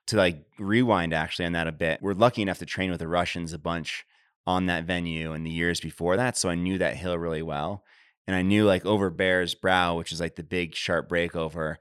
to 0.09 0.16
like 0.16 0.45
rewind 0.59 1.14
actually 1.14 1.47
on 1.47 1.53
that 1.53 1.69
a 1.69 1.73
bit. 1.73 2.01
We're 2.03 2.12
lucky 2.12 2.43
enough 2.43 2.59
to 2.59 2.66
train 2.66 2.90
with 2.90 3.01
the 3.01 3.09
Russians 3.09 3.53
a 3.53 3.59
bunch 3.59 4.05
on 4.47 4.66
that 4.66 4.85
venue 4.85 5.33
and 5.33 5.47
the 5.47 5.51
years 5.51 5.81
before 5.81 6.16
that. 6.16 6.37
So 6.37 6.49
I 6.49 6.55
knew 6.57 6.79
that 6.79 6.97
hill 6.97 7.16
really 7.16 7.43
well. 7.43 7.85
And 8.27 8.37
I 8.37 8.43
knew 8.43 8.64
like 8.64 8.85
over 8.85 9.11
Bears 9.11 9.55
Brow, 9.55 9.97
which 9.97 10.12
is 10.12 10.21
like 10.21 10.37
the 10.37 10.43
big 10.43 10.75
sharp 10.75 11.09
breakover, 11.09 11.77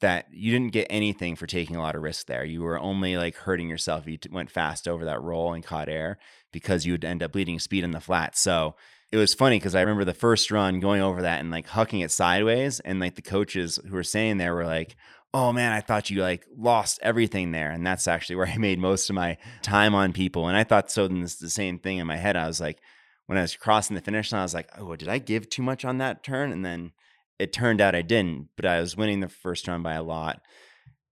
that 0.00 0.26
you 0.30 0.52
didn't 0.52 0.72
get 0.72 0.86
anything 0.90 1.36
for 1.36 1.46
taking 1.46 1.76
a 1.76 1.80
lot 1.80 1.94
of 1.94 2.02
risk 2.02 2.26
there. 2.26 2.44
You 2.44 2.62
were 2.62 2.78
only 2.78 3.16
like 3.16 3.34
hurting 3.36 3.68
yourself 3.68 4.06
you 4.06 4.18
went 4.30 4.50
fast 4.50 4.86
over 4.86 5.04
that 5.06 5.22
roll 5.22 5.54
and 5.54 5.64
caught 5.64 5.88
air 5.88 6.18
because 6.52 6.84
you 6.84 6.92
would 6.92 7.04
end 7.04 7.22
up 7.22 7.32
bleeding 7.32 7.58
speed 7.58 7.84
in 7.84 7.92
the 7.92 8.00
flat. 8.00 8.36
So 8.36 8.74
it 9.10 9.16
was 9.16 9.34
funny 9.34 9.58
because 9.58 9.74
I 9.74 9.80
remember 9.80 10.04
the 10.04 10.12
first 10.12 10.50
run 10.50 10.80
going 10.80 11.00
over 11.00 11.22
that 11.22 11.40
and 11.40 11.50
like 11.50 11.68
hucking 11.68 12.04
it 12.04 12.10
sideways. 12.10 12.80
And 12.80 13.00
like 13.00 13.14
the 13.14 13.22
coaches 13.22 13.78
who 13.86 13.94
were 13.94 14.02
saying 14.02 14.36
there 14.36 14.54
were 14.54 14.66
like, 14.66 14.96
oh 15.32 15.52
man, 15.52 15.72
I 15.72 15.80
thought 15.80 16.10
you 16.10 16.20
like 16.20 16.46
lost 16.56 16.98
everything 17.02 17.52
there. 17.52 17.70
And 17.70 17.86
that's 17.86 18.08
actually 18.08 18.36
where 18.36 18.48
I 18.48 18.58
made 18.58 18.78
most 18.78 19.08
of 19.08 19.14
my 19.14 19.38
time 19.62 19.94
on 19.94 20.12
people. 20.12 20.48
And 20.48 20.56
I 20.56 20.64
thought 20.64 20.90
so 20.90 21.08
then 21.08 21.22
this 21.22 21.36
the 21.36 21.50
same 21.50 21.78
thing 21.78 21.98
in 21.98 22.06
my 22.06 22.16
head. 22.16 22.36
I 22.36 22.46
was 22.46 22.60
like, 22.60 22.80
when 23.26 23.38
I 23.38 23.42
was 23.42 23.56
crossing 23.56 23.96
the 23.96 24.02
finish 24.02 24.30
line, 24.30 24.40
I 24.40 24.44
was 24.44 24.54
like, 24.54 24.70
oh, 24.78 24.94
did 24.94 25.08
I 25.08 25.18
give 25.18 25.48
too 25.48 25.62
much 25.62 25.84
on 25.84 25.98
that 25.98 26.22
turn? 26.22 26.52
And 26.52 26.64
then 26.64 26.92
it 27.38 27.52
turned 27.52 27.80
out 27.80 27.94
I 27.94 28.02
didn't, 28.02 28.48
but 28.56 28.66
I 28.66 28.80
was 28.80 28.96
winning 28.96 29.20
the 29.20 29.28
first 29.28 29.68
run 29.68 29.82
by 29.82 29.94
a 29.94 30.02
lot. 30.02 30.40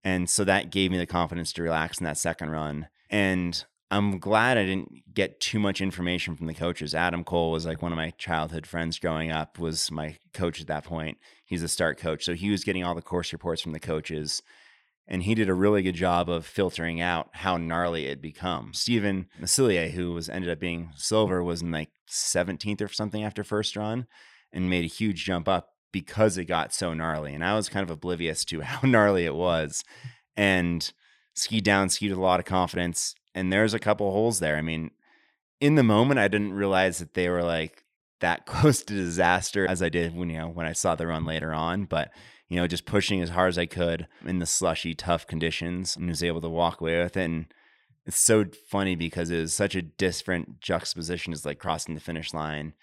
And 0.02 0.28
so 0.28 0.44
that 0.44 0.70
gave 0.70 0.90
me 0.90 0.98
the 0.98 1.06
confidence 1.06 1.52
to 1.54 1.62
relax 1.62 1.98
in 1.98 2.04
that 2.04 2.18
second 2.18 2.50
run. 2.50 2.88
And 3.10 3.64
I'm 3.90 4.18
glad 4.18 4.58
I 4.58 4.64
didn't 4.64 5.14
get 5.14 5.40
too 5.40 5.58
much 5.58 5.80
information 5.80 6.36
from 6.36 6.46
the 6.46 6.54
coaches. 6.54 6.94
Adam 6.94 7.24
Cole 7.24 7.52
was 7.52 7.64
like 7.64 7.80
one 7.80 7.92
of 7.92 7.96
my 7.96 8.10
childhood 8.18 8.66
friends 8.66 8.98
growing 8.98 9.30
up, 9.30 9.58
was 9.58 9.90
my 9.90 10.16
coach 10.32 10.60
at 10.60 10.66
that 10.66 10.84
point. 10.84 11.18
He's 11.44 11.62
a 11.62 11.68
start 11.68 11.98
coach. 11.98 12.24
So 12.24 12.34
he 12.34 12.50
was 12.50 12.64
getting 12.64 12.82
all 12.84 12.94
the 12.94 13.02
course 13.02 13.32
reports 13.32 13.62
from 13.62 13.72
the 13.72 13.80
coaches. 13.80 14.42
And 15.06 15.22
he 15.22 15.34
did 15.34 15.50
a 15.50 15.54
really 15.54 15.82
good 15.82 15.94
job 15.94 16.30
of 16.30 16.46
filtering 16.46 17.00
out 17.00 17.28
how 17.32 17.56
gnarly 17.56 18.06
it 18.06 18.10
had 18.10 18.22
become. 18.22 18.72
Stephen 18.72 19.26
Missillier, 19.40 19.90
who 19.90 20.12
was 20.12 20.28
ended 20.28 20.50
up 20.50 20.58
being 20.58 20.90
silver, 20.96 21.44
was 21.44 21.60
in 21.60 21.70
like 21.70 21.90
17th 22.10 22.80
or 22.80 22.88
something 22.88 23.22
after 23.22 23.44
first 23.44 23.76
run 23.76 24.06
and 24.52 24.70
made 24.70 24.84
a 24.84 24.88
huge 24.88 25.24
jump 25.24 25.46
up 25.46 25.73
because 25.94 26.36
it 26.36 26.46
got 26.46 26.74
so 26.74 26.92
gnarly. 26.92 27.32
And 27.34 27.44
I 27.44 27.54
was 27.54 27.68
kind 27.68 27.84
of 27.84 27.90
oblivious 27.90 28.44
to 28.46 28.60
how 28.62 28.86
gnarly 28.86 29.24
it 29.24 29.34
was. 29.36 29.84
And 30.36 30.92
skied 31.34 31.62
down, 31.62 31.88
skied 31.88 32.10
with 32.10 32.18
a 32.18 32.22
lot 32.22 32.40
of 32.40 32.46
confidence. 32.46 33.14
And 33.32 33.52
there's 33.52 33.74
a 33.74 33.78
couple 33.78 34.10
holes 34.10 34.40
there. 34.40 34.56
I 34.56 34.62
mean, 34.62 34.90
in 35.60 35.76
the 35.76 35.84
moment, 35.84 36.18
I 36.18 36.26
didn't 36.26 36.52
realize 36.52 36.98
that 36.98 37.14
they 37.14 37.28
were 37.28 37.44
like 37.44 37.84
that 38.20 38.44
close 38.46 38.82
to 38.82 38.92
disaster 38.94 39.66
as 39.68 39.82
I 39.82 39.88
did 39.88 40.16
when 40.16 40.30
you 40.30 40.38
know 40.38 40.48
when 40.48 40.66
I 40.66 40.72
saw 40.72 40.96
the 40.96 41.06
run 41.06 41.24
later 41.24 41.54
on. 41.54 41.84
But 41.84 42.10
you 42.48 42.56
know, 42.56 42.66
just 42.66 42.86
pushing 42.86 43.22
as 43.22 43.30
hard 43.30 43.50
as 43.50 43.58
I 43.58 43.66
could 43.66 44.08
in 44.26 44.40
the 44.40 44.46
slushy, 44.46 44.94
tough 44.94 45.28
conditions, 45.28 45.96
and 45.96 46.08
was 46.08 46.24
able 46.24 46.40
to 46.40 46.48
walk 46.48 46.80
away 46.80 47.00
with 47.02 47.16
it. 47.16 47.24
And 47.24 47.46
it's 48.04 48.18
so 48.18 48.46
funny 48.68 48.96
because 48.96 49.30
it 49.30 49.40
was 49.40 49.54
such 49.54 49.76
a 49.76 49.82
different 49.82 50.60
juxtaposition 50.60 51.32
as 51.32 51.46
like 51.46 51.60
crossing 51.60 51.94
the 51.94 52.00
finish 52.00 52.34
line 52.34 52.74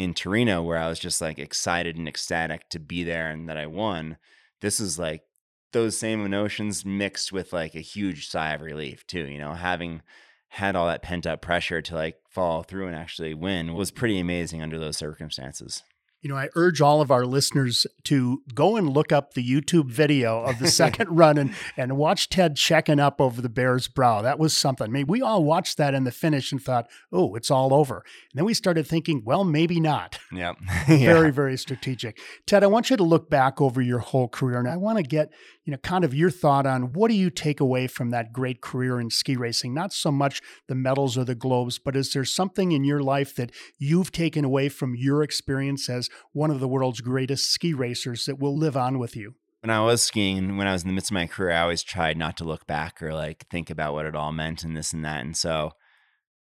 in 0.00 0.14
Torino 0.14 0.62
where 0.62 0.78
I 0.78 0.88
was 0.88 0.98
just 0.98 1.20
like 1.20 1.38
excited 1.38 1.96
and 1.96 2.08
ecstatic 2.08 2.70
to 2.70 2.78
be 2.78 3.04
there 3.04 3.30
and 3.30 3.46
that 3.50 3.58
I 3.58 3.66
won. 3.66 4.16
This 4.62 4.80
is 4.80 4.98
like 4.98 5.24
those 5.72 5.98
same 5.98 6.24
emotions 6.24 6.86
mixed 6.86 7.32
with 7.32 7.52
like 7.52 7.74
a 7.74 7.80
huge 7.80 8.28
sigh 8.28 8.54
of 8.54 8.62
relief 8.62 9.06
too, 9.06 9.26
you 9.26 9.36
know, 9.36 9.52
having 9.52 10.00
had 10.48 10.74
all 10.74 10.86
that 10.86 11.02
pent 11.02 11.26
up 11.26 11.42
pressure 11.42 11.82
to 11.82 11.94
like 11.94 12.16
fall 12.30 12.62
through 12.62 12.86
and 12.86 12.96
actually 12.96 13.34
win 13.34 13.74
was 13.74 13.90
pretty 13.90 14.18
amazing 14.18 14.62
under 14.62 14.78
those 14.78 14.96
circumstances. 14.96 15.82
You 16.22 16.28
know, 16.28 16.36
I 16.36 16.48
urge 16.54 16.80
all 16.80 17.00
of 17.00 17.10
our 17.10 17.24
listeners 17.24 17.86
to 18.04 18.42
go 18.54 18.76
and 18.76 18.90
look 18.90 19.10
up 19.10 19.34
the 19.34 19.48
YouTube 19.48 19.90
video 19.90 20.42
of 20.42 20.58
the 20.58 20.68
second 20.70 21.08
run 21.10 21.38
and, 21.38 21.54
and 21.76 21.96
watch 21.96 22.28
Ted 22.28 22.56
checking 22.56 23.00
up 23.00 23.20
over 23.20 23.40
the 23.40 23.48
bear's 23.48 23.88
brow. 23.88 24.20
That 24.22 24.38
was 24.38 24.54
something. 24.56 24.86
I 24.86 24.90
mean, 24.90 25.06
we 25.06 25.22
all 25.22 25.44
watched 25.44 25.78
that 25.78 25.94
in 25.94 26.04
the 26.04 26.12
finish 26.12 26.52
and 26.52 26.62
thought, 26.62 26.90
oh, 27.12 27.34
it's 27.34 27.50
all 27.50 27.72
over. 27.72 28.04
And 28.32 28.38
then 28.38 28.44
we 28.44 28.54
started 28.54 28.86
thinking, 28.86 29.22
well, 29.24 29.44
maybe 29.44 29.80
not. 29.80 30.18
Yeah. 30.32 30.54
very, 30.86 31.32
very 31.32 31.56
strategic. 31.56 32.18
Ted, 32.46 32.62
I 32.62 32.66
want 32.66 32.90
you 32.90 32.96
to 32.96 33.04
look 33.04 33.30
back 33.30 33.60
over 33.60 33.80
your 33.80 34.00
whole 34.00 34.28
career 34.28 34.58
and 34.58 34.68
I 34.68 34.76
want 34.76 34.98
to 34.98 35.02
get 35.02 35.32
you 35.64 35.72
know, 35.72 35.78
kind 35.78 36.04
of 36.04 36.14
your 36.14 36.30
thought 36.30 36.66
on 36.66 36.92
what 36.92 37.10
do 37.10 37.14
you 37.14 37.30
take 37.30 37.60
away 37.60 37.86
from 37.86 38.10
that 38.10 38.32
great 38.32 38.60
career 38.60 39.00
in 39.00 39.10
ski 39.10 39.36
racing? 39.36 39.74
Not 39.74 39.92
so 39.92 40.10
much 40.10 40.40
the 40.68 40.74
medals 40.74 41.18
or 41.18 41.24
the 41.24 41.34
globes, 41.34 41.78
but 41.78 41.96
is 41.96 42.12
there 42.12 42.24
something 42.24 42.72
in 42.72 42.84
your 42.84 43.02
life 43.02 43.34
that 43.36 43.52
you've 43.78 44.12
taken 44.12 44.44
away 44.44 44.68
from 44.68 44.94
your 44.96 45.22
experience 45.22 45.88
as 45.88 46.08
one 46.32 46.50
of 46.50 46.60
the 46.60 46.68
world's 46.68 47.00
greatest 47.00 47.50
ski 47.50 47.74
racers 47.74 48.24
that 48.24 48.38
will 48.38 48.56
live 48.56 48.76
on 48.76 48.98
with 48.98 49.14
you? 49.16 49.34
When 49.62 49.70
I 49.70 49.80
was 49.80 50.02
skiing, 50.02 50.56
when 50.56 50.66
I 50.66 50.72
was 50.72 50.82
in 50.82 50.88
the 50.88 50.94
midst 50.94 51.10
of 51.10 51.14
my 51.14 51.26
career, 51.26 51.52
I 51.52 51.62
always 51.62 51.82
tried 51.82 52.16
not 52.16 52.38
to 52.38 52.44
look 52.44 52.66
back 52.66 53.02
or 53.02 53.12
like 53.12 53.46
think 53.50 53.68
about 53.68 53.92
what 53.92 54.06
it 54.06 54.16
all 54.16 54.32
meant 54.32 54.64
and 54.64 54.74
this 54.74 54.94
and 54.94 55.04
that. 55.04 55.20
And 55.20 55.36
so 55.36 55.72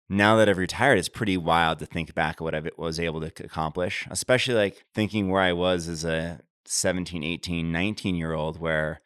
now 0.09 0.35
that 0.35 0.49
I've 0.49 0.57
retired, 0.57 0.99
it's 0.99 1.09
pretty 1.09 1.37
wild 1.37 1.79
to 1.79 1.85
think 1.85 2.13
back 2.13 2.35
at 2.35 2.41
what 2.41 2.53
I 2.53 2.61
was 2.77 2.99
able 2.99 3.21
to 3.21 3.31
accomplish, 3.43 4.05
especially 4.11 4.55
like 4.55 4.83
thinking 4.93 5.29
where 5.29 5.41
I 5.41 5.53
was 5.53 5.87
as 5.87 6.03
a 6.03 6.41
17, 6.65 7.23
18, 7.23 7.71
19 7.71 8.15
year 8.15 8.33
old, 8.33 8.59
where 8.59 9.01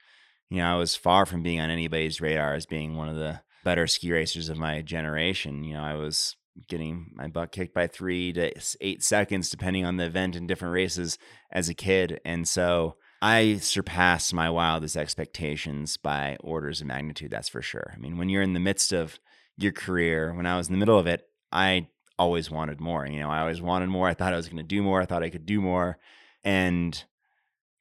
you 0.49 0.57
know, 0.57 0.73
I 0.73 0.75
was 0.75 0.95
far 0.95 1.25
from 1.25 1.43
being 1.43 1.59
on 1.59 1.69
anybody's 1.69 2.21
radar 2.21 2.53
as 2.53 2.65
being 2.65 2.95
one 2.95 3.09
of 3.09 3.15
the 3.15 3.41
better 3.63 3.87
ski 3.87 4.11
racers 4.11 4.49
of 4.49 4.57
my 4.57 4.81
generation. 4.81 5.63
You 5.63 5.75
know, 5.75 5.83
I 5.83 5.95
was 5.95 6.35
getting 6.67 7.11
my 7.13 7.27
butt 7.27 7.51
kicked 7.51 7.73
by 7.73 7.87
three 7.87 8.33
to 8.33 8.51
eight 8.81 9.03
seconds, 9.03 9.49
depending 9.49 9.85
on 9.85 9.97
the 9.97 10.05
event 10.05 10.35
in 10.35 10.47
different 10.47 10.73
races 10.73 11.17
as 11.51 11.69
a 11.69 11.73
kid. 11.73 12.19
And 12.25 12.47
so 12.47 12.95
I 13.21 13.57
surpassed 13.57 14.33
my 14.33 14.49
wildest 14.49 14.97
expectations 14.97 15.97
by 15.97 16.37
orders 16.41 16.81
of 16.81 16.87
magnitude, 16.87 17.31
that's 17.31 17.49
for 17.49 17.61
sure. 17.61 17.93
I 17.95 17.99
mean, 17.99 18.17
when 18.17 18.29
you're 18.29 18.41
in 18.41 18.53
the 18.53 18.59
midst 18.59 18.93
of 18.93 19.19
your 19.57 19.71
career, 19.71 20.33
when 20.33 20.45
I 20.45 20.57
was 20.57 20.67
in 20.67 20.73
the 20.73 20.79
middle 20.79 20.97
of 20.97 21.07
it, 21.07 21.23
I 21.51 21.87
always 22.17 22.49
wanted 22.49 22.79
more. 22.79 23.05
You 23.05 23.19
know, 23.19 23.29
I 23.29 23.41
always 23.41 23.61
wanted 23.61 23.89
more. 23.89 24.07
I 24.07 24.13
thought 24.13 24.33
I 24.33 24.37
was 24.37 24.47
going 24.47 24.57
to 24.57 24.63
do 24.63 24.81
more. 24.81 25.01
I 25.01 25.05
thought 25.05 25.23
I 25.23 25.29
could 25.29 25.45
do 25.45 25.61
more. 25.61 25.97
And 26.43 27.03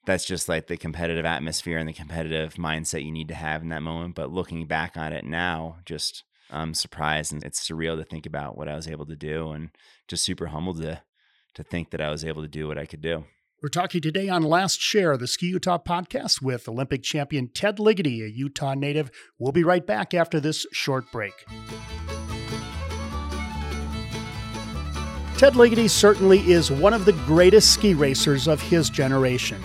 that's 0.05 0.25
just 0.25 0.49
like 0.49 0.67
the 0.67 0.77
competitive 0.77 1.25
atmosphere 1.25 1.77
and 1.77 1.87
the 1.87 1.93
competitive 1.93 2.55
mindset 2.55 3.05
you 3.05 3.11
need 3.11 3.27
to 3.27 3.35
have 3.35 3.61
in 3.61 3.69
that 3.69 3.83
moment. 3.83 4.15
But 4.15 4.31
looking 4.31 4.65
back 4.65 4.97
on 4.97 5.13
it 5.13 5.25
now, 5.25 5.77
just 5.85 6.23
I'm 6.49 6.73
surprised 6.73 7.31
and 7.31 7.43
it's 7.43 7.67
surreal 7.67 7.97
to 7.97 8.03
think 8.03 8.25
about 8.25 8.57
what 8.57 8.67
I 8.67 8.75
was 8.75 8.87
able 8.87 9.05
to 9.05 9.15
do 9.15 9.51
and 9.51 9.69
just 10.07 10.23
super 10.23 10.47
humbled 10.47 10.81
to 10.81 11.01
to 11.55 11.63
think 11.63 11.89
that 11.91 12.01
I 12.01 12.09
was 12.09 12.23
able 12.23 12.41
to 12.41 12.47
do 12.47 12.67
what 12.67 12.77
I 12.77 12.85
could 12.85 13.01
do. 13.01 13.25
We're 13.61 13.69
talking 13.69 13.99
today 13.99 14.29
on 14.29 14.43
Last 14.43 14.77
Chair, 14.77 15.17
the 15.17 15.27
Ski 15.27 15.47
Utah 15.47 15.79
podcast 15.79 16.41
with 16.41 16.69
Olympic 16.69 17.03
champion 17.03 17.49
Ted 17.49 17.77
Ligety, 17.77 18.23
a 18.23 18.29
Utah 18.29 18.73
native. 18.73 19.11
We'll 19.37 19.51
be 19.51 19.65
right 19.65 19.85
back 19.85 20.13
after 20.13 20.39
this 20.39 20.65
short 20.71 21.11
break. 21.11 21.33
Ted 25.37 25.53
Ligety 25.53 25.89
certainly 25.89 26.39
is 26.49 26.71
one 26.71 26.93
of 26.93 27.03
the 27.05 27.13
greatest 27.25 27.73
ski 27.73 27.93
racers 27.93 28.47
of 28.47 28.61
his 28.61 28.89
generation. 28.89 29.61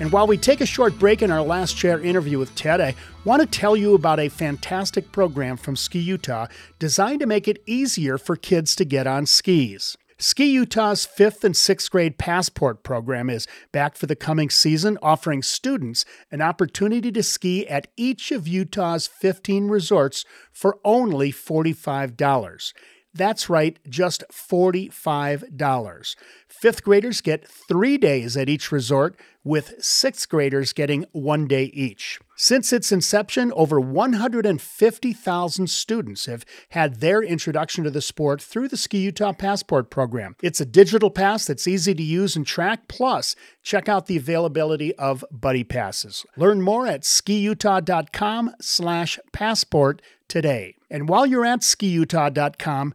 And 0.00 0.10
while 0.10 0.26
we 0.26 0.36
take 0.36 0.60
a 0.60 0.66
short 0.66 0.98
break 0.98 1.22
in 1.22 1.30
our 1.30 1.42
last 1.42 1.76
chair 1.76 2.00
interview 2.00 2.38
with 2.38 2.54
Ted, 2.54 2.80
I 2.80 2.94
want 3.24 3.40
to 3.40 3.46
tell 3.46 3.76
you 3.76 3.94
about 3.94 4.18
a 4.18 4.28
fantastic 4.28 5.12
program 5.12 5.56
from 5.56 5.76
Ski 5.76 6.00
Utah 6.00 6.46
designed 6.78 7.20
to 7.20 7.26
make 7.26 7.46
it 7.46 7.62
easier 7.66 8.18
for 8.18 8.34
kids 8.34 8.74
to 8.76 8.84
get 8.84 9.06
on 9.06 9.26
skis. 9.26 9.96
Ski 10.18 10.52
Utah's 10.52 11.04
fifth 11.04 11.42
and 11.42 11.56
sixth 11.56 11.90
grade 11.90 12.16
passport 12.16 12.84
program 12.84 13.28
is 13.28 13.48
back 13.72 13.96
for 13.96 14.06
the 14.06 14.14
coming 14.14 14.50
season, 14.50 14.96
offering 15.02 15.42
students 15.42 16.04
an 16.30 16.40
opportunity 16.40 17.10
to 17.10 17.22
ski 17.24 17.66
at 17.66 17.88
each 17.96 18.30
of 18.30 18.46
Utah's 18.46 19.08
15 19.08 19.66
resorts 19.66 20.24
for 20.52 20.78
only 20.84 21.32
$45. 21.32 22.72
That's 23.14 23.50
right, 23.50 23.78
just 23.88 24.24
$45. 24.32 26.16
Fifth 26.48 26.82
graders 26.84 27.20
get 27.20 27.46
three 27.46 27.98
days 27.98 28.36
at 28.36 28.48
each 28.48 28.72
resort, 28.72 29.16
with 29.44 29.74
sixth 29.82 30.28
graders 30.28 30.72
getting 30.72 31.06
one 31.12 31.46
day 31.46 31.64
each. 31.74 32.20
Since 32.36 32.72
its 32.72 32.90
inception, 32.90 33.52
over 33.54 33.80
150,000 33.80 35.70
students 35.70 36.26
have 36.26 36.44
had 36.70 37.00
their 37.00 37.22
introduction 37.22 37.84
to 37.84 37.90
the 37.90 38.00
sport 38.00 38.42
through 38.42 38.68
the 38.68 38.76
Ski 38.76 38.98
Utah 38.98 39.32
Passport 39.32 39.90
program. 39.90 40.34
It's 40.42 40.60
a 40.60 40.66
digital 40.66 41.10
pass 41.10 41.46
that's 41.46 41.68
easy 41.68 41.94
to 41.94 42.02
use 42.02 42.34
and 42.34 42.46
track, 42.46 42.88
plus, 42.88 43.36
check 43.62 43.88
out 43.88 44.06
the 44.06 44.16
availability 44.16 44.94
of 44.96 45.24
buddy 45.30 45.64
passes. 45.64 46.26
Learn 46.36 46.62
more 46.62 46.86
at 46.86 47.02
skiutah.com 47.02 48.54
slash 48.60 49.18
passport 49.32 50.02
today. 50.26 50.74
And 50.90 51.08
while 51.08 51.26
you're 51.26 51.46
at 51.46 51.60
skiutah.com, 51.60 52.94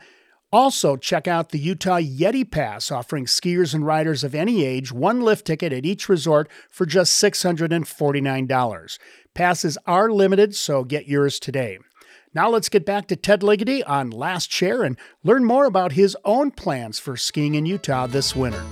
also, 0.57 0.97
check 0.97 1.27
out 1.27 1.49
the 1.49 1.59
Utah 1.59 1.99
Yeti 1.99 2.49
Pass, 2.49 2.89
offering 2.89 3.25
skiers 3.25 3.75
and 3.75 3.85
riders 3.85 4.23
of 4.23 4.33
any 4.33 4.65
age 4.65 4.91
one 4.91 5.21
lift 5.21 5.45
ticket 5.45 5.71
at 5.71 5.85
each 5.85 6.09
resort 6.09 6.49
for 6.71 6.87
just 6.87 7.21
$649. 7.21 8.99
Passes 9.35 9.77
are 9.85 10.09
limited, 10.09 10.55
so 10.55 10.83
get 10.83 11.07
yours 11.07 11.39
today. 11.39 11.77
Now 12.33 12.49
let's 12.49 12.69
get 12.69 12.87
back 12.87 13.05
to 13.07 13.15
Ted 13.15 13.41
Ligety 13.41 13.83
on 13.87 14.09
Last 14.09 14.49
Chair 14.49 14.81
and 14.81 14.97
learn 15.23 15.45
more 15.45 15.65
about 15.65 15.91
his 15.91 16.17
own 16.25 16.49
plans 16.49 16.97
for 16.97 17.15
skiing 17.15 17.53
in 17.53 17.67
Utah 17.67 18.07
this 18.07 18.35
winter. 18.35 18.63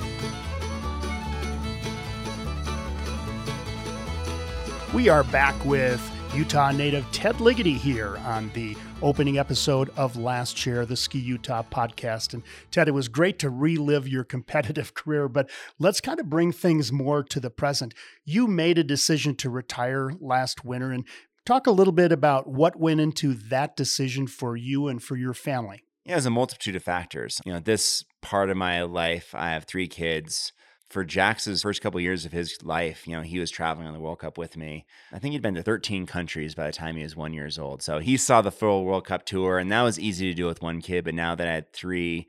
We 4.92 5.08
are 5.08 5.24
back 5.26 5.64
with 5.64 6.02
Utah 6.34 6.72
native 6.72 7.06
Ted 7.12 7.36
Ligety 7.36 7.78
here 7.78 8.18
on 8.26 8.50
the 8.56 8.76
opening 9.06 9.38
episode 9.38 9.92
of 9.96 10.18
Last 10.18 10.58
Chair, 10.58 10.84
the 10.84 10.96
Ski 10.96 11.20
Utah 11.20 11.62
podcast. 11.62 12.34
And 12.34 12.42
Ted, 12.72 12.88
it 12.88 12.92
was 12.96 13.08
great 13.08 13.38
to 13.38 13.52
relive 13.52 14.08
your 14.08 14.24
competitive 14.24 14.94
career, 14.96 15.30
but 15.30 15.48
let's 15.78 16.02
kind 16.02 16.20
of 16.20 16.28
bring 16.28 16.52
things 16.52 16.92
more 16.92 17.22
to 17.22 17.40
the 17.40 17.52
present. 17.52 17.94
You 18.24 18.48
made 18.48 18.80
a 18.80 18.84
decision 18.84 19.36
to 19.36 19.50
retire 19.52 20.12
last 20.20 20.66
winter 20.66 20.92
and 20.92 21.06
talk 21.46 21.68
a 21.68 21.72
little 21.72 21.94
bit 21.94 22.12
about 22.12 22.48
what 22.48 22.80
went 22.80 23.00
into 23.00 23.36
that 23.36 23.78
decision 23.78 24.26
for 24.26 24.58
you 24.58 24.88
and 24.88 25.04
for 25.04 25.16
your 25.16 25.36
family. 25.36 25.84
Yeah, 26.04 26.16
there's 26.16 26.26
a 26.26 26.32
multitude 26.32 26.76
of 26.76 26.82
factors. 26.82 27.40
You 27.46 27.54
know, 27.54 27.60
this 27.60 28.04
part 28.24 28.50
of 28.50 28.58
my 28.58 28.82
life, 28.82 29.36
I 29.36 29.52
have 29.52 29.66
three 29.66 29.88
kids 29.88 30.52
for 30.90 31.04
Jax's 31.04 31.64
first 31.64 31.82
couple 31.82 31.98
of 31.98 32.04
years 32.04 32.26
of 32.26 32.32
his 32.32 32.64
life, 32.64 33.08
you 33.08 33.16
know, 33.16 33.22
he 33.22 33.40
was 33.40 33.52
traveling 33.52 33.88
on 33.88 33.94
the 33.94 34.00
World 34.00 34.20
Cup 34.20 34.38
with 34.38 34.56
me. 34.56 34.86
I 35.12 35.20
think 35.20 35.34
he'd 35.34 35.42
been 35.42 35.56
to 35.56 35.64
13 35.64 36.06
countries 36.06 36.56
by 36.56 36.68
the 36.68 36.72
time 36.72 36.96
he 36.96 37.04
was 37.04 37.16
one 37.16 37.34
years 37.34 37.58
old. 37.58 37.82
So 37.82 38.00
he 38.00 38.18
saw 38.18 38.42
the 38.42 38.52
full 38.52 38.86
World 38.86 39.06
Cup 39.06 39.26
tour, 39.26 39.58
and 39.58 39.72
that 39.72 39.82
was 39.82 40.00
easy 40.00 40.28
to 40.30 40.36
do 40.36 40.46
with 40.46 40.62
one 40.62 40.82
kid. 40.82 41.06
But 41.06 41.16
now 41.16 41.36
that 41.36 41.48
I 41.48 41.54
had 41.54 41.74
three, 41.74 42.28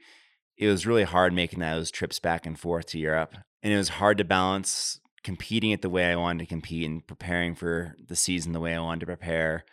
it 0.57 0.69
was 0.69 0.87
really 0.87 1.05
hard 1.05 1.33
making 1.33 1.61
those 1.61 1.91
trips 1.91 2.19
back 2.19 2.47
and 2.47 2.59
forth 2.59 2.87
to 2.87 2.99
Europe, 2.99 3.35
and 3.63 3.73
it 3.73 3.77
was 3.77 3.91
hard 3.91 4.19
to 4.19 4.25
balance 4.25 5.01
competing 5.23 5.73
it 5.73 5.83
the 5.83 5.91
way 5.91 6.11
I 6.11 6.17
wanted 6.17 6.45
to 6.45 6.49
compete 6.49 6.89
and 6.89 7.07
preparing 7.07 7.55
for 7.55 7.97
the 8.07 8.17
season 8.17 8.53
the 8.53 8.61
way 8.61 8.75
I 8.75 8.81
wanted 8.81 9.01
to 9.01 9.07
prepare, 9.07 9.65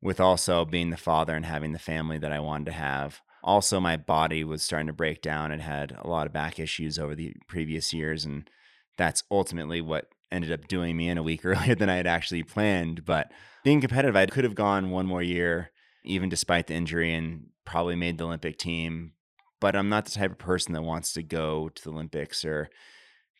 with 0.00 0.20
also 0.20 0.64
being 0.64 0.90
the 0.90 0.96
father 0.96 1.36
and 1.36 1.46
having 1.46 1.72
the 1.72 1.78
family 1.78 2.18
that 2.18 2.32
I 2.32 2.40
wanted 2.40 2.64
to 2.66 2.72
have 2.72 3.20
also 3.42 3.80
my 3.80 3.96
body 3.96 4.44
was 4.44 4.62
starting 4.62 4.86
to 4.86 4.92
break 4.92 5.22
down 5.22 5.50
and 5.50 5.62
had 5.62 5.96
a 5.98 6.08
lot 6.08 6.26
of 6.26 6.32
back 6.32 6.58
issues 6.58 6.98
over 6.98 7.14
the 7.14 7.34
previous 7.48 7.92
years 7.92 8.24
and 8.24 8.48
that's 8.96 9.24
ultimately 9.30 9.80
what 9.80 10.08
ended 10.30 10.52
up 10.52 10.68
doing 10.68 10.96
me 10.96 11.08
in 11.08 11.18
a 11.18 11.22
week 11.22 11.44
earlier 11.44 11.74
than 11.74 11.90
I 11.90 11.96
had 11.96 12.06
actually 12.06 12.42
planned 12.42 13.04
but 13.04 13.30
being 13.64 13.80
competitive 13.80 14.16
I 14.16 14.26
could 14.26 14.44
have 14.44 14.54
gone 14.54 14.90
one 14.90 15.06
more 15.06 15.22
year 15.22 15.70
even 16.04 16.28
despite 16.28 16.66
the 16.66 16.74
injury 16.74 17.14
and 17.14 17.46
probably 17.64 17.96
made 17.96 18.18
the 18.18 18.24
Olympic 18.24 18.58
team 18.58 19.12
but 19.60 19.76
I'm 19.76 19.88
not 19.88 20.04
the 20.04 20.10
type 20.10 20.32
of 20.32 20.38
person 20.38 20.72
that 20.74 20.82
wants 20.82 21.12
to 21.12 21.22
go 21.22 21.68
to 21.68 21.84
the 21.84 21.90
Olympics 21.90 22.44
or 22.44 22.68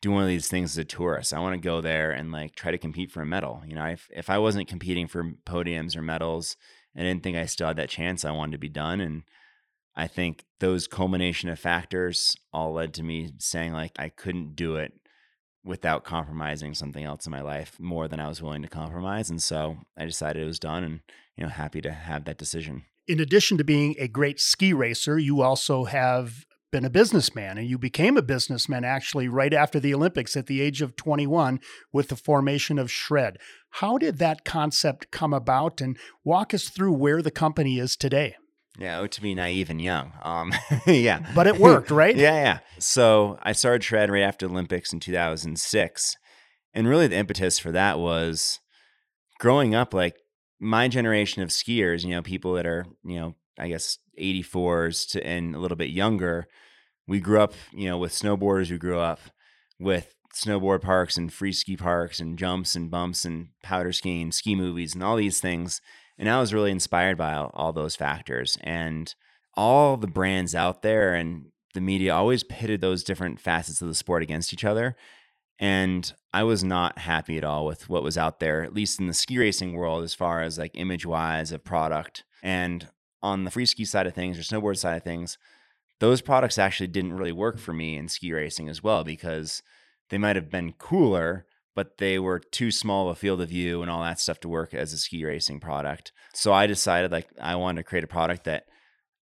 do 0.02 0.10
one 0.10 0.22
of 0.22 0.28
these 0.28 0.48
things 0.48 0.72
as 0.72 0.78
a 0.78 0.84
tourist. 0.84 1.32
I 1.32 1.40
want 1.40 1.54
to 1.54 1.60
go 1.60 1.80
there 1.80 2.10
and 2.10 2.30
like 2.30 2.54
try 2.54 2.70
to 2.70 2.78
compete 2.78 3.10
for 3.10 3.22
a 3.22 3.26
medal. 3.26 3.62
You 3.66 3.74
know, 3.74 3.86
if 3.86 4.08
if 4.12 4.28
I 4.28 4.38
wasn't 4.38 4.68
competing 4.68 5.06
for 5.06 5.32
podiums 5.46 5.96
or 5.96 6.02
medals 6.02 6.56
and 6.94 7.06
didn't 7.06 7.22
think 7.22 7.36
I 7.36 7.46
still 7.46 7.68
had 7.68 7.76
that 7.76 7.88
chance, 7.88 8.24
I 8.24 8.32
wanted 8.32 8.52
to 8.52 8.58
be 8.58 8.68
done. 8.68 9.00
And 9.00 9.22
I 9.94 10.06
think 10.06 10.44
those 10.60 10.86
culmination 10.86 11.48
of 11.48 11.58
factors 11.58 12.36
all 12.52 12.72
led 12.72 12.94
to 12.94 13.02
me 13.02 13.32
saying 13.38 13.72
like 13.72 13.92
I 13.98 14.08
couldn't 14.08 14.56
do 14.56 14.76
it 14.76 14.92
without 15.64 16.04
compromising 16.04 16.74
something 16.74 17.04
else 17.04 17.26
in 17.26 17.30
my 17.30 17.40
life 17.40 17.78
more 17.78 18.08
than 18.08 18.20
I 18.20 18.28
was 18.28 18.42
willing 18.42 18.62
to 18.62 18.68
compromise. 18.68 19.30
And 19.30 19.42
so 19.42 19.78
I 19.96 20.04
decided 20.04 20.42
it 20.42 20.46
was 20.46 20.58
done 20.58 20.82
and, 20.82 21.00
you 21.36 21.44
know, 21.44 21.50
happy 21.50 21.80
to 21.82 21.92
have 21.92 22.24
that 22.24 22.38
decision. 22.38 22.84
In 23.06 23.20
addition 23.20 23.58
to 23.58 23.64
being 23.64 23.94
a 23.98 24.08
great 24.08 24.40
ski 24.40 24.72
racer, 24.72 25.18
you 25.18 25.42
also 25.42 25.84
have 25.84 26.46
been 26.72 26.84
a 26.84 26.90
businessman 26.90 27.58
and 27.58 27.68
you 27.68 27.78
became 27.78 28.16
a 28.16 28.22
businessman 28.22 28.82
actually 28.82 29.28
right 29.28 29.52
after 29.52 29.78
the 29.78 29.94
Olympics 29.94 30.36
at 30.36 30.46
the 30.46 30.60
age 30.60 30.80
of 30.80 30.96
21 30.96 31.60
with 31.92 32.08
the 32.08 32.16
formation 32.16 32.78
of 32.78 32.90
Shred. 32.90 33.38
How 33.70 33.98
did 33.98 34.18
that 34.18 34.44
concept 34.44 35.10
come 35.10 35.34
about 35.34 35.80
and 35.80 35.98
walk 36.24 36.54
us 36.54 36.70
through 36.70 36.94
where 36.94 37.20
the 37.20 37.30
company 37.30 37.78
is 37.78 37.94
today? 37.94 38.36
Yeah, 38.78 39.00
oh, 39.00 39.06
to 39.06 39.20
be 39.20 39.34
naive 39.34 39.68
and 39.68 39.80
young. 39.80 40.12
Um, 40.22 40.52
yeah, 40.86 41.26
but 41.34 41.46
it 41.46 41.58
worked, 41.58 41.90
right? 41.90 42.16
yeah, 42.16 42.42
yeah. 42.42 42.58
So 42.78 43.38
I 43.42 43.52
started 43.52 43.84
shred 43.84 44.10
right 44.10 44.22
after 44.22 44.46
Olympics 44.46 44.92
in 44.92 45.00
2006, 45.00 46.16
and 46.72 46.88
really 46.88 47.06
the 47.06 47.16
impetus 47.16 47.58
for 47.58 47.70
that 47.72 47.98
was 47.98 48.60
growing 49.38 49.74
up. 49.74 49.92
Like 49.92 50.16
my 50.58 50.88
generation 50.88 51.42
of 51.42 51.50
skiers, 51.50 52.02
you 52.02 52.10
know, 52.10 52.22
people 52.22 52.54
that 52.54 52.66
are, 52.66 52.86
you 53.04 53.16
know, 53.16 53.34
I 53.58 53.68
guess 53.68 53.98
84s 54.18 55.10
to 55.10 55.26
and 55.26 55.54
a 55.54 55.58
little 55.58 55.76
bit 55.76 55.90
younger. 55.90 56.46
We 57.06 57.20
grew 57.20 57.40
up, 57.40 57.54
you 57.72 57.88
know, 57.88 57.98
with 57.98 58.12
snowboarders. 58.12 58.70
We 58.70 58.78
grew 58.78 58.98
up 58.98 59.20
with 59.78 60.14
snowboard 60.34 60.80
parks 60.80 61.18
and 61.18 61.32
free 61.32 61.52
ski 61.52 61.76
parks 61.76 62.20
and 62.20 62.38
jumps 62.38 62.74
and 62.74 62.90
bumps 62.90 63.24
and 63.24 63.48
powder 63.62 63.92
skiing, 63.92 64.32
ski 64.32 64.54
movies, 64.54 64.94
and 64.94 65.02
all 65.02 65.16
these 65.16 65.40
things 65.40 65.82
and 66.18 66.28
I 66.28 66.40
was 66.40 66.54
really 66.54 66.70
inspired 66.70 67.16
by 67.16 67.34
all, 67.34 67.50
all 67.54 67.72
those 67.72 67.96
factors 67.96 68.58
and 68.62 69.14
all 69.54 69.96
the 69.96 70.06
brands 70.06 70.54
out 70.54 70.82
there 70.82 71.14
and 71.14 71.46
the 71.74 71.80
media 71.80 72.14
always 72.14 72.44
pitted 72.44 72.80
those 72.80 73.04
different 73.04 73.40
facets 73.40 73.80
of 73.80 73.88
the 73.88 73.94
sport 73.94 74.22
against 74.22 74.52
each 74.52 74.64
other. 74.64 74.96
And 75.58 76.12
I 76.32 76.42
was 76.42 76.64
not 76.64 76.98
happy 76.98 77.38
at 77.38 77.44
all 77.44 77.66
with 77.66 77.88
what 77.88 78.02
was 78.02 78.18
out 78.18 78.40
there, 78.40 78.62
at 78.62 78.74
least 78.74 79.00
in 79.00 79.06
the 79.06 79.14
ski 79.14 79.38
racing 79.38 79.74
world, 79.74 80.02
as 80.02 80.14
far 80.14 80.42
as 80.42 80.58
like 80.58 80.72
image 80.74 81.06
wise 81.06 81.52
of 81.52 81.64
product. 81.64 82.24
And 82.42 82.88
on 83.22 83.44
the 83.44 83.50
free 83.50 83.66
ski 83.66 83.84
side 83.84 84.06
of 84.06 84.14
things 84.14 84.38
or 84.38 84.42
snowboard 84.42 84.76
side 84.76 84.96
of 84.96 85.04
things, 85.04 85.38
those 86.00 86.20
products 86.20 86.58
actually 86.58 86.88
didn't 86.88 87.12
really 87.12 87.32
work 87.32 87.58
for 87.58 87.72
me 87.72 87.96
in 87.96 88.08
ski 88.08 88.32
racing 88.32 88.68
as 88.68 88.82
well 88.82 89.04
because 89.04 89.62
they 90.10 90.18
might 90.18 90.36
have 90.36 90.50
been 90.50 90.72
cooler, 90.72 91.46
but 91.74 91.98
they 91.98 92.18
were 92.18 92.38
too 92.38 92.70
small 92.70 93.08
of 93.08 93.16
a 93.16 93.18
field 93.18 93.40
of 93.40 93.48
view 93.48 93.82
and 93.82 93.90
all 93.90 94.02
that 94.02 94.20
stuff 94.20 94.40
to 94.40 94.48
work 94.48 94.74
as 94.74 94.92
a 94.92 94.98
ski 94.98 95.24
racing 95.24 95.60
product. 95.60 96.12
So 96.34 96.52
I 96.52 96.66
decided 96.66 97.12
like 97.12 97.28
I 97.40 97.56
wanted 97.56 97.82
to 97.82 97.88
create 97.88 98.04
a 98.04 98.08
product 98.08 98.44
that 98.44 98.64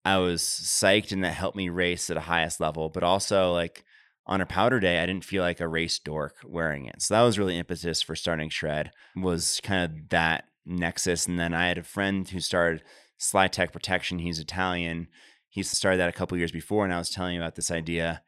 I 0.05 0.17
was 0.17 0.41
psyched 0.41 1.12
and 1.12 1.23
that 1.23 1.33
helped 1.33 1.57
me 1.57 1.69
race 1.69 2.09
at 2.09 2.17
a 2.17 2.21
highest 2.21 2.59
level, 2.59 2.89
but 2.89 3.03
also 3.03 3.53
like 3.53 3.83
on 4.25 4.41
a 4.41 4.45
powder 4.45 4.79
day, 4.79 4.99
I 4.99 5.05
didn't 5.05 5.25
feel 5.25 5.41
like 5.41 5.59
a 5.59 5.67
race 5.67 5.97
dork 5.99 6.35
wearing 6.45 6.85
it. 6.85 7.01
So 7.01 7.15
that 7.15 7.21
was 7.23 7.39
really 7.39 7.57
impetus 7.57 8.01
for 8.01 8.15
starting 8.15 8.49
Shred 8.49 8.91
was 9.15 9.59
kind 9.63 9.83
of 9.83 10.09
that 10.09 10.45
nexus. 10.65 11.27
And 11.27 11.39
then 11.39 11.53
I 11.53 11.67
had 11.67 11.79
a 11.79 11.83
friend 11.83 12.29
who 12.29 12.39
started 12.39 12.83
Slytech 13.19 13.71
Protection. 13.71 14.19
He's 14.19 14.39
Italian. 14.39 15.07
He 15.49 15.63
started 15.63 15.97
that 15.97 16.09
a 16.09 16.13
couple 16.13 16.38
years 16.38 16.51
before, 16.51 16.85
and 16.85 16.93
I 16.93 16.99
was 16.99 17.09
telling 17.09 17.35
you 17.35 17.41
about 17.41 17.55
this 17.55 17.71
idea 17.71 18.21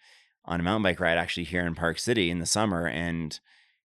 on 0.44 0.60
a 0.60 0.64
mountain 0.64 0.84
bike 0.84 1.00
ride 1.00 1.20
actually 1.20 1.44
here 1.44 1.66
in 1.66 1.76
Park 1.76 2.00
City 2.00 2.32
in 2.32 2.40
the 2.40 2.48
summer, 2.48 2.88
and 2.88 3.40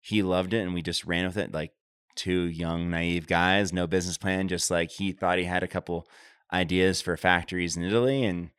he 0.06 0.22
loved 0.22 0.54
it 0.54 0.62
and 0.62 0.72
we 0.72 0.82
just 0.82 1.04
ran 1.04 1.26
with 1.26 1.36
it 1.36 1.52
like 1.52 1.72
two 2.14 2.44
young 2.44 2.88
naive 2.88 3.26
guys 3.26 3.72
no 3.72 3.86
business 3.86 4.16
plan 4.16 4.46
just 4.48 4.70
like 4.70 4.90
he 4.90 5.12
thought 5.12 5.38
he 5.38 5.44
had 5.44 5.62
a 5.62 5.68
couple 5.68 6.06
ideas 6.52 7.02
for 7.02 7.16
factories 7.16 7.76
in 7.76 7.82
italy 7.82 8.24
and 8.24 8.50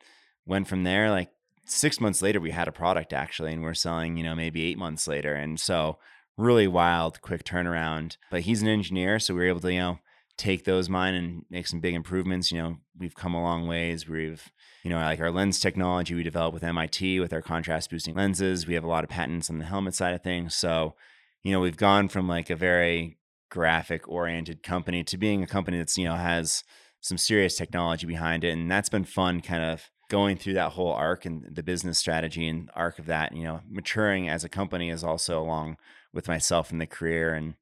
went 0.46 0.68
from 0.68 0.84
there 0.84 1.10
like 1.10 1.30
six 1.64 2.00
months 2.00 2.22
later 2.22 2.38
we 2.38 2.50
had 2.50 2.68
a 2.68 2.72
product 2.72 3.12
actually 3.12 3.52
and 3.52 3.62
we're 3.62 3.74
selling 3.74 4.16
you 4.16 4.24
know 4.24 4.34
maybe 4.34 4.62
eight 4.62 4.78
months 4.78 5.08
later 5.08 5.34
and 5.34 5.58
so 5.58 5.98
really 6.36 6.68
wild 6.68 7.20
quick 7.22 7.42
turnaround 7.44 8.16
but 8.30 8.42
he's 8.42 8.62
an 8.62 8.68
engineer 8.68 9.18
so 9.18 9.34
we 9.34 9.40
were 9.40 9.48
able 9.48 9.60
to 9.60 9.72
you 9.72 9.80
know 9.80 9.98
take 10.36 10.64
those 10.64 10.88
mine 10.88 11.14
and 11.14 11.44
make 11.50 11.66
some 11.66 11.80
big 11.80 11.94
improvements 11.94 12.52
you 12.52 12.58
know 12.58 12.76
we've 12.98 13.16
come 13.16 13.34
a 13.34 13.42
long 13.42 13.66
ways 13.66 14.06
we've 14.06 14.52
you 14.84 14.90
know 14.90 14.98
like 14.98 15.18
our 15.18 15.32
lens 15.32 15.58
technology 15.58 16.14
we 16.14 16.22
developed 16.22 16.54
with 16.54 16.62
mit 16.62 17.18
with 17.18 17.32
our 17.32 17.42
contrast 17.42 17.90
boosting 17.90 18.14
lenses 18.14 18.66
we 18.66 18.74
have 18.74 18.84
a 18.84 18.88
lot 18.88 19.02
of 19.02 19.10
patents 19.10 19.50
on 19.50 19.58
the 19.58 19.64
helmet 19.64 19.94
side 19.94 20.14
of 20.14 20.22
things 20.22 20.54
so 20.54 20.94
you 21.42 21.52
know, 21.52 21.60
we've 21.60 21.76
gone 21.76 22.08
from 22.08 22.28
like 22.28 22.50
a 22.50 22.56
very 22.56 23.18
graphic 23.50 24.08
oriented 24.08 24.62
company 24.62 25.02
to 25.04 25.16
being 25.16 25.42
a 25.42 25.46
company 25.46 25.78
that's, 25.78 25.96
you 25.96 26.04
know, 26.04 26.16
has 26.16 26.64
some 27.00 27.18
serious 27.18 27.56
technology 27.56 28.06
behind 28.06 28.44
it. 28.44 28.50
And 28.50 28.70
that's 28.70 28.88
been 28.88 29.04
fun 29.04 29.40
kind 29.40 29.62
of 29.62 29.90
going 30.08 30.36
through 30.36 30.54
that 30.54 30.72
whole 30.72 30.92
arc 30.92 31.24
and 31.26 31.44
the 31.54 31.62
business 31.62 31.98
strategy 31.98 32.48
and 32.48 32.70
arc 32.74 32.98
of 32.98 33.06
that, 33.06 33.34
you 33.34 33.44
know, 33.44 33.60
maturing 33.68 34.28
as 34.28 34.42
a 34.42 34.48
company 34.48 34.90
is 34.90 35.04
also 35.04 35.40
along 35.40 35.76
with 36.12 36.28
myself 36.28 36.72
in 36.72 36.78
the 36.78 36.86
career. 36.86 37.34
And 37.34 37.54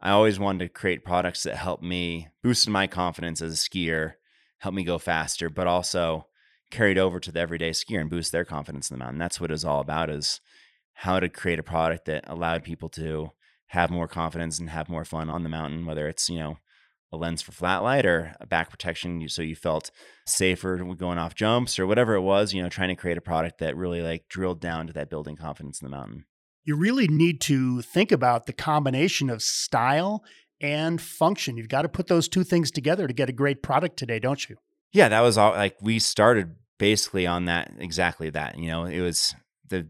I 0.00 0.10
always 0.10 0.38
wanted 0.38 0.64
to 0.64 0.68
create 0.68 1.04
products 1.04 1.42
that 1.42 1.56
help 1.56 1.82
me 1.82 2.28
boost 2.42 2.68
my 2.68 2.86
confidence 2.86 3.42
as 3.42 3.52
a 3.52 3.56
skier, 3.56 4.14
help 4.58 4.74
me 4.74 4.84
go 4.84 4.98
faster, 4.98 5.50
but 5.50 5.66
also 5.66 6.26
carried 6.70 6.98
over 6.98 7.20
to 7.20 7.30
the 7.30 7.40
everyday 7.40 7.70
skier 7.70 8.00
and 8.00 8.10
boost 8.10 8.32
their 8.32 8.44
confidence 8.44 8.90
in 8.90 8.98
the 8.98 9.04
mountain. 9.04 9.18
That's 9.18 9.40
what 9.40 9.50
it's 9.50 9.64
all 9.64 9.80
about 9.80 10.08
is 10.08 10.40
how 10.94 11.20
to 11.20 11.28
create 11.28 11.58
a 11.58 11.64
product 11.64 12.06
that 12.06 12.24
allowed 12.26 12.64
people 12.64 12.88
to 12.90 13.30
have 13.68 13.90
more 13.90 14.08
confidence 14.08 14.58
and 14.58 14.70
have 14.70 14.88
more 14.88 15.04
fun 15.04 15.30
on 15.30 15.42
the 15.42 15.48
mountain, 15.48 15.86
whether 15.86 16.06
it's, 16.06 16.28
you 16.28 16.38
know, 16.38 16.58
a 17.12 17.16
lens 17.16 17.42
for 17.42 17.52
flat 17.52 17.78
light 17.78 18.06
or 18.06 18.34
a 18.40 18.46
back 18.46 18.70
protection 18.70 19.28
so 19.28 19.42
you 19.42 19.54
felt 19.54 19.90
safer 20.26 20.78
going 20.94 21.18
off 21.18 21.34
jumps 21.34 21.78
or 21.78 21.86
whatever 21.86 22.14
it 22.14 22.22
was, 22.22 22.54
you 22.54 22.62
know, 22.62 22.68
trying 22.68 22.88
to 22.88 22.96
create 22.96 23.18
a 23.18 23.22
product 23.22 23.58
that 23.58 23.76
really 23.76 24.00
like 24.00 24.28
drilled 24.28 24.60
down 24.60 24.86
to 24.86 24.92
that 24.92 25.10
building 25.10 25.36
confidence 25.36 25.80
in 25.80 25.86
the 25.86 25.96
mountain. 25.96 26.24
You 26.64 26.76
really 26.76 27.08
need 27.08 27.40
to 27.42 27.82
think 27.82 28.12
about 28.12 28.46
the 28.46 28.52
combination 28.52 29.28
of 29.28 29.42
style 29.42 30.22
and 30.60 31.00
function. 31.00 31.56
You've 31.56 31.68
got 31.68 31.82
to 31.82 31.88
put 31.88 32.06
those 32.06 32.28
two 32.28 32.44
things 32.44 32.70
together 32.70 33.06
to 33.06 33.12
get 33.12 33.28
a 33.28 33.32
great 33.32 33.62
product 33.62 33.96
today, 33.98 34.18
don't 34.18 34.48
you? 34.48 34.56
Yeah, 34.92 35.08
that 35.08 35.20
was 35.20 35.36
all 35.36 35.52
like 35.52 35.76
we 35.82 35.98
started 35.98 36.54
basically 36.78 37.26
on 37.26 37.46
that 37.46 37.72
exactly 37.78 38.30
that. 38.30 38.58
You 38.58 38.68
know, 38.68 38.84
it 38.84 39.00
was 39.00 39.34
the 39.68 39.88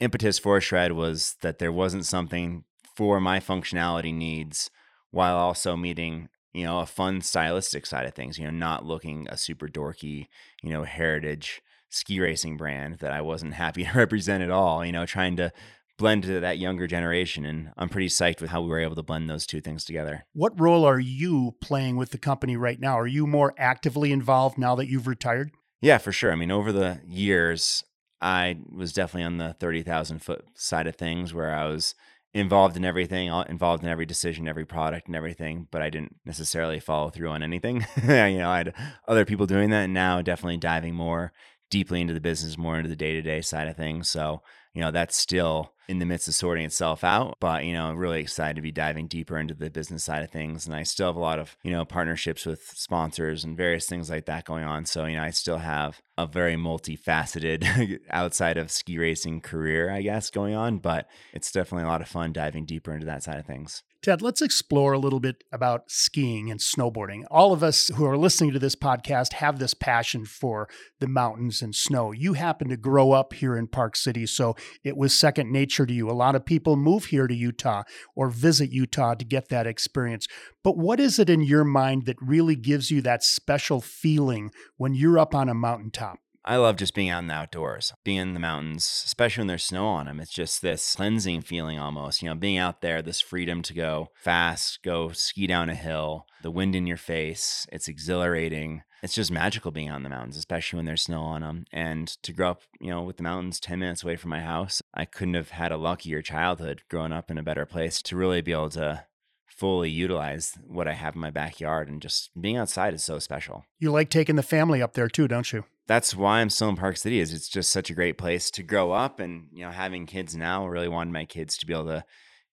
impetus 0.00 0.38
for 0.38 0.60
Shred 0.60 0.92
was 0.92 1.36
that 1.42 1.58
there 1.58 1.72
wasn't 1.72 2.06
something 2.06 2.64
for 2.96 3.20
my 3.20 3.40
functionality 3.40 4.14
needs 4.14 4.70
while 5.10 5.36
also 5.36 5.76
meeting 5.76 6.28
you 6.52 6.64
know 6.64 6.80
a 6.80 6.86
fun 6.86 7.20
stylistic 7.20 7.84
side 7.86 8.06
of 8.06 8.14
things 8.14 8.38
you 8.38 8.44
know 8.44 8.50
not 8.50 8.84
looking 8.84 9.26
a 9.28 9.36
super 9.36 9.66
dorky 9.66 10.28
you 10.62 10.70
know 10.70 10.84
heritage 10.84 11.60
ski 11.88 12.20
racing 12.20 12.56
brand 12.56 12.98
that 12.98 13.10
i 13.10 13.20
wasn't 13.20 13.54
happy 13.64 13.84
to 13.84 13.92
represent 13.92 14.42
at 14.42 14.50
all 14.50 14.84
you 14.84 14.92
know 14.92 15.04
trying 15.04 15.34
to 15.36 15.52
blend 15.98 16.24
to 16.24 16.40
that 16.40 16.58
younger 16.58 16.86
generation. 16.86 17.44
And 17.44 17.70
I'm 17.76 17.88
pretty 17.88 18.08
psyched 18.08 18.40
with 18.40 18.50
how 18.50 18.62
we 18.62 18.68
were 18.68 18.80
able 18.80 18.96
to 18.96 19.02
blend 19.02 19.30
those 19.30 19.46
two 19.46 19.60
things 19.60 19.84
together. 19.84 20.26
What 20.32 20.58
role 20.58 20.84
are 20.84 21.00
you 21.00 21.54
playing 21.60 21.96
with 21.96 22.10
the 22.10 22.18
company 22.18 22.56
right 22.56 22.80
now? 22.80 22.98
Are 22.98 23.06
you 23.06 23.26
more 23.26 23.54
actively 23.58 24.12
involved 24.12 24.58
now 24.58 24.74
that 24.74 24.88
you've 24.88 25.06
retired? 25.06 25.52
Yeah, 25.80 25.98
for 25.98 26.12
sure. 26.12 26.32
I 26.32 26.36
mean, 26.36 26.50
over 26.50 26.72
the 26.72 27.00
years, 27.06 27.84
I 28.24 28.56
was 28.72 28.94
definitely 28.94 29.24
on 29.24 29.36
the 29.36 29.52
30,000 29.60 30.20
foot 30.20 30.46
side 30.54 30.86
of 30.86 30.96
things 30.96 31.34
where 31.34 31.54
I 31.54 31.66
was 31.66 31.94
involved 32.32 32.74
in 32.74 32.82
everything, 32.82 33.28
involved 33.50 33.82
in 33.82 33.90
every 33.90 34.06
decision, 34.06 34.48
every 34.48 34.64
product, 34.64 35.08
and 35.08 35.14
everything, 35.14 35.68
but 35.70 35.82
I 35.82 35.90
didn't 35.90 36.16
necessarily 36.24 36.80
follow 36.80 37.10
through 37.10 37.28
on 37.28 37.42
anything. 37.42 37.86
you 38.02 38.08
know, 38.08 38.48
I 38.48 38.56
had 38.56 38.74
other 39.06 39.26
people 39.26 39.44
doing 39.44 39.68
that, 39.70 39.84
and 39.84 39.92
now 39.92 40.22
definitely 40.22 40.56
diving 40.56 40.94
more 40.94 41.34
deeply 41.68 42.00
into 42.00 42.14
the 42.14 42.20
business, 42.20 42.56
more 42.56 42.78
into 42.78 42.88
the 42.88 42.96
day 42.96 43.12
to 43.12 43.20
day 43.20 43.42
side 43.42 43.68
of 43.68 43.76
things. 43.76 44.08
So, 44.08 44.40
you 44.74 44.80
know, 44.80 44.90
that's 44.90 45.16
still 45.16 45.72
in 45.88 45.98
the 45.98 46.06
midst 46.06 46.26
of 46.28 46.34
sorting 46.34 46.64
itself 46.64 47.04
out. 47.04 47.36
But, 47.40 47.64
you 47.64 47.72
know, 47.72 47.86
I'm 47.86 47.96
really 47.96 48.20
excited 48.20 48.56
to 48.56 48.62
be 48.62 48.72
diving 48.72 49.06
deeper 49.06 49.38
into 49.38 49.54
the 49.54 49.70
business 49.70 50.04
side 50.04 50.24
of 50.24 50.30
things. 50.30 50.66
And 50.66 50.74
I 50.74 50.82
still 50.82 51.06
have 51.06 51.16
a 51.16 51.20
lot 51.20 51.38
of, 51.38 51.56
you 51.62 51.70
know, 51.70 51.84
partnerships 51.84 52.44
with 52.44 52.62
sponsors 52.74 53.44
and 53.44 53.56
various 53.56 53.86
things 53.86 54.10
like 54.10 54.26
that 54.26 54.44
going 54.44 54.64
on. 54.64 54.84
So, 54.84 55.06
you 55.06 55.16
know, 55.16 55.22
I 55.22 55.30
still 55.30 55.58
have 55.58 56.00
a 56.18 56.26
very 56.26 56.56
multifaceted 56.56 58.00
outside 58.10 58.56
of 58.56 58.70
ski 58.70 58.98
racing 58.98 59.42
career, 59.42 59.90
I 59.90 60.02
guess, 60.02 60.30
going 60.30 60.54
on. 60.54 60.78
But 60.78 61.08
it's 61.32 61.52
definitely 61.52 61.84
a 61.84 61.90
lot 61.90 62.00
of 62.00 62.08
fun 62.08 62.32
diving 62.32 62.64
deeper 62.64 62.92
into 62.92 63.06
that 63.06 63.22
side 63.22 63.38
of 63.38 63.46
things. 63.46 63.82
Ted, 64.04 64.20
let's 64.20 64.42
explore 64.42 64.92
a 64.92 64.98
little 64.98 65.18
bit 65.18 65.44
about 65.50 65.90
skiing 65.90 66.50
and 66.50 66.60
snowboarding. 66.60 67.22
All 67.30 67.54
of 67.54 67.62
us 67.62 67.88
who 67.94 68.04
are 68.04 68.18
listening 68.18 68.52
to 68.52 68.58
this 68.58 68.76
podcast 68.76 69.32
have 69.32 69.58
this 69.58 69.72
passion 69.72 70.26
for 70.26 70.68
the 71.00 71.08
mountains 71.08 71.62
and 71.62 71.74
snow. 71.74 72.12
You 72.12 72.34
happen 72.34 72.68
to 72.68 72.76
grow 72.76 73.12
up 73.12 73.32
here 73.32 73.56
in 73.56 73.66
Park 73.66 73.96
City, 73.96 74.26
so 74.26 74.56
it 74.84 74.98
was 74.98 75.16
second 75.16 75.50
nature 75.50 75.86
to 75.86 75.94
you. 75.94 76.10
A 76.10 76.12
lot 76.12 76.34
of 76.34 76.44
people 76.44 76.76
move 76.76 77.06
here 77.06 77.26
to 77.26 77.34
Utah 77.34 77.84
or 78.14 78.28
visit 78.28 78.70
Utah 78.70 79.14
to 79.14 79.24
get 79.24 79.48
that 79.48 79.66
experience. 79.66 80.28
But 80.62 80.76
what 80.76 81.00
is 81.00 81.18
it 81.18 81.30
in 81.30 81.40
your 81.40 81.64
mind 81.64 82.04
that 82.04 82.20
really 82.20 82.56
gives 82.56 82.90
you 82.90 83.00
that 83.00 83.24
special 83.24 83.80
feeling 83.80 84.50
when 84.76 84.92
you're 84.92 85.18
up 85.18 85.34
on 85.34 85.48
a 85.48 85.54
mountaintop? 85.54 86.18
I 86.46 86.56
love 86.56 86.76
just 86.76 86.94
being 86.94 87.08
out 87.08 87.22
in 87.22 87.28
the 87.28 87.34
outdoors, 87.34 87.94
being 88.04 88.18
in 88.18 88.34
the 88.34 88.40
mountains, 88.40 89.02
especially 89.06 89.40
when 89.42 89.48
there's 89.48 89.64
snow 89.64 89.86
on 89.86 90.04
them. 90.04 90.20
It's 90.20 90.30
just 90.30 90.60
this 90.60 90.94
cleansing 90.94 91.40
feeling 91.42 91.78
almost, 91.78 92.22
you 92.22 92.28
know, 92.28 92.34
being 92.34 92.58
out 92.58 92.82
there, 92.82 93.00
this 93.00 93.22
freedom 93.22 93.62
to 93.62 93.72
go 93.72 94.10
fast, 94.14 94.82
go 94.82 95.10
ski 95.12 95.46
down 95.46 95.70
a 95.70 95.74
hill, 95.74 96.26
the 96.42 96.50
wind 96.50 96.76
in 96.76 96.86
your 96.86 96.98
face. 96.98 97.66
It's 97.72 97.88
exhilarating. 97.88 98.82
It's 99.02 99.14
just 99.14 99.30
magical 99.30 99.70
being 99.70 99.88
out 99.88 99.96
in 99.96 100.02
the 100.02 100.10
mountains, 100.10 100.36
especially 100.36 100.76
when 100.76 100.84
there's 100.84 101.02
snow 101.02 101.22
on 101.22 101.40
them. 101.40 101.64
And 101.72 102.08
to 102.22 102.32
grow 102.32 102.50
up, 102.50 102.62
you 102.78 102.90
know, 102.90 103.02
with 103.02 103.16
the 103.16 103.22
mountains 103.22 103.58
10 103.58 103.78
minutes 103.78 104.02
away 104.02 104.16
from 104.16 104.30
my 104.30 104.40
house, 104.40 104.82
I 104.92 105.06
couldn't 105.06 105.34
have 105.34 105.50
had 105.50 105.72
a 105.72 105.78
luckier 105.78 106.20
childhood 106.20 106.82
growing 106.90 107.12
up 107.12 107.30
in 107.30 107.38
a 107.38 107.42
better 107.42 107.64
place 107.64 108.02
to 108.02 108.16
really 108.16 108.42
be 108.42 108.52
able 108.52 108.70
to 108.70 109.04
fully 109.46 109.88
utilize 109.88 110.58
what 110.66 110.88
I 110.88 110.92
have 110.92 111.14
in 111.14 111.20
my 111.20 111.30
backyard 111.30 111.88
and 111.88 112.02
just 112.02 112.30
being 112.38 112.56
outside 112.56 112.92
is 112.92 113.04
so 113.04 113.18
special. 113.18 113.64
You 113.78 113.92
like 113.92 114.10
taking 114.10 114.36
the 114.36 114.42
family 114.42 114.82
up 114.82 114.94
there 114.94 115.08
too, 115.08 115.28
don't 115.28 115.50
you? 115.52 115.64
That's 115.86 116.14
why 116.14 116.40
I'm 116.40 116.50
still 116.50 116.70
in 116.70 116.76
Park 116.76 116.96
City 116.96 117.20
is 117.20 117.32
it's 117.32 117.48
just 117.48 117.70
such 117.70 117.90
a 117.90 117.94
great 117.94 118.16
place 118.16 118.50
to 118.52 118.62
grow 118.62 118.92
up 118.92 119.20
and 119.20 119.48
you 119.52 119.64
know 119.64 119.70
having 119.70 120.06
kids 120.06 120.34
now 120.34 120.64
I 120.64 120.68
really 120.68 120.88
wanted 120.88 121.12
my 121.12 121.24
kids 121.24 121.56
to 121.58 121.66
be 121.66 121.72
able 121.72 121.86
to 121.86 122.04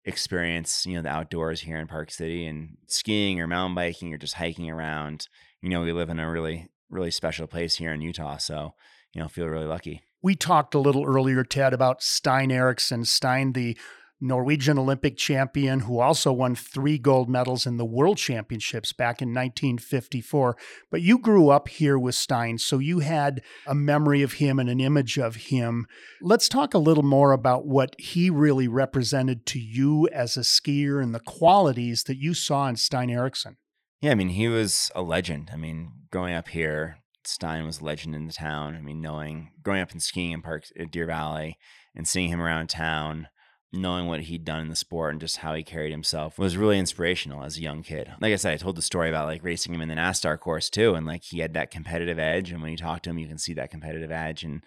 experience 0.03 0.85
you 0.85 0.95
know 0.95 1.01
the 1.01 1.09
outdoors 1.09 1.61
here 1.61 1.77
in 1.77 1.87
Park 1.87 2.11
City 2.11 2.45
and 2.45 2.77
skiing 2.87 3.39
or 3.39 3.47
mountain 3.47 3.75
biking 3.75 4.13
or 4.13 4.17
just 4.17 4.35
hiking 4.35 4.69
around. 4.69 5.27
You 5.61 5.69
know 5.69 5.81
we 5.81 5.93
live 5.93 6.09
in 6.09 6.19
a 6.19 6.29
really 6.29 6.69
really 6.89 7.11
special 7.11 7.47
place 7.47 7.75
here 7.75 7.93
in 7.93 8.01
Utah 8.01 8.37
so 8.37 8.73
you 9.13 9.21
know 9.21 9.27
feel 9.27 9.47
really 9.47 9.67
lucky. 9.67 10.01
We 10.21 10.35
talked 10.35 10.75
a 10.75 10.79
little 10.79 11.05
earlier 11.05 11.43
Ted 11.43 11.73
about 11.73 12.03
Stein 12.03 12.51
Eriksen 12.51 13.05
Stein 13.05 13.53
the 13.53 13.77
Norwegian 14.21 14.77
Olympic 14.77 15.17
champion 15.17 15.81
who 15.81 15.99
also 15.99 16.31
won 16.31 16.53
three 16.53 16.99
gold 16.99 17.27
medals 17.27 17.65
in 17.65 17.77
the 17.77 17.85
World 17.85 18.17
Championships 18.17 18.93
back 18.93 19.21
in 19.21 19.29
1954. 19.29 20.55
But 20.91 21.01
you 21.01 21.17
grew 21.17 21.49
up 21.49 21.67
here 21.67 21.97
with 21.97 22.13
Stein, 22.13 22.59
so 22.59 22.77
you 22.77 22.99
had 22.99 23.41
a 23.65 23.73
memory 23.73 24.21
of 24.21 24.33
him 24.33 24.59
and 24.59 24.69
an 24.69 24.79
image 24.79 25.17
of 25.17 25.35
him. 25.35 25.87
Let's 26.21 26.47
talk 26.47 26.75
a 26.75 26.79
little 26.79 27.03
more 27.03 27.31
about 27.31 27.65
what 27.65 27.95
he 27.97 28.29
really 28.29 28.67
represented 28.67 29.47
to 29.47 29.59
you 29.59 30.07
as 30.13 30.37
a 30.37 30.41
skier 30.41 31.01
and 31.01 31.15
the 31.15 31.19
qualities 31.19 32.03
that 32.03 32.17
you 32.17 32.35
saw 32.35 32.67
in 32.67 32.75
Stein 32.75 33.09
Eriksen. 33.09 33.57
Yeah, 34.01 34.11
I 34.11 34.15
mean, 34.15 34.29
he 34.29 34.47
was 34.47 34.91
a 34.95 35.01
legend. 35.01 35.49
I 35.51 35.57
mean, 35.57 35.91
growing 36.11 36.33
up 36.35 36.49
here, 36.49 36.97
Stein 37.23 37.65
was 37.65 37.81
a 37.81 37.83
legend 37.83 38.15
in 38.15 38.27
the 38.27 38.33
town. 38.33 38.75
I 38.75 38.81
mean, 38.81 39.01
knowing, 39.01 39.51
growing 39.63 39.81
up 39.81 39.91
and 39.91 40.01
skiing 40.01 40.31
in 40.31 40.41
parks 40.41 40.71
at 40.79 40.91
Deer 40.91 41.07
Valley 41.07 41.57
and 41.95 42.07
seeing 42.07 42.29
him 42.29 42.41
around 42.41 42.69
town 42.69 43.27
knowing 43.73 44.07
what 44.07 44.21
he'd 44.21 44.43
done 44.43 44.61
in 44.61 44.67
the 44.67 44.75
sport 44.75 45.13
and 45.13 45.21
just 45.21 45.37
how 45.37 45.53
he 45.53 45.63
carried 45.63 45.91
himself 45.91 46.37
was 46.37 46.57
really 46.57 46.77
inspirational 46.77 47.43
as 47.43 47.57
a 47.57 47.61
young 47.61 47.83
kid. 47.83 48.11
Like 48.19 48.33
I 48.33 48.35
said, 48.35 48.53
I 48.53 48.57
told 48.57 48.75
the 48.75 48.81
story 48.81 49.09
about 49.09 49.27
like 49.27 49.43
racing 49.43 49.73
him 49.73 49.81
in 49.81 49.89
the 49.89 49.95
NASTAR 49.95 50.39
course 50.39 50.69
too, 50.69 50.95
and 50.95 51.05
like 51.05 51.23
he 51.23 51.39
had 51.39 51.53
that 51.53 51.71
competitive 51.71 52.19
edge. 52.19 52.51
And 52.51 52.61
when 52.61 52.71
you 52.71 52.77
talk 52.77 53.01
to 53.03 53.09
him, 53.09 53.17
you 53.17 53.27
can 53.27 53.37
see 53.37 53.53
that 53.53 53.71
competitive 53.71 54.11
edge. 54.11 54.43
And 54.43 54.63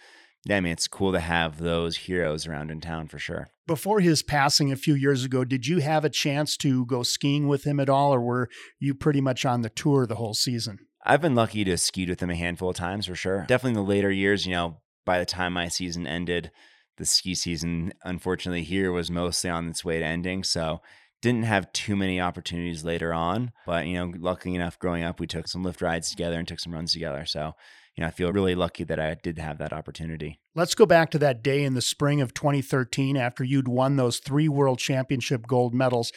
yeah, 0.46 0.56
I 0.56 0.60
mean, 0.60 0.72
it's 0.72 0.88
cool 0.88 1.12
to 1.12 1.20
have 1.20 1.58
those 1.58 1.96
heroes 1.96 2.46
around 2.46 2.70
in 2.70 2.80
town 2.80 3.08
for 3.08 3.18
sure. 3.18 3.48
Before 3.66 4.00
his 4.00 4.22
passing 4.22 4.70
a 4.70 4.76
few 4.76 4.94
years 4.94 5.24
ago, 5.24 5.44
did 5.44 5.66
you 5.66 5.78
have 5.78 6.04
a 6.04 6.10
chance 6.10 6.56
to 6.58 6.84
go 6.86 7.02
skiing 7.02 7.48
with 7.48 7.64
him 7.64 7.80
at 7.80 7.88
all, 7.88 8.14
or 8.14 8.20
were 8.20 8.48
you 8.78 8.94
pretty 8.94 9.22
much 9.22 9.46
on 9.46 9.62
the 9.62 9.70
tour 9.70 10.06
the 10.06 10.16
whole 10.16 10.34
season? 10.34 10.78
I've 11.06 11.22
been 11.22 11.34
lucky 11.34 11.64
to 11.64 11.76
ski 11.76 12.06
with 12.06 12.20
him 12.20 12.30
a 12.30 12.34
handful 12.34 12.70
of 12.70 12.76
times 12.76 13.06
for 13.06 13.14
sure. 13.14 13.44
Definitely 13.46 13.80
in 13.80 13.86
the 13.86 13.90
later 13.90 14.10
years, 14.10 14.46
you 14.46 14.52
know, 14.52 14.80
by 15.04 15.18
the 15.18 15.26
time 15.26 15.52
my 15.52 15.68
season 15.68 16.06
ended, 16.06 16.50
the 16.96 17.04
ski 17.04 17.34
season, 17.34 17.92
unfortunately, 18.04 18.62
here 18.62 18.92
was 18.92 19.10
mostly 19.10 19.50
on 19.50 19.68
its 19.68 19.84
way 19.84 19.98
to 19.98 20.04
ending. 20.04 20.44
So 20.44 20.80
didn't 21.24 21.44
have 21.44 21.72
too 21.72 21.96
many 21.96 22.20
opportunities 22.20 22.84
later 22.84 23.14
on. 23.14 23.50
But, 23.64 23.86
you 23.86 23.94
know, 23.94 24.12
luckily 24.18 24.54
enough 24.54 24.78
growing 24.78 25.02
up, 25.02 25.18
we 25.18 25.26
took 25.26 25.48
some 25.48 25.62
lift 25.62 25.80
rides 25.80 26.10
together 26.10 26.38
and 26.38 26.46
took 26.46 26.60
some 26.60 26.74
runs 26.74 26.92
together. 26.92 27.24
So, 27.24 27.54
you 27.96 28.02
know, 28.02 28.08
I 28.08 28.10
feel 28.10 28.30
really 28.30 28.54
lucky 28.54 28.84
that 28.84 29.00
I 29.00 29.14
did 29.14 29.38
have 29.38 29.56
that 29.56 29.72
opportunity. 29.72 30.38
Let's 30.54 30.74
go 30.74 30.84
back 30.84 31.10
to 31.12 31.18
that 31.20 31.42
day 31.42 31.64
in 31.64 31.72
the 31.72 31.80
spring 31.80 32.20
of 32.20 32.34
2013 32.34 33.16
after 33.16 33.42
you'd 33.42 33.68
won 33.68 33.96
those 33.96 34.18
three 34.18 34.48
world 34.48 34.78
championship 34.78 35.46
gold 35.46 35.74
medals. 35.74 36.12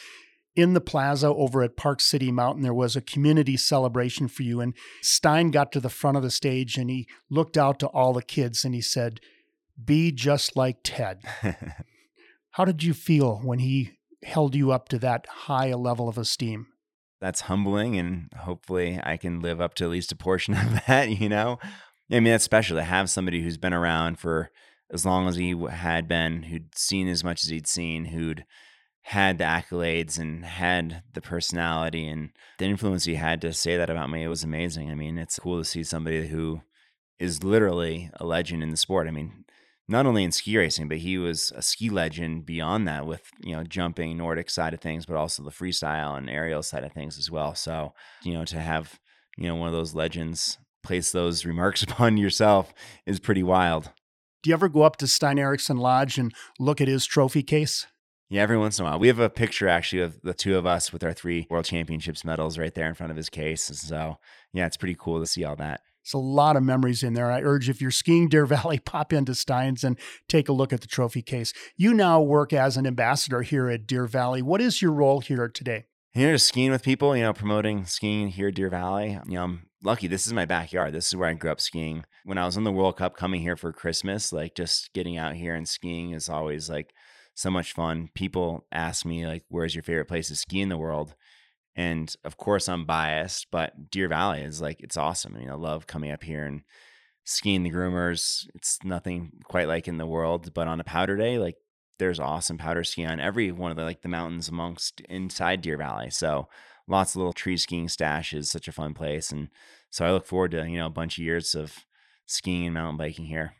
In 0.54 0.74
the 0.74 0.80
plaza 0.80 1.28
over 1.28 1.62
at 1.62 1.76
Park 1.76 2.02
City 2.02 2.30
Mountain, 2.30 2.62
there 2.62 2.74
was 2.74 2.94
a 2.94 3.00
community 3.00 3.56
celebration 3.56 4.28
for 4.28 4.42
you. 4.42 4.60
And 4.60 4.74
Stein 5.00 5.50
got 5.50 5.72
to 5.72 5.80
the 5.80 5.88
front 5.88 6.18
of 6.18 6.22
the 6.22 6.30
stage 6.30 6.76
and 6.76 6.90
he 6.90 7.08
looked 7.30 7.56
out 7.56 7.78
to 7.78 7.86
all 7.86 8.12
the 8.12 8.22
kids 8.22 8.62
and 8.62 8.74
he 8.74 8.82
said, 8.82 9.20
be 9.82 10.12
just 10.12 10.56
like 10.56 10.78
Ted. 10.82 11.20
How 12.50 12.64
did 12.64 12.82
you 12.82 12.94
feel 12.94 13.36
when 13.38 13.60
he 13.60 13.98
held 14.22 14.54
you 14.54 14.72
up 14.72 14.88
to 14.88 14.98
that 14.98 15.26
high 15.26 15.68
a 15.68 15.76
level 15.76 16.08
of 16.08 16.18
esteem? 16.18 16.68
That's 17.20 17.42
humbling, 17.42 17.96
and 17.96 18.32
hopefully 18.36 19.00
I 19.02 19.16
can 19.16 19.40
live 19.40 19.60
up 19.60 19.74
to 19.74 19.84
at 19.84 19.90
least 19.90 20.12
a 20.12 20.16
portion 20.16 20.54
of 20.58 20.86
that, 20.86 21.20
you 21.20 21.28
know? 21.28 21.58
I 22.10 22.20
mean, 22.20 22.32
that's 22.32 22.44
special 22.44 22.76
to 22.76 22.84
have 22.84 23.10
somebody 23.10 23.42
who's 23.42 23.58
been 23.58 23.74
around 23.74 24.18
for 24.18 24.50
as 24.90 25.04
long 25.04 25.28
as 25.28 25.36
he 25.36 25.54
had 25.70 26.08
been, 26.08 26.44
who'd 26.44 26.76
seen 26.76 27.08
as 27.08 27.22
much 27.22 27.42
as 27.42 27.50
he'd 27.50 27.66
seen, 27.66 28.06
who'd 28.06 28.44
had 29.02 29.38
the 29.38 29.44
accolades 29.44 30.18
and 30.18 30.44
had 30.44 31.02
the 31.14 31.20
personality 31.20 32.06
and 32.06 32.30
the 32.58 32.66
influence 32.66 33.04
he 33.04 33.14
had 33.14 33.40
to 33.40 33.52
say 33.52 33.76
that 33.76 33.90
about 33.90 34.10
me. 34.10 34.22
It 34.22 34.28
was 34.28 34.44
amazing. 34.44 34.90
I 34.90 34.94
mean, 34.94 35.18
it's 35.18 35.38
cool 35.38 35.58
to 35.58 35.64
see 35.64 35.82
somebody 35.82 36.28
who 36.28 36.62
is 37.18 37.42
literally 37.42 38.10
a 38.14 38.24
legend 38.24 38.62
in 38.62 38.70
the 38.70 38.76
sport. 38.76 39.08
I 39.08 39.10
mean, 39.10 39.44
not 39.88 40.04
only 40.04 40.22
in 40.22 40.32
ski 40.32 40.56
racing, 40.58 40.86
but 40.86 40.98
he 40.98 41.16
was 41.16 41.50
a 41.56 41.62
ski 41.62 41.88
legend 41.88 42.44
beyond 42.44 42.86
that 42.86 43.06
with, 43.06 43.22
you 43.40 43.56
know, 43.56 43.64
jumping 43.64 44.16
Nordic 44.16 44.50
side 44.50 44.74
of 44.74 44.80
things, 44.80 45.06
but 45.06 45.16
also 45.16 45.42
the 45.42 45.50
freestyle 45.50 46.16
and 46.16 46.28
aerial 46.28 46.62
side 46.62 46.84
of 46.84 46.92
things 46.92 47.18
as 47.18 47.30
well. 47.30 47.54
So, 47.54 47.94
you 48.22 48.34
know, 48.34 48.44
to 48.44 48.60
have, 48.60 49.00
you 49.38 49.48
know, 49.48 49.56
one 49.56 49.68
of 49.68 49.74
those 49.74 49.94
legends 49.94 50.58
place 50.82 51.10
those 51.10 51.44
remarks 51.44 51.82
upon 51.84 52.18
yourself 52.18 52.74
is 53.06 53.18
pretty 53.18 53.42
wild. 53.42 53.90
Do 54.42 54.50
you 54.50 54.54
ever 54.54 54.68
go 54.68 54.82
up 54.82 54.96
to 54.96 55.06
Stein 55.06 55.38
Eriksen 55.38 55.78
Lodge 55.78 56.18
and 56.18 56.32
look 56.58 56.80
at 56.80 56.88
his 56.88 57.06
trophy 57.06 57.42
case? 57.42 57.86
Yeah, 58.30 58.42
every 58.42 58.58
once 58.58 58.78
in 58.78 58.84
a 58.84 58.88
while. 58.90 58.98
We 58.98 59.08
have 59.08 59.18
a 59.18 59.30
picture 59.30 59.68
actually 59.68 60.02
of 60.02 60.20
the 60.20 60.34
two 60.34 60.58
of 60.58 60.66
us 60.66 60.92
with 60.92 61.02
our 61.02 61.14
three 61.14 61.46
World 61.48 61.64
Championships 61.64 62.26
medals 62.26 62.58
right 62.58 62.74
there 62.74 62.86
in 62.86 62.94
front 62.94 63.10
of 63.10 63.16
his 63.16 63.30
case. 63.30 63.64
So, 63.64 64.18
yeah, 64.52 64.66
it's 64.66 64.76
pretty 64.76 64.96
cool 64.98 65.18
to 65.20 65.26
see 65.26 65.44
all 65.44 65.56
that. 65.56 65.80
It's 66.08 66.14
a 66.14 66.18
lot 66.18 66.56
of 66.56 66.62
memories 66.62 67.02
in 67.02 67.12
there. 67.12 67.30
I 67.30 67.42
urge 67.42 67.68
if 67.68 67.82
you're 67.82 67.90
skiing 67.90 68.30
Deer 68.30 68.46
Valley, 68.46 68.78
pop 68.78 69.12
into 69.12 69.34
Steins 69.34 69.84
and 69.84 69.98
take 70.26 70.48
a 70.48 70.54
look 70.54 70.72
at 70.72 70.80
the 70.80 70.86
trophy 70.86 71.20
case. 71.20 71.52
You 71.76 71.92
now 71.92 72.22
work 72.22 72.54
as 72.54 72.78
an 72.78 72.86
ambassador 72.86 73.42
here 73.42 73.68
at 73.68 73.86
Deer 73.86 74.06
Valley. 74.06 74.40
What 74.40 74.62
is 74.62 74.80
your 74.80 74.92
role 74.92 75.20
here 75.20 75.48
today? 75.48 75.84
Here, 76.14 76.32
just 76.32 76.48
skiing 76.48 76.70
with 76.70 76.82
people, 76.82 77.14
you 77.14 77.24
know, 77.24 77.34
promoting 77.34 77.84
skiing 77.84 78.28
here 78.28 78.48
at 78.48 78.54
Deer 78.54 78.70
Valley. 78.70 79.18
You 79.26 79.34
know, 79.34 79.44
I'm 79.44 79.66
lucky. 79.84 80.06
This 80.06 80.26
is 80.26 80.32
my 80.32 80.46
backyard. 80.46 80.94
This 80.94 81.08
is 81.08 81.14
where 81.14 81.28
I 81.28 81.34
grew 81.34 81.50
up 81.50 81.60
skiing. 81.60 82.04
When 82.24 82.38
I 82.38 82.46
was 82.46 82.56
in 82.56 82.64
the 82.64 82.72
World 82.72 82.96
Cup 82.96 83.14
coming 83.14 83.42
here 83.42 83.58
for 83.58 83.70
Christmas, 83.74 84.32
like 84.32 84.54
just 84.54 84.94
getting 84.94 85.18
out 85.18 85.34
here 85.34 85.54
and 85.54 85.68
skiing 85.68 86.12
is 86.12 86.30
always 86.30 86.70
like 86.70 86.94
so 87.34 87.50
much 87.50 87.74
fun. 87.74 88.08
People 88.14 88.66
ask 88.72 89.04
me 89.04 89.26
like, 89.26 89.44
"Where's 89.48 89.74
your 89.74 89.82
favorite 89.82 90.08
place 90.08 90.28
to 90.28 90.36
ski 90.36 90.62
in 90.62 90.70
the 90.70 90.78
world?" 90.78 91.14
And 91.78 92.12
of 92.24 92.36
course, 92.36 92.68
I'm 92.68 92.84
biased, 92.84 93.52
but 93.52 93.88
Deer 93.88 94.08
Valley 94.08 94.40
is 94.40 94.60
like, 94.60 94.80
it's 94.80 94.96
awesome. 94.96 95.36
I 95.36 95.38
mean, 95.38 95.48
I 95.48 95.54
love 95.54 95.86
coming 95.86 96.10
up 96.10 96.24
here 96.24 96.44
and 96.44 96.62
skiing 97.22 97.62
the 97.62 97.70
groomers. 97.70 98.48
It's 98.56 98.80
nothing 98.82 99.30
quite 99.44 99.68
like 99.68 99.86
in 99.86 99.96
the 99.96 100.04
world, 100.04 100.52
but 100.54 100.66
on 100.66 100.80
a 100.80 100.84
powder 100.84 101.16
day, 101.16 101.38
like 101.38 101.54
there's 102.00 102.18
awesome 102.18 102.58
powder 102.58 102.82
ski 102.82 103.04
on 103.04 103.20
every 103.20 103.52
one 103.52 103.70
of 103.70 103.76
the 103.76 103.84
like 103.84 104.02
the 104.02 104.08
mountains 104.08 104.48
amongst 104.48 105.02
inside 105.02 105.62
Deer 105.62 105.76
Valley. 105.76 106.10
So 106.10 106.48
lots 106.88 107.12
of 107.12 107.18
little 107.18 107.32
tree 107.32 107.56
skiing 107.56 107.86
stashes, 107.86 108.46
such 108.46 108.66
a 108.66 108.72
fun 108.72 108.92
place. 108.92 109.30
And 109.30 109.48
so 109.88 110.04
I 110.04 110.10
look 110.10 110.26
forward 110.26 110.50
to, 110.50 110.68
you 110.68 110.78
know, 110.78 110.86
a 110.86 110.90
bunch 110.90 111.16
of 111.16 111.22
years 111.22 111.54
of 111.54 111.76
skiing 112.26 112.64
and 112.64 112.74
mountain 112.74 112.96
biking 112.96 113.26
here. 113.26 113.54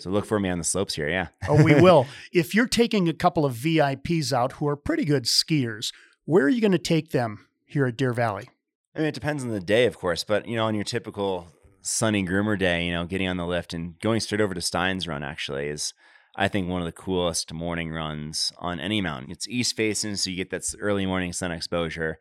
So 0.00 0.10
look 0.10 0.26
for 0.26 0.38
me 0.38 0.50
on 0.50 0.58
the 0.58 0.64
slopes 0.64 0.96
here. 0.96 1.08
Yeah. 1.08 1.28
oh, 1.48 1.64
we 1.64 1.74
will. 1.80 2.06
If 2.30 2.54
you're 2.54 2.66
taking 2.66 3.08
a 3.08 3.14
couple 3.14 3.46
of 3.46 3.54
VIPs 3.54 4.34
out 4.34 4.52
who 4.52 4.68
are 4.68 4.76
pretty 4.76 5.06
good 5.06 5.24
skiers, 5.24 5.92
where 6.26 6.44
are 6.44 6.50
you 6.50 6.60
going 6.60 6.72
to 6.72 6.78
take 6.78 7.10
them 7.12 7.46
here 7.66 7.86
at 7.86 7.96
Deer 7.96 8.12
Valley? 8.12 8.48
I 8.94 9.00
mean, 9.00 9.08
it 9.08 9.14
depends 9.14 9.42
on 9.42 9.50
the 9.50 9.60
day, 9.60 9.86
of 9.86 9.98
course, 9.98 10.24
but 10.24 10.46
you 10.46 10.56
know, 10.56 10.66
on 10.66 10.74
your 10.74 10.84
typical 10.84 11.48
sunny 11.82 12.24
groomer 12.24 12.58
day, 12.58 12.86
you 12.86 12.92
know, 12.92 13.04
getting 13.04 13.28
on 13.28 13.36
the 13.36 13.46
lift 13.46 13.74
and 13.74 13.98
going 14.00 14.20
straight 14.20 14.40
over 14.40 14.54
to 14.54 14.60
Stein's 14.60 15.08
Run 15.08 15.22
actually 15.22 15.68
is, 15.68 15.92
I 16.36 16.48
think, 16.48 16.68
one 16.68 16.80
of 16.80 16.86
the 16.86 16.92
coolest 16.92 17.52
morning 17.52 17.90
runs 17.90 18.52
on 18.58 18.80
any 18.80 19.00
mountain. 19.00 19.30
It's 19.30 19.48
east 19.48 19.76
facing, 19.76 20.16
so 20.16 20.30
you 20.30 20.36
get 20.36 20.50
that 20.50 20.64
early 20.80 21.06
morning 21.06 21.32
sun 21.32 21.52
exposure, 21.52 22.18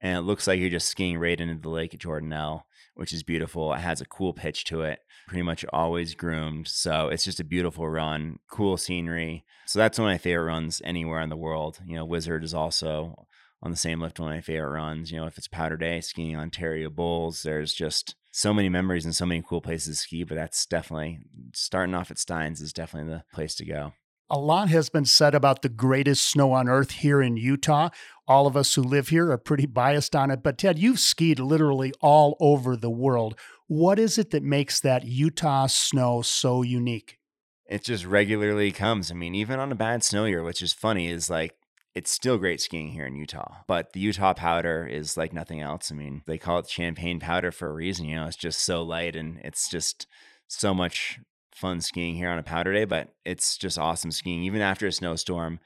and 0.00 0.18
it 0.18 0.22
looks 0.22 0.46
like 0.46 0.60
you're 0.60 0.70
just 0.70 0.88
skiing 0.88 1.18
right 1.18 1.40
into 1.40 1.60
the 1.60 1.68
lake 1.68 1.94
at 1.94 2.00
Jordanelle, 2.00 2.62
which 2.94 3.12
is 3.12 3.22
beautiful. 3.22 3.72
It 3.72 3.80
has 3.80 4.00
a 4.00 4.06
cool 4.06 4.32
pitch 4.32 4.64
to 4.66 4.82
it, 4.82 4.98
pretty 5.26 5.42
much 5.42 5.64
always 5.72 6.14
groomed. 6.14 6.68
So 6.68 7.08
it's 7.08 7.24
just 7.24 7.40
a 7.40 7.44
beautiful 7.44 7.88
run, 7.88 8.38
cool 8.50 8.76
scenery. 8.76 9.44
So 9.66 9.78
that's 9.78 9.98
one 9.98 10.08
of 10.08 10.14
my 10.14 10.18
favorite 10.18 10.46
runs 10.46 10.82
anywhere 10.84 11.20
in 11.20 11.28
the 11.28 11.36
world. 11.36 11.78
You 11.86 11.96
know, 11.96 12.04
Wizard 12.04 12.44
is 12.44 12.54
also 12.54 13.26
on 13.62 13.70
the 13.70 13.76
same 13.76 14.00
lift 14.00 14.20
one 14.20 14.30
of 14.30 14.36
my 14.36 14.40
favorite 14.40 14.70
runs. 14.70 15.10
You 15.10 15.20
know, 15.20 15.26
if 15.26 15.38
it's 15.38 15.48
Powder 15.48 15.76
Day, 15.76 16.00
skiing 16.00 16.36
Ontario 16.36 16.90
Bowls, 16.90 17.42
there's 17.42 17.72
just 17.72 18.14
so 18.30 18.54
many 18.54 18.68
memories 18.68 19.04
and 19.04 19.14
so 19.14 19.26
many 19.26 19.42
cool 19.46 19.60
places 19.60 19.96
to 19.96 20.02
ski. 20.02 20.24
But 20.24 20.36
that's 20.36 20.66
definitely 20.66 21.20
starting 21.54 21.94
off 21.94 22.10
at 22.10 22.18
Steins 22.18 22.60
is 22.60 22.72
definitely 22.72 23.12
the 23.12 23.24
place 23.32 23.54
to 23.56 23.64
go. 23.64 23.92
A 24.30 24.38
lot 24.38 24.68
has 24.68 24.90
been 24.90 25.06
said 25.06 25.34
about 25.34 25.62
the 25.62 25.70
greatest 25.70 26.30
snow 26.30 26.52
on 26.52 26.68
earth 26.68 26.90
here 26.90 27.22
in 27.22 27.38
Utah. 27.38 27.88
All 28.26 28.46
of 28.46 28.58
us 28.58 28.74
who 28.74 28.82
live 28.82 29.08
here 29.08 29.32
are 29.32 29.38
pretty 29.38 29.64
biased 29.64 30.14
on 30.14 30.30
it. 30.30 30.42
But 30.42 30.58
Ted, 30.58 30.78
you've 30.78 31.00
skied 31.00 31.40
literally 31.40 31.94
all 32.02 32.36
over 32.38 32.76
the 32.76 32.90
world. 32.90 33.38
What 33.68 33.98
is 33.98 34.18
it 34.18 34.30
that 34.30 34.42
makes 34.42 34.80
that 34.80 35.04
Utah 35.04 35.66
snow 35.66 36.20
so 36.20 36.60
unique? 36.60 37.18
It 37.64 37.84
just 37.84 38.04
regularly 38.04 38.70
comes. 38.70 39.10
I 39.10 39.14
mean, 39.14 39.34
even 39.34 39.58
on 39.58 39.72
a 39.72 39.74
bad 39.74 40.04
snow 40.04 40.26
year, 40.26 40.42
which 40.42 40.62
is 40.62 40.74
funny, 40.74 41.08
is 41.08 41.30
like 41.30 41.54
it's 41.98 42.12
still 42.12 42.38
great 42.38 42.60
skiing 42.60 42.90
here 42.90 43.06
in 43.06 43.16
Utah, 43.16 43.56
but 43.66 43.92
the 43.92 43.98
Utah 43.98 44.32
powder 44.32 44.86
is 44.86 45.16
like 45.16 45.32
nothing 45.32 45.60
else. 45.60 45.90
I 45.90 45.96
mean, 45.96 46.22
they 46.26 46.38
call 46.38 46.60
it 46.60 46.70
champagne 46.70 47.18
powder 47.18 47.50
for 47.50 47.68
a 47.68 47.74
reason. 47.74 48.06
You 48.06 48.14
know, 48.14 48.26
it's 48.26 48.36
just 48.36 48.60
so 48.60 48.84
light 48.84 49.16
and 49.16 49.40
it's 49.42 49.68
just 49.68 50.06
so 50.46 50.72
much 50.72 51.18
fun 51.52 51.80
skiing 51.80 52.14
here 52.14 52.30
on 52.30 52.38
a 52.38 52.44
powder 52.44 52.72
day, 52.72 52.84
but 52.84 53.08
it's 53.24 53.58
just 53.58 53.80
awesome 53.80 54.12
skiing. 54.12 54.44
Even 54.44 54.60
after 54.60 54.86
a 54.86 54.92
snowstorm, 54.92 55.58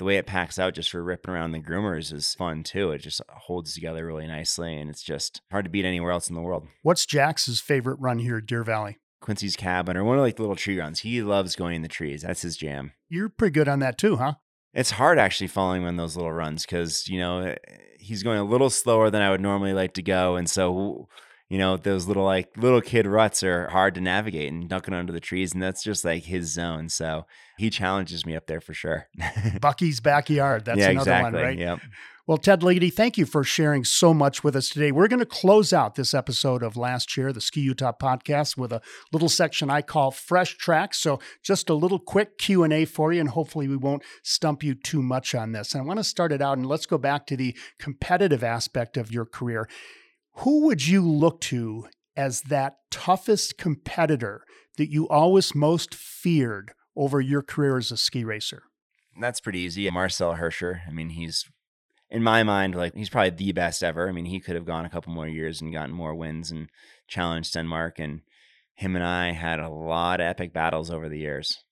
the 0.00 0.04
way 0.04 0.16
it 0.16 0.26
packs 0.26 0.58
out 0.58 0.74
just 0.74 0.90
for 0.90 1.04
ripping 1.04 1.32
around 1.32 1.52
the 1.52 1.60
groomers 1.60 2.12
is 2.12 2.34
fun 2.34 2.64
too. 2.64 2.90
It 2.90 2.98
just 2.98 3.20
holds 3.28 3.72
together 3.72 4.04
really 4.04 4.26
nicely 4.26 4.76
and 4.76 4.90
it's 4.90 5.04
just 5.04 5.40
hard 5.52 5.66
to 5.66 5.70
beat 5.70 5.84
anywhere 5.84 6.10
else 6.10 6.28
in 6.28 6.34
the 6.34 6.42
world. 6.42 6.66
What's 6.82 7.06
Jax's 7.06 7.60
favorite 7.60 8.00
run 8.00 8.18
here 8.18 8.38
at 8.38 8.46
Deer 8.46 8.64
Valley? 8.64 8.98
Quincy's 9.20 9.54
cabin 9.54 9.96
or 9.96 10.02
one 10.02 10.18
of 10.18 10.22
like 10.22 10.34
the 10.34 10.42
little 10.42 10.56
tree 10.56 10.80
runs. 10.80 10.98
He 11.00 11.22
loves 11.22 11.54
going 11.54 11.76
in 11.76 11.82
the 11.82 11.88
trees. 11.88 12.22
That's 12.22 12.42
his 12.42 12.56
jam. 12.56 12.92
You're 13.08 13.28
pretty 13.28 13.52
good 13.52 13.68
on 13.68 13.78
that 13.78 13.98
too, 13.98 14.16
huh? 14.16 14.34
It's 14.76 14.92
hard 14.92 15.18
actually 15.18 15.48
following 15.48 15.82
him 15.82 15.88
on 15.88 15.96
those 15.96 16.16
little 16.16 16.32
runs 16.32 16.64
because, 16.64 17.08
you 17.08 17.18
know, 17.18 17.40
eh, 17.40 17.56
he's 17.98 18.22
going 18.22 18.38
a 18.38 18.44
little 18.44 18.70
slower 18.70 19.10
than 19.10 19.22
I 19.22 19.30
would 19.30 19.40
normally 19.40 19.72
like 19.72 19.94
to 19.94 20.02
go. 20.02 20.36
And 20.36 20.48
so 20.48 21.08
you 21.48 21.58
know, 21.58 21.76
those 21.76 22.08
little 22.08 22.24
like 22.24 22.56
little 22.56 22.80
kid 22.80 23.06
ruts 23.06 23.42
are 23.42 23.68
hard 23.68 23.94
to 23.94 24.00
navigate 24.00 24.52
and 24.52 24.68
ducking 24.68 24.94
under 24.94 25.12
the 25.12 25.20
trees, 25.20 25.52
and 25.52 25.62
that's 25.62 25.82
just 25.82 26.04
like 26.04 26.24
his 26.24 26.52
zone. 26.52 26.88
So 26.88 27.26
he 27.56 27.70
challenges 27.70 28.26
me 28.26 28.34
up 28.34 28.46
there 28.46 28.60
for 28.60 28.74
sure. 28.74 29.08
Bucky's 29.60 30.00
backyard. 30.00 30.64
That's 30.64 30.78
yeah, 30.78 30.90
another 30.90 31.12
exactly. 31.12 31.38
one, 31.38 31.42
right? 31.42 31.58
Yep. 31.58 31.80
Well, 32.28 32.38
Ted 32.38 32.62
Ligety, 32.62 32.92
thank 32.92 33.16
you 33.16 33.24
for 33.24 33.44
sharing 33.44 33.84
so 33.84 34.12
much 34.12 34.42
with 34.42 34.56
us 34.56 34.68
today. 34.68 34.90
We're 34.90 35.06
going 35.06 35.20
to 35.20 35.26
close 35.26 35.72
out 35.72 35.94
this 35.94 36.12
episode 36.12 36.60
of 36.60 36.76
Last 36.76 37.08
Chair, 37.08 37.32
the 37.32 37.40
Ski 37.40 37.60
Utah 37.60 37.92
podcast, 37.92 38.56
with 38.56 38.72
a 38.72 38.80
little 39.12 39.28
section 39.28 39.70
I 39.70 39.80
call 39.80 40.10
Fresh 40.10 40.56
Tracks. 40.56 40.98
So, 40.98 41.20
just 41.44 41.70
a 41.70 41.74
little 41.74 42.00
quick 42.00 42.36
Q 42.36 42.64
and 42.64 42.72
A 42.72 42.84
for 42.84 43.12
you, 43.12 43.20
and 43.20 43.28
hopefully 43.28 43.68
we 43.68 43.76
won't 43.76 44.02
stump 44.24 44.64
you 44.64 44.74
too 44.74 45.02
much 45.02 45.36
on 45.36 45.52
this. 45.52 45.72
And 45.72 45.80
I 45.80 45.86
want 45.86 46.00
to 46.00 46.04
start 46.04 46.32
it 46.32 46.42
out, 46.42 46.58
and 46.58 46.66
let's 46.66 46.84
go 46.84 46.98
back 46.98 47.28
to 47.28 47.36
the 47.36 47.56
competitive 47.78 48.42
aspect 48.42 48.96
of 48.96 49.12
your 49.12 49.24
career. 49.24 49.68
Who 50.38 50.64
would 50.64 50.84
you 50.84 51.08
look 51.08 51.40
to 51.42 51.86
as 52.16 52.40
that 52.40 52.78
toughest 52.90 53.56
competitor 53.56 54.42
that 54.78 54.90
you 54.90 55.08
always 55.08 55.54
most 55.54 55.94
feared 55.94 56.72
over 56.96 57.20
your 57.20 57.42
career 57.42 57.76
as 57.76 57.92
a 57.92 57.96
ski 57.96 58.24
racer? 58.24 58.64
That's 59.20 59.40
pretty 59.40 59.60
easy. 59.60 59.88
Marcel 59.90 60.34
Hirscher. 60.34 60.80
I 60.88 60.90
mean, 60.90 61.10
he's 61.10 61.44
in 62.10 62.22
my 62.22 62.42
mind, 62.42 62.74
like 62.74 62.94
he's 62.94 63.10
probably 63.10 63.30
the 63.30 63.52
best 63.52 63.82
ever. 63.82 64.08
I 64.08 64.12
mean, 64.12 64.26
he 64.26 64.40
could 64.40 64.54
have 64.54 64.64
gone 64.64 64.84
a 64.84 64.90
couple 64.90 65.12
more 65.12 65.28
years 65.28 65.60
and 65.60 65.72
gotten 65.72 65.94
more 65.94 66.14
wins 66.14 66.50
and 66.50 66.68
challenged 67.08 67.52
Stenmark. 67.52 67.98
And 67.98 68.20
him 68.74 68.94
and 68.94 69.04
I 69.04 69.32
had 69.32 69.58
a 69.58 69.68
lot 69.68 70.20
of 70.20 70.26
epic 70.26 70.52
battles 70.52 70.90
over 70.90 71.08
the 71.08 71.18
years. 71.18 71.64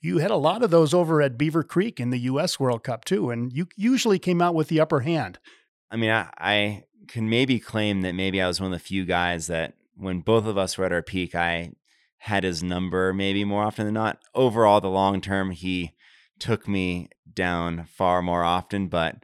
You 0.00 0.18
had 0.18 0.30
a 0.30 0.36
lot 0.36 0.62
of 0.62 0.70
those 0.70 0.92
over 0.92 1.22
at 1.22 1.38
Beaver 1.38 1.62
Creek 1.62 1.98
in 1.98 2.10
the 2.10 2.18
U.S. 2.20 2.60
World 2.60 2.82
Cup 2.82 3.04
too, 3.04 3.30
and 3.30 3.52
you 3.52 3.68
usually 3.74 4.18
came 4.18 4.42
out 4.42 4.54
with 4.54 4.68
the 4.68 4.80
upper 4.80 5.00
hand. 5.00 5.38
I 5.90 5.96
mean, 5.96 6.10
I, 6.10 6.28
I 6.36 6.84
can 7.08 7.30
maybe 7.30 7.58
claim 7.58 8.02
that 8.02 8.14
maybe 8.14 8.40
I 8.40 8.46
was 8.46 8.60
one 8.60 8.72
of 8.72 8.78
the 8.78 8.84
few 8.84 9.04
guys 9.06 9.46
that 9.46 9.74
when 9.96 10.20
both 10.20 10.44
of 10.44 10.58
us 10.58 10.76
were 10.76 10.84
at 10.84 10.92
our 10.92 11.02
peak, 11.02 11.34
I 11.34 11.72
had 12.18 12.44
his 12.44 12.62
number 12.62 13.12
maybe 13.12 13.44
more 13.44 13.64
often 13.64 13.86
than 13.86 13.94
not. 13.94 14.18
Overall, 14.34 14.80
the 14.80 14.88
long 14.88 15.20
term, 15.20 15.50
he 15.50 15.92
took 16.38 16.68
me 16.68 17.08
down 17.32 17.84
far 17.84 18.22
more 18.22 18.44
often, 18.44 18.88
but 18.88 19.22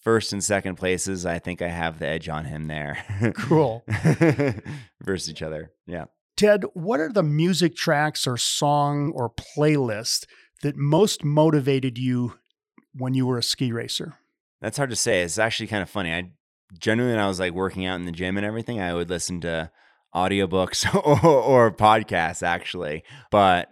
first 0.00 0.32
and 0.32 0.42
second 0.42 0.76
places, 0.76 1.24
I 1.26 1.38
think 1.38 1.62
I 1.62 1.68
have 1.68 1.98
the 1.98 2.06
edge 2.06 2.28
on 2.28 2.44
him 2.44 2.66
there. 2.66 3.04
Cool. 3.36 3.84
Versus 5.02 5.30
each 5.30 5.42
other. 5.42 5.72
Yeah. 5.86 6.06
Ted, 6.36 6.64
what 6.74 7.00
are 7.00 7.12
the 7.12 7.22
music 7.22 7.76
tracks 7.76 8.26
or 8.26 8.36
song 8.36 9.12
or 9.14 9.30
playlist 9.30 10.26
that 10.62 10.76
most 10.76 11.24
motivated 11.24 11.98
you 11.98 12.34
when 12.94 13.14
you 13.14 13.26
were 13.26 13.38
a 13.38 13.42
ski 13.42 13.72
racer? 13.72 14.18
That's 14.60 14.76
hard 14.76 14.90
to 14.90 14.96
say. 14.96 15.22
It's 15.22 15.38
actually 15.38 15.66
kind 15.66 15.82
of 15.82 15.90
funny. 15.90 16.12
I 16.12 16.30
generally 16.78 17.12
when 17.12 17.20
I 17.20 17.28
was 17.28 17.40
like 17.40 17.52
working 17.52 17.86
out 17.86 17.96
in 17.96 18.06
the 18.06 18.12
gym 18.12 18.36
and 18.36 18.46
everything, 18.46 18.80
I 18.80 18.94
would 18.94 19.10
listen 19.10 19.40
to 19.42 19.70
audiobooks 20.14 20.92
or, 21.24 21.24
or 21.24 21.70
podcasts 21.70 22.42
actually. 22.42 23.04
But 23.30 23.68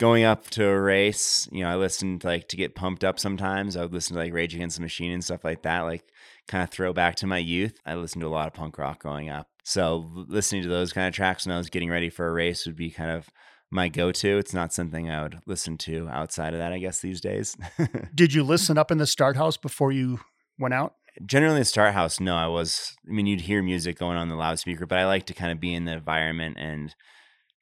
going 0.00 0.24
up 0.24 0.48
to 0.48 0.66
a 0.66 0.80
race, 0.80 1.46
you 1.52 1.62
know, 1.62 1.68
I 1.68 1.76
listened 1.76 2.24
like 2.24 2.48
to 2.48 2.56
get 2.56 2.74
pumped 2.74 3.04
up 3.04 3.20
sometimes. 3.20 3.76
I 3.76 3.82
would 3.82 3.92
listen 3.92 4.16
to 4.16 4.22
like 4.22 4.32
Rage 4.32 4.54
Against 4.54 4.76
the 4.76 4.82
Machine 4.82 5.12
and 5.12 5.22
stuff 5.22 5.44
like 5.44 5.62
that, 5.62 5.82
like 5.82 6.04
kind 6.48 6.64
of 6.64 6.70
throw 6.70 6.94
back 6.94 7.16
to 7.16 7.26
my 7.26 7.36
youth. 7.36 7.78
I 7.84 7.94
listened 7.94 8.22
to 8.22 8.26
a 8.26 8.30
lot 8.30 8.48
of 8.48 8.54
punk 8.54 8.78
rock 8.78 9.02
growing 9.02 9.28
up. 9.28 9.48
So 9.62 10.10
listening 10.26 10.62
to 10.62 10.70
those 10.70 10.94
kind 10.94 11.06
of 11.06 11.14
tracks 11.14 11.46
when 11.46 11.54
I 11.54 11.58
was 11.58 11.68
getting 11.68 11.90
ready 11.90 12.08
for 12.08 12.26
a 12.26 12.32
race 12.32 12.64
would 12.64 12.76
be 12.76 12.90
kind 12.90 13.10
of 13.10 13.28
my 13.70 13.88
go-to. 13.88 14.38
It's 14.38 14.54
not 14.54 14.72
something 14.72 15.10
I 15.10 15.22
would 15.22 15.38
listen 15.46 15.76
to 15.78 16.08
outside 16.08 16.54
of 16.54 16.60
that, 16.60 16.72
I 16.72 16.78
guess, 16.78 17.00
these 17.00 17.20
days. 17.20 17.56
Did 18.14 18.32
you 18.32 18.42
listen 18.42 18.78
up 18.78 18.90
in 18.90 18.96
the 18.98 19.06
start 19.06 19.36
house 19.36 19.58
before 19.58 19.92
you 19.92 20.20
went 20.58 20.74
out? 20.74 20.94
generally 21.26 21.58
the 21.58 21.64
start 21.64 21.92
house 21.92 22.20
no 22.20 22.36
i 22.36 22.46
was 22.46 22.96
i 23.08 23.10
mean 23.10 23.26
you'd 23.26 23.40
hear 23.40 23.64
music 23.64 23.98
going 23.98 24.16
on 24.16 24.28
the 24.28 24.36
loudspeaker 24.36 24.86
but 24.86 24.96
i 24.96 25.04
like 25.04 25.26
to 25.26 25.34
kind 25.34 25.50
of 25.50 25.58
be 25.58 25.74
in 25.74 25.84
the 25.84 25.92
environment 25.92 26.56
and 26.56 26.94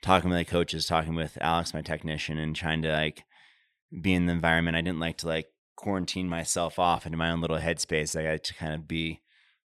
talking 0.03 0.31
with 0.31 0.39
the 0.39 0.45
coaches 0.45 0.87
talking 0.87 1.15
with 1.15 1.37
alex 1.41 1.75
my 1.75 1.83
technician 1.83 2.39
and 2.39 2.55
trying 2.55 2.83
to 2.83 2.93
like 2.93 3.25
be 4.01 4.15
in 4.15 4.27
the 4.27 4.33
environment. 4.33 4.77
I 4.77 4.81
didn't 4.81 5.01
like 5.01 5.19
to 5.19 5.27
like 5.27 5.49
quarantine 5.77 6.29
myself 6.29 6.79
off 6.79 7.07
into 7.07 7.19
my 7.19 7.31
own 7.31 7.41
little 7.41 7.59
headspace. 7.59 8.19
I 8.19 8.25
got 8.25 8.45
to 8.45 8.55
kind 8.55 8.75
of 8.75 8.89
be 8.89 9.21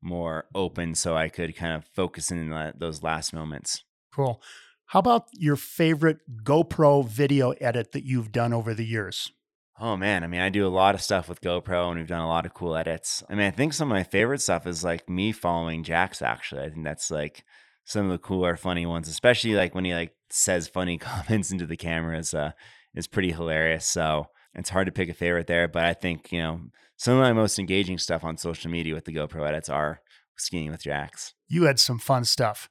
more 0.05 0.45
open 0.53 0.93
so 0.93 1.15
i 1.15 1.29
could 1.29 1.55
kind 1.55 1.73
of 1.73 1.85
focus 1.85 2.29
in 2.29 2.49
the, 2.49 2.73
those 2.77 3.03
last 3.03 3.33
moments. 3.33 3.85
Cool. 4.13 4.41
How 4.87 4.99
about 4.99 5.27
your 5.31 5.55
favorite 5.55 6.17
gopro 6.43 7.07
video 7.07 7.51
edit 7.51 7.93
that 7.93 8.03
you've 8.03 8.33
done 8.33 8.51
over 8.51 8.73
the 8.73 8.85
years? 8.85 9.31
Oh 9.79 9.95
man, 9.95 10.23
I 10.23 10.27
mean, 10.27 10.41
I 10.41 10.49
do 10.49 10.67
a 10.67 10.69
lot 10.69 10.93
of 10.93 11.01
stuff 11.01 11.27
with 11.29 11.41
GoPro 11.41 11.89
and 11.89 11.97
we've 11.97 12.07
done 12.07 12.21
a 12.21 12.27
lot 12.27 12.45
of 12.45 12.53
cool 12.53 12.75
edits. 12.75 13.23
I 13.29 13.33
mean, 13.33 13.47
I 13.47 13.51
think 13.51 13.73
some 13.73 13.89
of 13.89 13.95
my 13.95 14.03
favorite 14.03 14.41
stuff 14.41 14.67
is 14.67 14.83
like 14.83 15.09
me 15.09 15.31
following 15.31 15.83
Jax 15.83 16.21
actually. 16.21 16.63
I 16.63 16.69
think 16.69 16.83
that's 16.83 17.09
like 17.09 17.45
some 17.85 18.05
of 18.05 18.11
the 18.11 18.17
cooler 18.17 18.55
funny 18.55 18.85
ones, 18.85 19.07
especially 19.07 19.53
like 19.55 19.75
when 19.75 19.85
he 19.85 19.93
like 19.93 20.13
says 20.29 20.67
funny 20.67 20.97
comments 20.99 21.51
into 21.51 21.65
the 21.65 21.77
camera 21.77 22.17
is 22.17 22.33
uh 22.33 22.51
is 22.95 23.07
pretty 23.07 23.31
hilarious. 23.31 23.85
So, 23.85 24.27
it's 24.55 24.69
hard 24.69 24.85
to 24.85 24.91
pick 24.91 25.09
a 25.09 25.13
favorite 25.13 25.47
there, 25.47 25.67
but 25.67 25.83
I 25.83 25.93
think, 25.93 26.31
you 26.31 26.39
know, 26.39 26.61
some 26.97 27.15
of 27.15 27.21
my 27.21 27.33
most 27.33 27.57
engaging 27.57 27.97
stuff 27.97 28.23
on 28.23 28.37
social 28.37 28.69
media 28.69 28.93
with 28.93 29.05
the 29.05 29.13
GoPro 29.13 29.47
edits 29.47 29.67
are 29.67 29.99
skiing 30.37 30.69
with 30.69 30.83
Jax. 30.83 31.33
You 31.47 31.63
had 31.63 31.79
some 31.79 31.97
fun 31.97 32.23
stuff. 32.23 32.69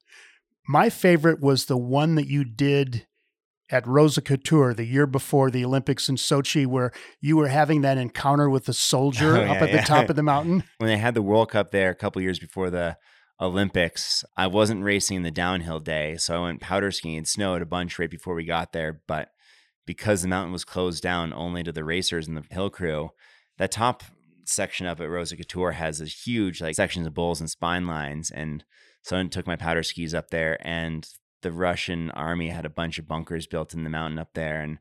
My 0.69 0.91
favorite 0.91 1.41
was 1.41 1.65
the 1.67 1.77
one 1.77 2.15
that 2.15 2.29
you 2.29 2.45
did 2.45 3.07
at 3.69 3.85
Rosa 3.87 4.23
Khutor 4.23 4.77
the 4.77 4.85
year 4.85 5.07
before 5.09 5.51
the 5.51 5.65
Olympics 5.65 6.09
in 6.09 6.15
Sochi, 6.17 6.67
where 6.67 6.93
you 7.21 7.37
were 7.37 7.49
having 7.49 7.81
that 7.81 7.99
encounter 7.99 8.49
with 8.49 8.67
the 8.67 8.73
soldier 8.73 9.37
Oh, 9.39 9.43
up 9.45 9.63
at 9.63 9.71
yeah. 9.71 9.81
the 9.81 9.87
top 9.87 10.09
of 10.09 10.15
the 10.15 10.23
mountain. 10.23 10.63
When 10.79 10.89
they 10.89 10.99
had 10.99 11.15
the 11.15 11.23
World 11.23 11.51
Cup 11.51 11.73
there 11.73 11.91
a 11.91 11.95
couple 11.97 12.23
years 12.23 12.39
before 12.39 12.71
the 12.71 12.97
Olympics, 13.41 14.24
I 14.37 14.47
wasn't 14.47 14.85
racing 14.85 15.22
the 15.22 15.30
downhill 15.30 15.80
day, 15.80 16.16
so 16.16 16.37
I 16.37 16.45
went 16.45 16.61
powder 16.61 16.91
skiing. 16.91 17.16
It 17.16 17.28
snowed 17.28 17.62
a 17.62 17.66
bunch 17.66 17.99
right 17.99 18.11
before 18.11 18.35
we 18.35 18.45
got 18.45 18.72
there, 18.72 19.03
but 19.07 19.30
because 19.87 20.22
the 20.22 20.28
mountain 20.28 20.53
was 20.53 20.64
closed 20.64 21.03
down 21.03 21.33
only 21.33 21.62
to 21.62 21.72
the 21.72 21.85
racers 21.85 22.28
and 22.28 22.37
the 22.37 22.45
hill 22.51 22.70
crew, 22.70 23.11
that 23.59 23.72
top 23.72 24.05
section 24.45 24.87
up 24.87 25.01
at 25.01 25.09
Rosa 25.09 25.37
Khutor 25.37 25.74
has 25.74 26.01
a 26.01 26.07
huge 26.07 26.61
like 26.61 26.74
sections 26.74 27.07
of 27.07 27.14
bowls 27.14 27.41
and 27.41 27.51
spine 27.51 27.87
lines. 27.87 28.30
And 28.30 28.64
so 29.03 29.18
I 29.18 29.24
took 29.24 29.47
my 29.47 29.57
powder 29.57 29.83
skis 29.83 30.14
up 30.14 30.30
there 30.30 30.59
and 30.61 31.09
the 31.43 31.53
Russian 31.53 32.11
army 32.12 32.49
had 32.49 32.64
a 32.64 32.70
bunch 32.70 32.99
of 32.99 33.09
bunkers 33.09 33.47
built 33.47 33.74
in 33.74 33.85
the 33.85 33.91
mountain 33.91 34.18
up 34.18 34.35
there. 34.35 34.61
And 34.61 34.78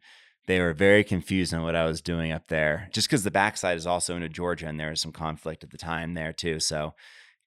they 0.47 0.59
were 0.59 0.73
very 0.73 1.03
confused 1.03 1.53
on 1.53 1.63
what 1.63 1.75
I 1.75 1.85
was 1.85 2.01
doing 2.01 2.31
up 2.31 2.47
there. 2.47 2.89
Just 2.91 3.07
because 3.07 3.23
the 3.23 3.31
backside 3.31 3.77
is 3.77 3.87
also 3.87 4.15
into 4.15 4.29
Georgia 4.29 4.67
and 4.67 4.79
there 4.79 4.89
was 4.89 5.01
some 5.01 5.11
conflict 5.11 5.63
at 5.63 5.71
the 5.71 5.77
time 5.77 6.13
there 6.13 6.33
too. 6.33 6.59
So 6.59 6.93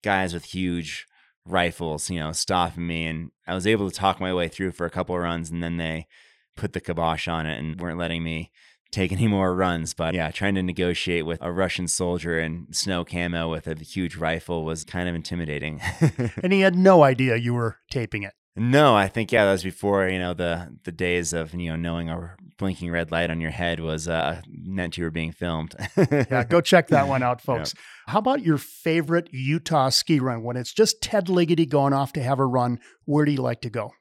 guys 0.04 0.34
with 0.34 0.44
huge 0.44 1.06
rifles, 1.46 2.10
you 2.10 2.20
know, 2.20 2.32
stopping 2.32 2.86
me 2.86 3.06
and 3.06 3.30
I 3.46 3.54
was 3.54 3.66
able 3.66 3.90
to 3.90 3.96
talk 3.96 4.20
my 4.20 4.32
way 4.32 4.48
through 4.48 4.72
for 4.72 4.86
a 4.86 4.90
couple 4.90 5.14
of 5.14 5.22
runs 5.22 5.50
and 5.50 5.62
then 5.62 5.76
they 5.76 6.06
put 6.56 6.72
the 6.72 6.80
kibosh 6.80 7.28
on 7.28 7.46
it 7.46 7.58
and 7.58 7.80
weren't 7.80 7.98
letting 7.98 8.22
me 8.22 8.50
take 8.90 9.12
any 9.12 9.26
more 9.26 9.54
runs. 9.54 9.92
But 9.92 10.14
yeah, 10.14 10.30
trying 10.30 10.54
to 10.54 10.62
negotiate 10.62 11.26
with 11.26 11.40
a 11.42 11.52
Russian 11.52 11.88
soldier 11.88 12.38
in 12.38 12.68
snow 12.70 13.04
camo 13.04 13.50
with 13.50 13.66
a 13.66 13.74
huge 13.74 14.16
rifle 14.16 14.64
was 14.64 14.84
kind 14.84 15.08
of 15.08 15.14
intimidating. 15.14 15.80
and 16.42 16.52
he 16.52 16.60
had 16.60 16.76
no 16.76 17.02
idea 17.02 17.36
you 17.36 17.54
were 17.54 17.78
taping 17.90 18.22
it. 18.22 18.34
No, 18.56 18.94
I 18.94 19.08
think 19.08 19.32
yeah, 19.32 19.46
that 19.46 19.52
was 19.52 19.64
before 19.64 20.08
you 20.08 20.18
know 20.18 20.32
the 20.32 20.76
the 20.84 20.92
days 20.92 21.32
of 21.32 21.54
you 21.54 21.70
know 21.70 21.76
knowing 21.76 22.08
a 22.08 22.36
blinking 22.56 22.90
red 22.90 23.10
light 23.10 23.30
on 23.30 23.40
your 23.40 23.50
head 23.50 23.80
was 23.80 24.08
uh, 24.08 24.42
meant 24.48 24.96
you 24.96 25.04
were 25.04 25.10
being 25.10 25.32
filmed. 25.32 25.74
yeah, 26.10 26.44
go 26.44 26.60
check 26.60 26.88
that 26.88 27.08
one 27.08 27.22
out, 27.22 27.40
folks. 27.42 27.74
Yep. 27.74 27.84
How 28.08 28.18
about 28.18 28.42
your 28.42 28.58
favorite 28.58 29.28
Utah 29.32 29.88
ski 29.88 30.20
run 30.20 30.42
when 30.42 30.56
it's 30.56 30.72
just 30.72 31.00
Ted 31.00 31.26
Ligety 31.26 31.68
going 31.68 31.92
off 31.92 32.12
to 32.14 32.22
have 32.22 32.38
a 32.38 32.46
run? 32.46 32.78
Where 33.04 33.24
do 33.24 33.32
you 33.32 33.42
like 33.42 33.62
to 33.62 33.70
go? 33.70 33.92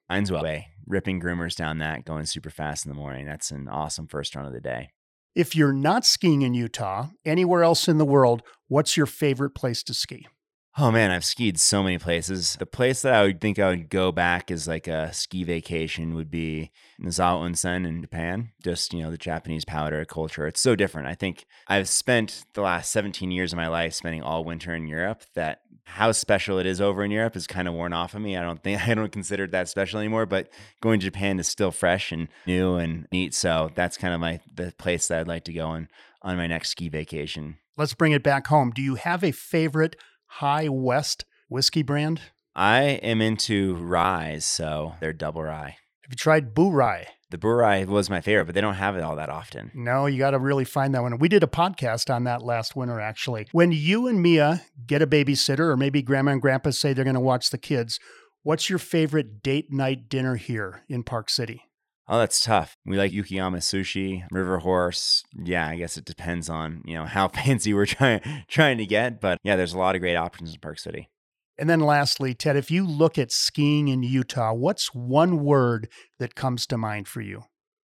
Way 0.43 0.67
ripping 0.87 1.21
groomers 1.21 1.55
down 1.55 1.79
that, 1.79 2.05
going 2.05 2.25
super 2.25 2.49
fast 2.49 2.85
in 2.85 2.89
the 2.89 2.95
morning. 2.95 3.25
That's 3.25 3.51
an 3.51 3.67
awesome 3.67 4.07
first 4.07 4.35
run 4.35 4.45
of 4.45 4.53
the 4.53 4.61
day. 4.61 4.89
If 5.35 5.55
you're 5.55 5.73
not 5.73 6.05
skiing 6.05 6.43
in 6.43 6.53
Utah, 6.53 7.07
anywhere 7.25 7.63
else 7.63 7.87
in 7.87 7.97
the 7.97 8.05
world, 8.05 8.43
what's 8.67 8.95
your 8.95 9.07
favorite 9.07 9.55
place 9.55 9.81
to 9.83 9.93
ski? 9.93 10.27
Oh 10.75 10.91
man, 10.91 11.11
I've 11.11 11.23
skied 11.23 11.59
so 11.59 11.83
many 11.83 11.99
places. 11.99 12.55
The 12.57 12.65
place 12.65 13.03
that 13.03 13.13
I 13.13 13.21
would 13.21 13.39
think 13.39 13.59
I 13.59 13.69
would 13.69 13.89
go 13.89 14.11
back 14.11 14.49
as 14.49 14.67
like 14.67 14.87
a 14.87 15.13
ski 15.13 15.43
vacation 15.43 16.15
would 16.15 16.31
be 16.31 16.71
Nozawa 16.99 17.47
Onsen 17.47 17.87
in 17.87 18.01
Japan. 18.01 18.49
Just, 18.63 18.91
you 18.91 19.03
know, 19.03 19.11
the 19.11 19.17
Japanese 19.17 19.65
powder 19.65 20.03
culture. 20.03 20.47
It's 20.47 20.61
so 20.61 20.75
different. 20.75 21.07
I 21.07 21.13
think 21.13 21.45
I've 21.67 21.87
spent 21.87 22.45
the 22.55 22.61
last 22.61 22.91
17 22.91 23.29
years 23.29 23.53
of 23.53 23.57
my 23.57 23.67
life 23.67 23.93
spending 23.93 24.23
all 24.23 24.43
winter 24.43 24.73
in 24.73 24.87
Europe 24.87 25.21
that 25.35 25.61
how 25.85 26.11
special 26.11 26.57
it 26.57 26.65
is 26.65 26.81
over 26.81 27.03
in 27.03 27.11
Europe 27.11 27.35
is 27.35 27.45
kind 27.45 27.67
of 27.67 27.75
worn 27.75 27.93
off 27.93 28.15
of 28.15 28.21
me. 28.21 28.35
I 28.35 28.41
don't 28.41 28.63
think 28.63 28.81
I 28.87 28.95
don't 28.95 29.11
consider 29.11 29.43
it 29.43 29.51
that 29.51 29.69
special 29.69 29.99
anymore, 29.99 30.25
but 30.25 30.49
going 30.81 30.99
to 30.99 31.05
Japan 31.05 31.39
is 31.39 31.47
still 31.47 31.71
fresh 31.71 32.11
and 32.11 32.29
new 32.47 32.77
and 32.77 33.07
neat. 33.11 33.35
So 33.35 33.69
that's 33.75 33.97
kind 33.97 34.13
of 34.13 34.19
my 34.19 34.39
the 34.51 34.73
place 34.79 35.07
that 35.09 35.19
I'd 35.19 35.27
like 35.27 35.43
to 35.43 35.53
go 35.53 35.67
on 35.67 35.87
on 36.23 36.37
my 36.37 36.47
next 36.47 36.69
ski 36.69 36.89
vacation. 36.89 37.57
Let's 37.77 37.93
bring 37.93 38.11
it 38.11 38.23
back 38.23 38.47
home. 38.47 38.71
Do 38.71 38.81
you 38.81 38.95
have 38.95 39.23
a 39.23 39.31
favorite 39.31 39.95
High 40.37 40.67
West 40.67 41.25
whiskey 41.47 41.83
brand? 41.83 42.19
I 42.55 42.81
am 42.81 43.21
into 43.21 43.75
rye, 43.75 44.39
so 44.39 44.95
they're 44.99 45.13
double 45.13 45.43
rye. 45.43 45.77
Have 46.01 46.11
you 46.11 46.15
tried 46.15 46.55
Bourye? 46.55 47.05
The 47.29 47.37
Bourye 47.37 47.85
was 47.85 48.09
my 48.09 48.19
favorite, 48.19 48.45
but 48.45 48.55
they 48.55 48.61
don't 48.61 48.73
have 48.73 48.95
it 48.95 49.03
all 49.03 49.15
that 49.15 49.29
often. 49.29 49.69
No, 49.75 50.07
you 50.07 50.17
got 50.17 50.31
to 50.31 50.39
really 50.39 50.65
find 50.65 50.95
that 50.95 51.03
one. 51.03 51.19
We 51.19 51.29
did 51.29 51.43
a 51.43 51.47
podcast 51.47 52.11
on 52.11 52.23
that 52.23 52.41
last 52.41 52.75
winter, 52.75 52.99
actually. 52.99 53.45
When 53.51 53.71
you 53.71 54.07
and 54.07 54.23
Mia 54.23 54.63
get 54.87 55.03
a 55.03 55.07
babysitter, 55.07 55.69
or 55.69 55.77
maybe 55.77 56.01
grandma 56.01 56.31
and 56.31 56.41
grandpa 56.41 56.71
say 56.71 56.93
they're 56.93 57.03
going 57.03 57.13
to 57.13 57.19
watch 57.19 57.51
the 57.51 57.59
kids, 57.59 57.99
what's 58.41 58.71
your 58.71 58.79
favorite 58.79 59.43
date 59.43 59.71
night 59.71 60.09
dinner 60.09 60.35
here 60.35 60.83
in 60.89 61.03
Park 61.03 61.29
City? 61.29 61.61
Oh, 62.07 62.19
that's 62.19 62.43
tough. 62.43 62.75
We 62.85 62.97
like 62.97 63.13
Yukiyama 63.13 63.57
sushi, 63.57 64.23
River 64.29 64.59
Horse. 64.59 65.23
Yeah, 65.41 65.67
I 65.67 65.77
guess 65.77 65.97
it 65.97 66.03
depends 66.03 66.49
on, 66.49 66.81
you 66.85 66.95
know, 66.95 67.05
how 67.07 67.29
fancy 67.29 67.73
we're 67.73 67.85
trying 67.85 68.21
trying 68.47 68.77
to 68.77 68.85
get, 68.85 69.21
but 69.21 69.37
yeah, 69.43 69.55
there's 69.55 69.73
a 69.73 69.79
lot 69.79 69.95
of 69.95 70.01
great 70.01 70.15
options 70.15 70.53
in 70.53 70.59
Park 70.59 70.79
City. 70.79 71.09
And 71.57 71.69
then 71.69 71.79
lastly, 71.79 72.33
Ted, 72.33 72.57
if 72.57 72.71
you 72.71 72.85
look 72.85 73.17
at 73.17 73.31
skiing 73.31 73.87
in 73.87 74.01
Utah, 74.03 74.53
what's 74.53 74.93
one 74.93 75.43
word 75.43 75.87
that 76.19 76.35
comes 76.35 76.65
to 76.67 76.77
mind 76.77 77.07
for 77.07 77.21
you? 77.21 77.43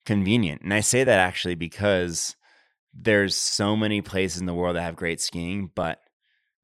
Convenient. 0.05 0.63
And 0.63 0.73
I 0.73 0.81
say 0.81 1.03
that 1.03 1.19
actually 1.19 1.55
because 1.55 2.35
there's 2.93 3.35
so 3.35 3.75
many 3.75 4.01
places 4.01 4.39
in 4.39 4.47
the 4.47 4.53
world 4.53 4.75
that 4.75 4.81
have 4.81 4.95
great 4.95 5.21
skiing, 5.21 5.69
but 5.73 6.01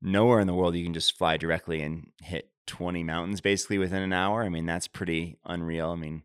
nowhere 0.02 0.40
in 0.40 0.48
the 0.48 0.54
world 0.54 0.76
you 0.76 0.84
can 0.84 0.94
just 0.94 1.18
fly 1.18 1.38
directly 1.38 1.82
and 1.82 2.08
hit 2.22 2.50
20 2.68 3.04
mountains 3.04 3.40
basically 3.40 3.78
within 3.78 4.04
an 4.04 4.14
hour. 4.14 4.44
I 4.44 4.50
mean, 4.50 4.66
that's 4.66 4.88
pretty 4.88 5.38
unreal. 5.46 5.92
I 5.92 5.96
mean, 5.96 6.24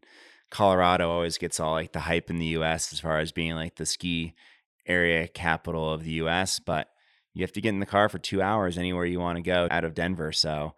Colorado 0.50 1.10
always 1.10 1.38
gets 1.38 1.58
all 1.58 1.72
like 1.72 1.92
the 1.92 2.00
hype 2.00 2.30
in 2.30 2.38
the 2.38 2.46
US 2.58 2.92
as 2.92 3.00
far 3.00 3.18
as 3.18 3.32
being 3.32 3.54
like 3.54 3.76
the 3.76 3.86
ski 3.86 4.34
area 4.86 5.26
capital 5.26 5.92
of 5.92 6.04
the 6.04 6.12
US, 6.12 6.58
but 6.60 6.88
you 7.32 7.42
have 7.42 7.52
to 7.52 7.60
get 7.60 7.70
in 7.70 7.80
the 7.80 7.86
car 7.86 8.08
for 8.08 8.18
two 8.18 8.40
hours 8.40 8.78
anywhere 8.78 9.04
you 9.04 9.20
want 9.20 9.36
to 9.36 9.42
go 9.42 9.66
out 9.70 9.84
of 9.84 9.94
Denver. 9.94 10.32
So, 10.32 10.74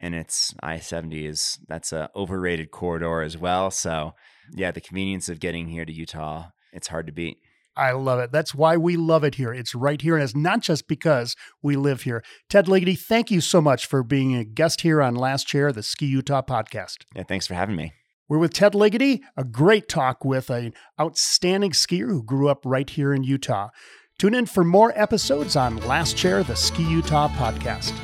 and 0.00 0.14
it's 0.14 0.54
I 0.62 0.78
70 0.78 1.26
is 1.26 1.58
that's 1.68 1.92
a 1.92 2.10
overrated 2.16 2.70
corridor 2.70 3.20
as 3.20 3.36
well. 3.36 3.70
So, 3.70 4.14
yeah, 4.54 4.70
the 4.70 4.80
convenience 4.80 5.28
of 5.28 5.40
getting 5.40 5.68
here 5.68 5.84
to 5.84 5.92
Utah, 5.92 6.46
it's 6.72 6.88
hard 6.88 7.06
to 7.06 7.12
beat. 7.12 7.38
I 7.76 7.92
love 7.92 8.18
it. 8.18 8.32
That's 8.32 8.54
why 8.54 8.76
we 8.76 8.96
love 8.96 9.22
it 9.22 9.36
here. 9.36 9.54
It's 9.54 9.72
right 9.72 10.00
here. 10.00 10.16
And 10.16 10.24
it's 10.24 10.34
not 10.34 10.62
just 10.62 10.88
because 10.88 11.36
we 11.62 11.76
live 11.76 12.02
here. 12.02 12.24
Ted 12.50 12.66
Ligety, 12.66 12.98
thank 12.98 13.30
you 13.30 13.40
so 13.40 13.60
much 13.60 13.86
for 13.86 14.02
being 14.02 14.34
a 14.34 14.44
guest 14.44 14.80
here 14.80 15.00
on 15.00 15.14
Last 15.14 15.46
Chair, 15.46 15.70
the 15.70 15.84
Ski 15.84 16.06
Utah 16.06 16.42
podcast. 16.42 17.04
Yeah, 17.14 17.22
thanks 17.22 17.46
for 17.46 17.54
having 17.54 17.76
me. 17.76 17.92
We're 18.28 18.38
with 18.38 18.52
Ted 18.52 18.74
Ligety, 18.74 19.22
a 19.38 19.44
great 19.44 19.88
talk 19.88 20.22
with 20.22 20.50
an 20.50 20.74
outstanding 21.00 21.70
skier 21.70 22.08
who 22.08 22.22
grew 22.22 22.50
up 22.50 22.60
right 22.66 22.88
here 22.88 23.14
in 23.14 23.24
Utah. 23.24 23.70
Tune 24.18 24.34
in 24.34 24.44
for 24.44 24.64
more 24.64 24.92
episodes 24.94 25.56
on 25.56 25.78
Last 25.78 26.14
Chair, 26.14 26.42
the 26.42 26.54
Ski 26.54 26.82
Utah 26.82 27.28
podcast. 27.28 27.94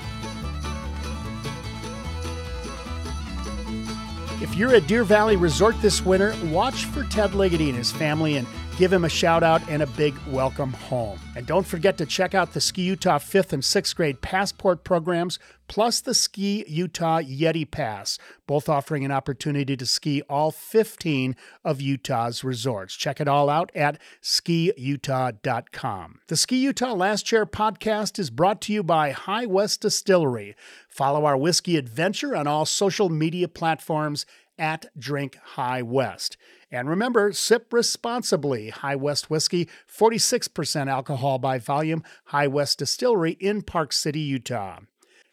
If 4.41 4.55
you're 4.55 4.75
at 4.75 4.87
Deer 4.87 5.05
Valley 5.05 5.37
Resort 5.37 5.79
this 5.83 6.03
winter, 6.03 6.35
watch 6.45 6.87
for 6.87 7.05
Ted 7.05 7.33
Ligety 7.33 7.69
and 7.69 7.77
his 7.77 7.93
family 7.93 8.37
and 8.37 8.47
give 8.79 8.93
him 8.93 9.05
a 9.05 9.09
shout 9.09 9.43
out 9.45 9.67
and 9.69 9.83
a 9.83 9.87
big 9.87 10.15
welcome 10.29 10.73
home. 10.73 11.19
And 11.37 11.47
don't 11.47 11.67
forget 11.67 11.97
to 11.99 12.07
check 12.07 12.35
out 12.35 12.53
the 12.53 12.61
Ski 12.61 12.83
Utah 12.83 13.19
5th 13.19 13.53
and 13.53 13.63
6th 13.63 13.95
grade 13.95 14.21
passport 14.21 14.83
programs, 14.83 15.39
plus 15.69 16.01
the 16.01 16.15
Ski 16.15 16.65
Utah 16.67 17.21
Yeti 17.21 17.71
Pass, 17.71 18.19
both 18.47 18.69
offering 18.69 19.05
an 19.05 19.13
opportunity 19.13 19.77
to 19.77 19.87
ski 19.87 20.23
all 20.23 20.51
15 20.51 21.37
of 21.65 21.81
Utah's 21.81 22.43
resorts. 22.43 22.95
Check 22.97 23.21
it 23.21 23.29
all 23.29 23.49
out 23.49 23.71
at 23.75 24.01
skiutah.com. 24.23 26.21
The 26.27 26.37
Ski 26.37 26.57
Utah 26.57 26.95
Last 26.95 27.25
Chair 27.25 27.47
podcast 27.47 28.19
is 28.19 28.31
brought 28.31 28.61
to 28.63 28.73
you 28.73 28.83
by 28.83 29.13
High 29.13 29.47
West 29.47 29.83
Distillery. 29.83 30.57
Follow 30.89 31.25
our 31.25 31.37
whiskey 31.37 31.77
adventure 31.77 32.35
on 32.35 32.47
all 32.47 32.67
social 32.67 33.09
media 33.09 33.47
platforms 33.49 34.27
at 34.59 34.87
Drink 34.99 35.37
High 35.37 35.83
West. 35.83 36.37
And 36.75 36.89
remember, 36.89 37.33
sip 37.33 37.73
responsibly. 37.73 38.71
High 38.71 38.97
West 38.97 39.31
Whiskey, 39.31 39.69
46% 39.89 40.89
alcohol 40.89 41.39
by 41.39 41.61
volume, 41.61 42.03
High 42.25 42.49
West 42.49 42.81
Distillery 42.81 43.37
in 43.39 43.63
Park 43.63 43.93
City, 43.93 44.19
Utah. 44.19 44.81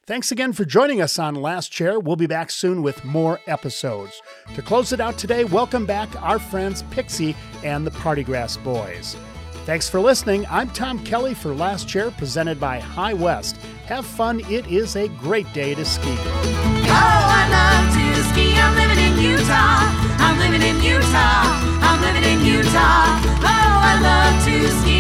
Thanks 0.06 0.32
again 0.32 0.54
for 0.54 0.66
joining 0.66 1.02
us 1.02 1.18
on 1.18 1.34
Last 1.34 1.72
Chair. 1.72 2.00
We'll 2.00 2.16
be 2.16 2.28
back 2.28 2.52
soon 2.52 2.84
with 2.84 3.04
more 3.04 3.39
episodes. 3.48 4.22
To 4.54 4.62
close 4.62 4.94
it 4.94 5.00
out 5.00 5.18
today, 5.18 5.44
welcome 5.44 5.88
back 5.88 6.10
our 6.22 6.38
friends 6.38 6.84
Pixie 6.92 7.36
and 7.64 7.88
the 7.88 7.92
Partygrass 7.92 8.64
Boys. 8.64 9.18
Thanks 9.66 9.89
for 9.89 10.00
listening. 10.00 10.46
I'm 10.48 10.70
Tom 10.70 11.04
Kelly 11.04 11.34
for 11.34 11.56
Last 11.56 11.89
Chair, 11.89 12.12
presented 12.12 12.60
by 12.60 12.80
High 12.80 13.16
West. 13.16 13.58
Have 13.88 14.06
fun. 14.06 14.42
It 14.42 14.68
is 14.68 14.96
a 14.96 15.08
great 15.08 15.52
day 15.54 15.74
to 15.74 15.86
ski. 15.86 16.16
Oh, 16.20 17.22
Utah. 19.22 19.86
I'm 20.18 20.40
living 20.40 20.64
in 20.64 20.82
Utah. 20.82 21.44
I'm 21.86 22.02
living 22.02 22.24
in 22.24 22.44
Utah. 22.44 23.22
Oh, 23.46 23.90
I 23.90 23.94
love 24.02 24.44
to 24.46 24.68
ski. 24.80 24.91